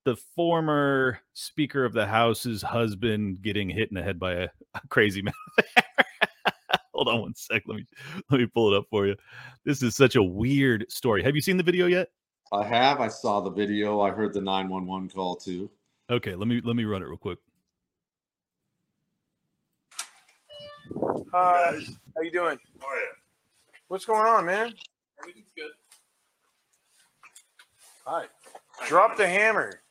the 0.05 0.15
former 0.35 1.19
Speaker 1.33 1.85
of 1.85 1.93
the 1.93 2.05
House's 2.05 2.61
husband 2.61 3.41
getting 3.41 3.69
hit 3.69 3.89
in 3.89 3.95
the 3.95 4.03
head 4.03 4.19
by 4.19 4.33
a, 4.33 4.47
a 4.75 4.87
crazy 4.89 5.21
man. 5.21 5.33
Hold 6.93 7.07
on 7.07 7.21
one 7.21 7.35
sec. 7.35 7.63
Let 7.65 7.77
me 7.77 7.85
let 8.29 8.39
me 8.39 8.45
pull 8.45 8.73
it 8.73 8.77
up 8.77 8.85
for 8.89 9.07
you. 9.07 9.15
This 9.63 9.81
is 9.81 9.95
such 9.95 10.15
a 10.15 10.23
weird 10.23 10.85
story. 10.89 11.23
Have 11.23 11.35
you 11.35 11.41
seen 11.41 11.55
the 11.55 11.63
video 11.63 11.85
yet? 11.85 12.09
I 12.51 12.65
have. 12.65 12.99
I 12.99 13.07
saw 13.07 13.39
the 13.39 13.51
video. 13.51 14.01
I 14.01 14.09
heard 14.09 14.33
the 14.33 14.41
911 14.41 15.09
call 15.09 15.35
too. 15.35 15.69
Okay, 16.09 16.35
let 16.35 16.47
me 16.47 16.61
let 16.63 16.75
me 16.75 16.83
run 16.83 17.01
it 17.01 17.05
real 17.05 17.17
quick. 17.17 17.39
Hi, 21.31 21.79
how 22.15 22.21
you 22.21 22.31
doing? 22.31 22.57
How 22.81 22.87
are 22.87 22.95
you? 22.95 23.11
What's 23.87 24.05
going 24.05 24.25
on, 24.25 24.45
man? 24.45 24.73
Everything's 25.19 25.51
good. 25.55 25.71
Hi. 28.05 28.25
Drop 28.87 29.15
the 29.17 29.27
hammer. 29.27 29.81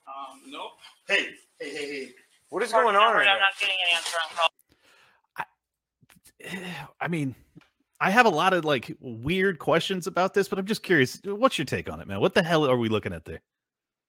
Nope. 0.50 0.72
Hey, 1.06 1.28
hey, 1.60 1.70
hey, 1.70 1.86
hey. 2.04 2.08
What 2.50 2.62
is 2.62 2.72
going 2.72 2.96
on? 2.96 3.14
Right 3.14 3.28
I'm 3.28 3.38
not 3.38 3.58
getting 3.60 3.76
an 3.90 3.96
answer 3.96 4.16
on 4.24 4.36
call. 4.36 4.48
I, 6.60 6.94
I 7.04 7.08
mean, 7.08 7.34
I 8.00 8.10
have 8.10 8.26
a 8.26 8.30
lot 8.30 8.52
of 8.52 8.64
like 8.64 8.96
weird 9.00 9.58
questions 9.58 10.06
about 10.06 10.34
this, 10.34 10.48
but 10.48 10.58
I'm 10.58 10.66
just 10.66 10.82
curious. 10.82 11.20
What's 11.24 11.58
your 11.58 11.64
take 11.66 11.90
on 11.90 12.00
it, 12.00 12.08
man? 12.08 12.20
What 12.20 12.34
the 12.34 12.42
hell 12.42 12.66
are 12.68 12.76
we 12.78 12.88
looking 12.88 13.12
at 13.12 13.24
there? 13.24 13.40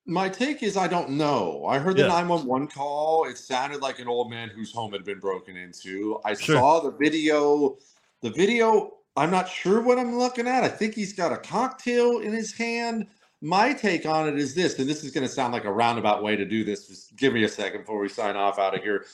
My 0.05 0.29
take 0.29 0.63
is 0.63 0.77
I 0.77 0.87
don't 0.87 1.11
know. 1.11 1.65
I 1.65 1.77
heard 1.77 1.97
the 1.97 2.03
Yeah. 2.03 2.07
911 2.07 2.67
call. 2.69 3.25
It 3.25 3.37
sounded 3.37 3.81
like 3.81 3.99
an 3.99 4.07
old 4.07 4.29
man 4.29 4.49
whose 4.49 4.71
home 4.71 4.93
had 4.93 5.03
been 5.03 5.19
broken 5.19 5.57
into. 5.57 6.19
I 6.25 6.33
Sure. 6.33 6.55
saw 6.55 6.79
the 6.79 6.91
video. 6.91 7.77
The 8.21 8.31
video 8.31 8.93
I'm 9.17 9.31
not 9.31 9.49
sure 9.49 9.81
what 9.81 9.99
I'm 9.99 10.17
looking 10.17 10.47
at. 10.47 10.63
I 10.63 10.69
think 10.69 10.93
he's 10.93 11.11
got 11.11 11.33
a 11.33 11.37
cocktail 11.37 12.19
in 12.19 12.31
his 12.31 12.53
hand. 12.53 13.07
My 13.41 13.73
take 13.73 14.05
on 14.05 14.27
it 14.27 14.37
is 14.37 14.53
this, 14.53 14.79
and 14.79 14.89
this 14.89 15.03
is 15.03 15.11
going 15.11 15.25
to 15.25 15.33
sound 15.33 15.53
like 15.53 15.63
a 15.63 15.71
roundabout 15.71 16.21
way 16.21 16.35
to 16.35 16.43
do 16.43 16.65
this. 16.65 16.87
Just 16.87 17.15
give 17.15 17.33
me 17.33 17.43
a 17.43 17.49
second 17.49 17.81
before 17.81 17.99
we 17.99 18.09
sign 18.09 18.35
off 18.35 18.59
out 18.59 18.75
of 18.75 18.83
here. 18.83 19.05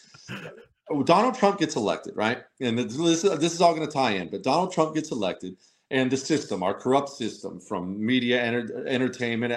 Oh, 0.90 1.04
Donald 1.04 1.36
Trump 1.36 1.60
gets 1.60 1.76
elected, 1.76 2.16
right? 2.16 2.44
And 2.60 2.78
this, 2.78 3.22
this 3.22 3.54
is 3.54 3.62
all 3.62 3.76
going 3.76 3.88
to 3.88 3.94
tie 3.94 4.12
in, 4.12 4.30
but 4.30 4.44
Donald 4.44 4.72
Trump 4.72 4.96
gets 4.96 5.12
elected, 5.12 5.58
and 5.92 6.12
the 6.12 6.18
system, 6.18 6.64
our 6.64 6.74
corrupt 6.74 7.10
system 7.10 7.60
from 7.60 8.04
media, 8.04 8.42
enter, 8.42 8.88
entertainment, 8.88 9.54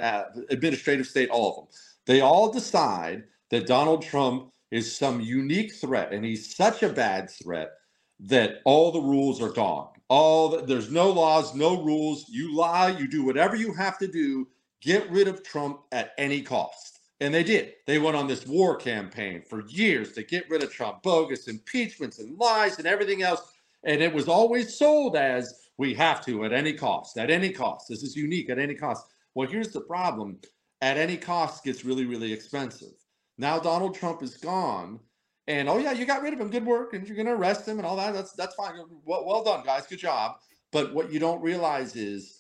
administrative 0.50 1.06
state, 1.06 1.30
all 1.30 1.50
of 1.50 1.56
them, 1.56 1.66
they 2.06 2.20
all 2.20 2.50
decide 2.50 3.24
that 3.50 3.66
Donald 3.66 4.02
Trump 4.02 4.52
is 4.70 4.94
some 4.94 5.20
unique 5.20 5.74
threat, 5.74 6.12
and 6.12 6.24
he's 6.24 6.54
such 6.54 6.82
a 6.82 6.88
bad 6.90 7.30
threat 7.30 7.72
that 8.20 8.60
all 8.64 8.92
the 8.92 9.00
rules 9.00 9.40
are 9.40 9.50
gone. 9.50 9.88
All 10.08 10.50
the, 10.50 10.62
there's 10.62 10.90
no 10.90 11.10
laws, 11.10 11.54
no 11.54 11.82
rules. 11.82 12.26
You 12.28 12.54
lie, 12.54 12.90
you 12.90 13.08
do 13.08 13.24
whatever 13.24 13.56
you 13.56 13.72
have 13.74 13.98
to 13.98 14.06
do. 14.06 14.46
Get 14.80 15.10
rid 15.10 15.28
of 15.28 15.42
Trump 15.42 15.80
at 15.92 16.12
any 16.18 16.42
cost. 16.42 17.00
And 17.20 17.34
they 17.34 17.42
did. 17.42 17.74
They 17.86 17.98
went 17.98 18.16
on 18.16 18.28
this 18.28 18.46
war 18.46 18.76
campaign 18.76 19.42
for 19.42 19.66
years 19.66 20.12
to 20.12 20.22
get 20.22 20.48
rid 20.48 20.62
of 20.62 20.72
Trump, 20.72 21.02
bogus 21.02 21.48
impeachments 21.48 22.20
and 22.20 22.38
lies 22.38 22.78
and 22.78 22.86
everything 22.86 23.22
else. 23.22 23.42
And 23.84 24.00
it 24.00 24.12
was 24.12 24.28
always 24.28 24.76
sold 24.76 25.16
as 25.16 25.68
we 25.78 25.94
have 25.94 26.24
to 26.26 26.44
at 26.44 26.52
any 26.52 26.72
cost, 26.72 27.18
at 27.18 27.30
any 27.30 27.50
cost. 27.50 27.88
This 27.88 28.02
is 28.02 28.14
unique 28.16 28.50
at 28.50 28.58
any 28.58 28.74
cost. 28.74 29.06
Well, 29.34 29.48
here's 29.48 29.70
the 29.72 29.80
problem 29.80 30.38
at 30.80 30.96
any 30.96 31.16
cost 31.16 31.64
gets 31.64 31.84
really, 31.84 32.04
really 32.04 32.32
expensive. 32.32 32.94
Now 33.36 33.58
Donald 33.58 33.94
Trump 33.94 34.22
is 34.22 34.36
gone. 34.36 35.00
And 35.48 35.68
oh 35.68 35.78
yeah, 35.78 35.92
you 35.92 36.04
got 36.04 36.22
rid 36.22 36.34
of 36.34 36.40
him. 36.40 36.50
Good 36.50 36.66
work, 36.66 36.92
and 36.92 37.06
you're 37.06 37.16
going 37.16 37.26
to 37.26 37.32
arrest 37.32 37.66
him 37.66 37.78
and 37.78 37.86
all 37.86 37.96
that. 37.96 38.12
That's 38.12 38.32
that's 38.32 38.54
fine. 38.54 38.74
Well, 39.06 39.24
well 39.24 39.42
done, 39.42 39.64
guys. 39.64 39.86
Good 39.86 39.98
job. 39.98 40.36
But 40.72 40.92
what 40.94 41.10
you 41.10 41.18
don't 41.18 41.40
realize 41.40 41.96
is 41.96 42.37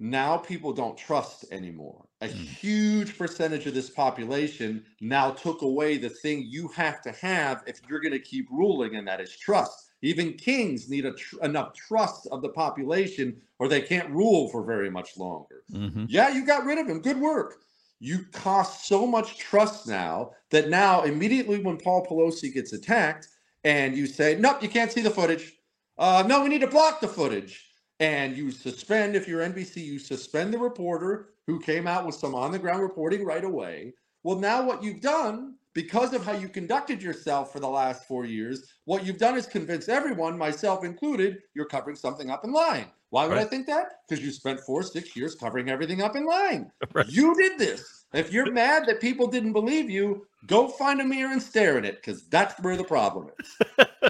now 0.00 0.36
people 0.38 0.72
don't 0.72 0.96
trust 0.96 1.44
anymore. 1.52 2.06
A 2.22 2.28
Mm. 2.28 2.32
huge 2.32 3.16
percentage 3.18 3.66
of 3.66 3.74
this 3.74 3.90
population 3.90 4.84
now 5.00 5.30
took 5.30 5.62
away 5.62 5.98
the 5.98 6.08
thing 6.08 6.42
you 6.46 6.68
have 6.68 7.00
to 7.02 7.12
have 7.12 7.62
if 7.66 7.80
you're 7.88 8.00
going 8.00 8.12
to 8.12 8.18
keep 8.18 8.48
ruling, 8.50 8.96
and 8.96 9.06
that 9.06 9.20
is 9.20 9.36
trust. 9.36 9.90
Even 10.02 10.32
kings 10.32 10.88
need 10.88 11.04
a 11.04 11.12
tr- 11.12 11.44
enough 11.44 11.74
trust 11.74 12.26
of 12.32 12.40
the 12.40 12.48
population, 12.48 13.40
or 13.58 13.68
they 13.68 13.82
can't 13.82 14.08
rule 14.10 14.48
for 14.48 14.64
very 14.64 14.90
much 14.90 15.18
longer. 15.18 15.64
Mhm. 15.70 16.06
Yeah, 16.08 16.30
you 16.30 16.46
got 16.46 16.64
rid 16.64 16.78
of 16.78 16.88
him. 16.88 17.00
Good 17.02 17.20
work. 17.20 17.62
You 18.00 18.24
cost 18.32 18.86
so 18.88 19.06
much 19.06 19.36
trust 19.36 19.86
now 19.86 20.30
that 20.48 20.70
now 20.70 21.02
immediately 21.02 21.58
when 21.60 21.76
Paul 21.76 22.06
Pelosi 22.06 22.52
gets 22.52 22.72
attacked 22.72 23.28
and 23.64 23.94
you 23.94 24.06
say, 24.06 24.36
nope, 24.36 24.62
you 24.62 24.70
can't 24.70 24.90
see 24.90 25.02
the 25.02 25.10
footage. 25.10 25.52
Uh, 25.98 26.24
no, 26.26 26.42
we 26.42 26.48
need 26.48 26.62
to 26.62 26.66
block 26.66 27.02
the 27.02 27.08
footage. 27.08 27.66
And 28.00 28.34
you 28.36 28.50
suspend, 28.50 29.14
if 29.14 29.28
you're 29.28 29.42
NBC, 29.46 29.84
you 29.84 29.98
suspend 29.98 30.54
the 30.54 30.58
reporter 30.58 31.30
who 31.46 31.60
came 31.60 31.86
out 31.86 32.06
with 32.06 32.14
some 32.14 32.34
on 32.34 32.50
the 32.50 32.58
ground 32.58 32.82
reporting 32.82 33.24
right 33.24 33.44
away. 33.44 33.92
Well, 34.22 34.38
now 34.38 34.62
what 34.64 34.82
you've 34.82 35.02
done, 35.02 35.56
because 35.74 36.14
of 36.14 36.24
how 36.24 36.32
you 36.32 36.48
conducted 36.48 37.02
yourself 37.02 37.52
for 37.52 37.60
the 37.60 37.68
last 37.68 38.06
four 38.08 38.24
years, 38.24 38.64
what 38.86 39.04
you've 39.04 39.18
done 39.18 39.36
is 39.36 39.46
convince 39.46 39.88
everyone, 39.88 40.38
myself 40.38 40.82
included, 40.84 41.38
you're 41.54 41.66
covering 41.66 41.96
something 41.96 42.30
up 42.30 42.44
in 42.44 42.52
line. 42.52 42.86
Why 43.10 43.26
would 43.26 43.38
I 43.38 43.44
think 43.44 43.66
that? 43.66 44.00
Because 44.08 44.24
you 44.24 44.30
spent 44.30 44.60
four, 44.60 44.82
six 44.82 45.14
years 45.14 45.34
covering 45.34 45.68
everything 45.68 46.00
up 46.00 46.16
in 46.16 46.24
line. 46.24 46.70
Right. 46.94 47.08
You 47.08 47.34
did 47.36 47.58
this. 47.58 48.04
If 48.14 48.32
you're 48.32 48.50
mad 48.50 48.86
that 48.86 49.00
people 49.00 49.26
didn't 49.28 49.52
believe 49.52 49.90
you, 49.90 50.26
go 50.46 50.68
find 50.68 51.00
a 51.00 51.04
mirror 51.04 51.32
and 51.32 51.42
stare 51.42 51.78
at 51.78 51.84
it 51.84 51.96
because 51.96 52.28
that's 52.28 52.60
where 52.62 52.76
the 52.76 52.84
problem 52.84 53.28
is. 53.38 53.86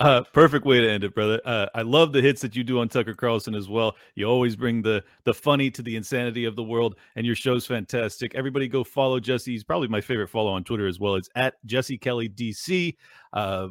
uh, 0.00 0.22
perfect 0.32 0.64
way 0.64 0.80
to 0.80 0.90
end 0.90 1.04
it, 1.04 1.14
brother. 1.14 1.40
Uh, 1.44 1.66
I 1.74 1.82
love 1.82 2.12
the 2.12 2.20
hits 2.20 2.40
that 2.42 2.56
you 2.56 2.64
do 2.64 2.80
on 2.80 2.88
Tucker 2.88 3.14
Carlson 3.14 3.54
as 3.54 3.68
well. 3.68 3.96
You 4.14 4.26
always 4.26 4.56
bring 4.56 4.82
the 4.82 5.04
the 5.24 5.34
funny 5.34 5.70
to 5.72 5.82
the 5.82 5.96
insanity 5.96 6.44
of 6.44 6.56
the 6.56 6.62
world, 6.62 6.96
and 7.16 7.26
your 7.26 7.34
show's 7.34 7.66
fantastic. 7.66 8.34
Everybody, 8.34 8.68
go 8.68 8.84
follow 8.84 9.20
Jesse. 9.20 9.52
He's 9.52 9.64
probably 9.64 9.88
my 9.88 10.00
favorite 10.00 10.28
follow 10.28 10.52
on 10.52 10.64
Twitter 10.64 10.86
as 10.86 10.98
well. 10.98 11.14
It's 11.16 11.28
at 11.34 11.54
Jesse 11.66 11.98
Kelly 11.98 12.28
DC. 12.28 12.96
Uh, 13.32 13.68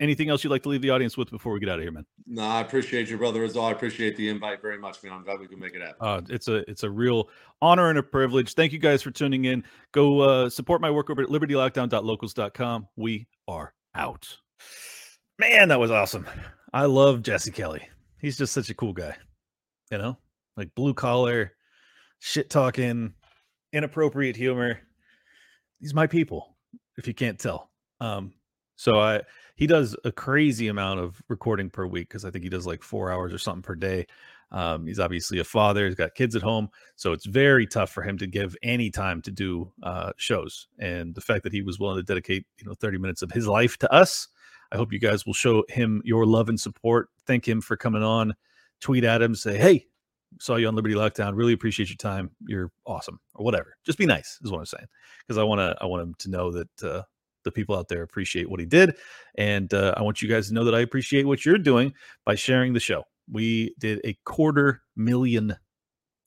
anything 0.00 0.28
else 0.28 0.44
you'd 0.44 0.50
like 0.50 0.62
to 0.62 0.68
leave 0.68 0.82
the 0.82 0.90
audience 0.90 1.16
with 1.16 1.30
before 1.30 1.52
we 1.52 1.60
get 1.60 1.68
out 1.68 1.78
of 1.78 1.82
here, 1.82 1.92
man? 1.92 2.06
No, 2.26 2.42
I 2.42 2.60
appreciate 2.60 3.08
you, 3.08 3.18
brother. 3.18 3.44
As 3.44 3.56
all, 3.56 3.66
I 3.66 3.72
appreciate 3.72 4.16
the 4.16 4.28
invite 4.28 4.62
very 4.62 4.78
much, 4.78 5.02
man. 5.02 5.12
I'm 5.12 5.24
glad 5.24 5.40
we 5.40 5.46
could 5.46 5.58
make 5.58 5.74
it 5.74 5.82
happen. 5.82 5.96
Uh, 6.00 6.20
it's 6.28 6.48
a 6.48 6.68
it's 6.70 6.82
a 6.82 6.90
real 6.90 7.28
honor 7.60 7.90
and 7.90 7.98
a 7.98 8.02
privilege. 8.02 8.54
Thank 8.54 8.72
you 8.72 8.78
guys 8.78 9.02
for 9.02 9.10
tuning 9.10 9.44
in. 9.44 9.64
Go 9.92 10.20
uh, 10.20 10.50
support 10.50 10.80
my 10.80 10.90
work 10.90 11.10
over 11.10 11.22
at 11.22 11.28
libertylockdown.locals.com. 11.28 12.88
We 12.96 13.26
are 13.48 13.74
out. 13.94 14.38
Man, 15.38 15.68
that 15.68 15.80
was 15.80 15.90
awesome. 15.90 16.26
I 16.72 16.84
love 16.84 17.22
Jesse 17.22 17.50
Kelly. 17.50 17.88
He's 18.20 18.38
just 18.38 18.52
such 18.52 18.70
a 18.70 18.74
cool 18.74 18.92
guy. 18.92 19.16
You 19.90 19.98
know, 19.98 20.18
like 20.56 20.74
blue 20.74 20.94
collar, 20.94 21.52
shit 22.20 22.50
talking, 22.50 23.14
inappropriate 23.72 24.36
humor. 24.36 24.80
He's 25.80 25.92
my 25.92 26.06
people, 26.06 26.56
if 26.96 27.06
you 27.06 27.14
can't 27.14 27.38
tell. 27.38 27.70
Um, 28.00 28.32
so 28.76 28.98
I 28.98 29.22
he 29.56 29.66
does 29.66 29.96
a 30.04 30.12
crazy 30.12 30.68
amount 30.68 31.00
of 31.00 31.20
recording 31.28 31.68
per 31.70 31.86
week 31.86 32.08
because 32.08 32.24
I 32.24 32.30
think 32.30 32.44
he 32.44 32.50
does 32.50 32.66
like 32.66 32.82
four 32.82 33.10
hours 33.10 33.32
or 33.32 33.38
something 33.38 33.62
per 33.62 33.74
day. 33.74 34.06
Um, 34.50 34.86
he's 34.86 35.00
obviously 35.00 35.40
a 35.40 35.44
father. 35.44 35.86
He's 35.86 35.94
got 35.96 36.14
kids 36.14 36.36
at 36.36 36.42
home, 36.42 36.68
so 36.94 37.12
it's 37.12 37.26
very 37.26 37.66
tough 37.66 37.90
for 37.90 38.02
him 38.02 38.18
to 38.18 38.26
give 38.26 38.56
any 38.62 38.90
time 38.90 39.20
to 39.22 39.32
do 39.32 39.72
uh, 39.82 40.12
shows. 40.16 40.68
And 40.78 41.14
the 41.14 41.20
fact 41.20 41.42
that 41.42 41.52
he 41.52 41.62
was 41.62 41.80
willing 41.80 41.96
to 41.96 42.04
dedicate, 42.04 42.46
you 42.58 42.66
know, 42.66 42.74
thirty 42.74 42.98
minutes 42.98 43.22
of 43.22 43.32
his 43.32 43.48
life 43.48 43.76
to 43.78 43.92
us, 43.92 44.28
I 44.72 44.76
hope 44.76 44.92
you 44.92 44.98
guys 44.98 45.26
will 45.26 45.34
show 45.34 45.64
him 45.68 46.02
your 46.04 46.26
love 46.26 46.48
and 46.48 46.60
support. 46.60 47.08
Thank 47.26 47.46
him 47.46 47.60
for 47.60 47.76
coming 47.76 48.02
on. 48.02 48.34
Tweet 48.80 49.04
at 49.04 49.22
him, 49.22 49.34
say, 49.34 49.56
"Hey, 49.56 49.86
saw 50.40 50.56
you 50.56 50.68
on 50.68 50.74
Liberty 50.74 50.94
Lockdown. 50.94 51.36
Really 51.36 51.52
appreciate 51.52 51.88
your 51.88 51.96
time. 51.96 52.30
You're 52.46 52.70
awesome," 52.86 53.20
or 53.34 53.44
whatever. 53.44 53.76
Just 53.84 53.98
be 53.98 54.06
nice, 54.06 54.38
is 54.42 54.50
what 54.50 54.58
I'm 54.58 54.66
saying, 54.66 54.86
because 55.26 55.38
I 55.38 55.44
want 55.44 55.60
to. 55.60 55.76
I 55.80 55.86
want 55.86 56.02
him 56.02 56.14
to 56.18 56.30
know 56.30 56.50
that 56.52 56.82
uh, 56.82 57.02
the 57.44 57.52
people 57.52 57.76
out 57.76 57.88
there 57.88 58.02
appreciate 58.02 58.50
what 58.50 58.60
he 58.60 58.66
did, 58.66 58.96
and 59.36 59.72
uh, 59.72 59.94
I 59.96 60.02
want 60.02 60.22
you 60.22 60.28
guys 60.28 60.48
to 60.48 60.54
know 60.54 60.64
that 60.64 60.74
I 60.74 60.80
appreciate 60.80 61.26
what 61.26 61.44
you're 61.44 61.58
doing 61.58 61.92
by 62.24 62.34
sharing 62.34 62.72
the 62.72 62.80
show. 62.80 63.04
We 63.30 63.74
did 63.78 64.00
a 64.04 64.16
quarter 64.24 64.82
million 64.96 65.56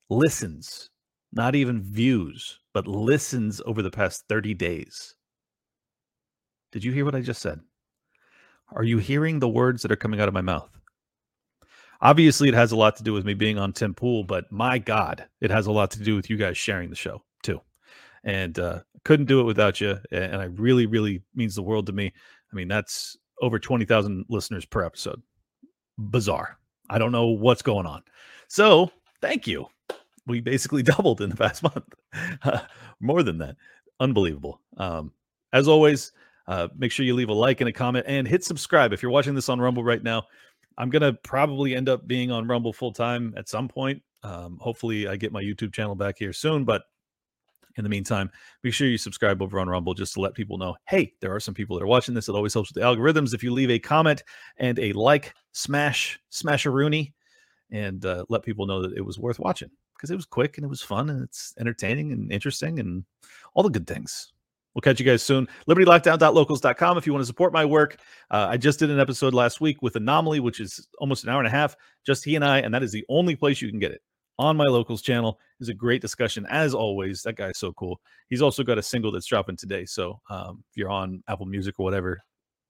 listens, 0.09 0.89
not 1.33 1.55
even 1.55 1.83
views, 1.83 2.59
but 2.73 2.87
listens 2.87 3.61
over 3.65 3.81
the 3.81 3.91
past 3.91 4.23
30 4.29 4.53
days. 4.53 5.15
Did 6.71 6.83
you 6.83 6.91
hear 6.91 7.05
what 7.05 7.15
I 7.15 7.21
just 7.21 7.41
said? 7.41 7.59
Are 8.71 8.83
you 8.83 8.97
hearing 8.97 9.39
the 9.39 9.47
words 9.47 9.81
that 9.81 9.91
are 9.91 9.97
coming 9.97 10.19
out 10.19 10.27
of 10.27 10.33
my 10.33 10.41
mouth? 10.41 10.69
Obviously, 12.01 12.47
it 12.47 12.53
has 12.53 12.71
a 12.71 12.75
lot 12.75 12.95
to 12.97 13.03
do 13.03 13.13
with 13.13 13.25
me 13.25 13.33
being 13.33 13.57
on 13.57 13.73
Tim 13.73 13.93
Pool, 13.93 14.23
but 14.23 14.51
my 14.51 14.77
God, 14.77 15.25
it 15.41 15.49
has 15.49 15.65
a 15.65 15.71
lot 15.71 15.91
to 15.91 15.99
do 15.99 16.15
with 16.15 16.29
you 16.29 16.37
guys 16.37 16.57
sharing 16.57 16.89
the 16.89 16.95
show 16.95 17.23
too. 17.41 17.59
And 18.23 18.59
uh, 18.59 18.81
couldn't 19.03 19.25
do 19.25 19.39
it 19.39 19.45
without 19.45 19.81
you. 19.81 19.97
And 20.11 20.35
I 20.35 20.45
really, 20.45 20.85
really 20.85 21.23
means 21.33 21.55
the 21.55 21.63
world 21.63 21.87
to 21.87 21.93
me. 21.93 22.13
I 22.51 22.55
mean, 22.55 22.67
that's 22.67 23.17
over 23.41 23.57
20,000 23.57 24.25
listeners 24.29 24.65
per 24.65 24.83
episode. 24.83 25.21
Bizarre. 25.97 26.59
I 26.89 26.99
don't 26.99 27.11
know 27.11 27.27
what's 27.27 27.61
going 27.61 27.85
on. 27.85 28.03
So 28.47 28.91
thank 29.21 29.47
you. 29.47 29.67
We 30.27 30.41
basically 30.41 30.83
doubled 30.83 31.21
in 31.21 31.29
the 31.29 31.35
past 31.35 31.63
month. 31.63 31.93
More 32.99 33.23
than 33.23 33.39
that. 33.39 33.55
Unbelievable. 33.99 34.61
Um, 34.77 35.11
as 35.53 35.67
always, 35.67 36.11
uh, 36.47 36.67
make 36.75 36.91
sure 36.91 37.05
you 37.05 37.13
leave 37.13 37.29
a 37.29 37.33
like 37.33 37.61
and 37.61 37.69
a 37.69 37.73
comment 37.73 38.05
and 38.07 38.27
hit 38.27 38.43
subscribe. 38.43 38.93
If 38.93 39.01
you're 39.01 39.11
watching 39.11 39.35
this 39.35 39.49
on 39.49 39.59
Rumble 39.59 39.83
right 39.83 40.01
now, 40.01 40.23
I'm 40.77 40.89
going 40.89 41.01
to 41.01 41.13
probably 41.13 41.75
end 41.75 41.89
up 41.89 42.07
being 42.07 42.31
on 42.31 42.47
Rumble 42.47 42.73
full 42.73 42.93
time 42.93 43.33
at 43.37 43.49
some 43.49 43.67
point. 43.67 44.01
Um, 44.23 44.57
hopefully, 44.61 45.07
I 45.07 45.15
get 45.15 45.31
my 45.31 45.41
YouTube 45.41 45.73
channel 45.73 45.95
back 45.95 46.15
here 46.17 46.33
soon. 46.33 46.65
But 46.65 46.83
in 47.77 47.83
the 47.83 47.89
meantime, 47.89 48.31
make 48.63 48.73
sure 48.73 48.87
you 48.87 48.97
subscribe 48.97 49.41
over 49.41 49.59
on 49.59 49.69
Rumble 49.69 49.93
just 49.93 50.13
to 50.15 50.21
let 50.21 50.33
people 50.33 50.57
know 50.57 50.75
hey, 50.87 51.13
there 51.21 51.33
are 51.33 51.39
some 51.39 51.53
people 51.53 51.77
that 51.77 51.83
are 51.83 51.87
watching 51.87 52.13
this. 52.13 52.29
It 52.29 52.35
always 52.35 52.53
helps 52.53 52.73
with 52.73 52.81
the 52.81 52.87
algorithms. 52.87 53.33
If 53.33 53.43
you 53.43 53.51
leave 53.51 53.69
a 53.69 53.79
comment 53.79 54.23
and 54.57 54.77
a 54.79 54.93
like, 54.93 55.33
smash, 55.51 56.19
smash 56.29 56.65
a 56.65 56.71
Rooney, 56.71 57.13
and 57.71 58.05
uh, 58.05 58.25
let 58.29 58.43
people 58.43 58.65
know 58.65 58.81
that 58.81 58.97
it 58.97 59.05
was 59.05 59.19
worth 59.19 59.39
watching 59.39 59.69
because 59.95 60.09
it 60.09 60.15
was 60.15 60.25
quick 60.25 60.57
and 60.57 60.63
it 60.63 60.69
was 60.69 60.81
fun 60.81 61.09
and 61.09 61.23
it's 61.23 61.53
entertaining 61.59 62.11
and 62.11 62.31
interesting 62.31 62.79
and 62.79 63.03
all 63.53 63.63
the 63.63 63.69
good 63.69 63.87
things. 63.87 64.31
We'll 64.77 64.83
catch 64.83 64.99
you 64.99 65.07
guys 65.07 65.23
soon. 65.23 65.47
LibertyLockdown.locals.com 65.67 66.99
if 66.99 67.07
you 67.07 67.11
want 67.11 67.23
to 67.23 67.25
support 67.25 67.51
my 67.51 67.65
work. 67.65 67.97
Uh, 68.29 68.45
I 68.47 68.57
just 68.57 68.77
did 68.77 68.91
an 68.91 68.99
episode 68.99 69.33
last 69.33 69.59
week 69.59 69.81
with 69.81 69.95
Anomaly, 69.95 70.39
which 70.39 70.59
is 70.59 70.87
almost 70.99 71.23
an 71.23 71.31
hour 71.31 71.39
and 71.39 71.47
a 71.47 71.49
half, 71.49 71.75
just 72.05 72.23
he 72.23 72.35
and 72.35 72.45
I, 72.45 72.59
and 72.59 72.71
that 72.75 72.83
is 72.83 72.91
the 72.91 73.03
only 73.09 73.35
place 73.35 73.59
you 73.59 73.71
can 73.71 73.79
get 73.79 73.91
it 73.91 74.03
on 74.37 74.55
my 74.55 74.65
locals 74.65 75.01
channel. 75.01 75.39
is 75.59 75.69
a 75.69 75.73
great 75.73 75.99
discussion 75.99 76.45
as 76.47 76.75
always. 76.75 77.23
That 77.23 77.37
guy's 77.37 77.57
so 77.57 77.73
cool. 77.73 77.99
He's 78.29 78.43
also 78.43 78.63
got 78.63 78.77
a 78.77 78.83
single 78.83 79.11
that's 79.11 79.25
dropping 79.25 79.55
today. 79.57 79.83
So 79.85 80.21
um, 80.29 80.63
if 80.69 80.77
you're 80.77 80.91
on 80.91 81.23
Apple 81.27 81.47
Music 81.47 81.79
or 81.79 81.83
whatever, 81.83 82.21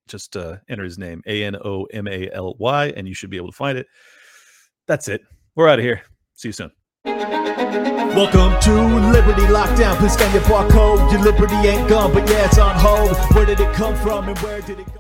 just 0.07 0.37
uh, 0.37 0.59
enter 0.69 0.85
his 0.85 0.97
name 0.97 1.21
A 1.27 1.43
N 1.43 1.57
O 1.57 1.89
M 1.91 2.07
A 2.07 2.29
L 2.31 2.55
Y, 2.57 2.93
and 2.95 3.05
you 3.05 3.15
should 3.15 3.29
be 3.29 3.35
able 3.35 3.51
to 3.51 3.57
find 3.57 3.77
it. 3.77 3.85
That's 4.87 5.09
it. 5.09 5.23
We're 5.55 5.67
out 5.67 5.79
of 5.79 5.83
here. 5.83 6.03
See 6.35 6.47
you 6.47 6.53
soon. 6.53 6.71
Welcome 7.07 8.59
to 8.61 8.73
Liberty 9.11 9.43
Lockdown. 9.43 9.95
Please 9.97 10.13
scan 10.13 10.33
your 10.33 10.41
barcode. 10.43 11.11
Your 11.11 11.21
liberty 11.21 11.55
ain't 11.67 11.87
gone, 11.87 12.13
but 12.13 12.29
yeah, 12.29 12.45
it's 12.45 12.57
on 12.57 12.75
hold. 12.75 13.15
Where 13.33 13.45
did 13.45 13.59
it 13.59 13.73
come 13.73 13.95
from 13.95 14.27
and 14.27 14.37
where 14.39 14.59
did 14.61 14.79
it 14.79 14.93
go? 14.93 14.97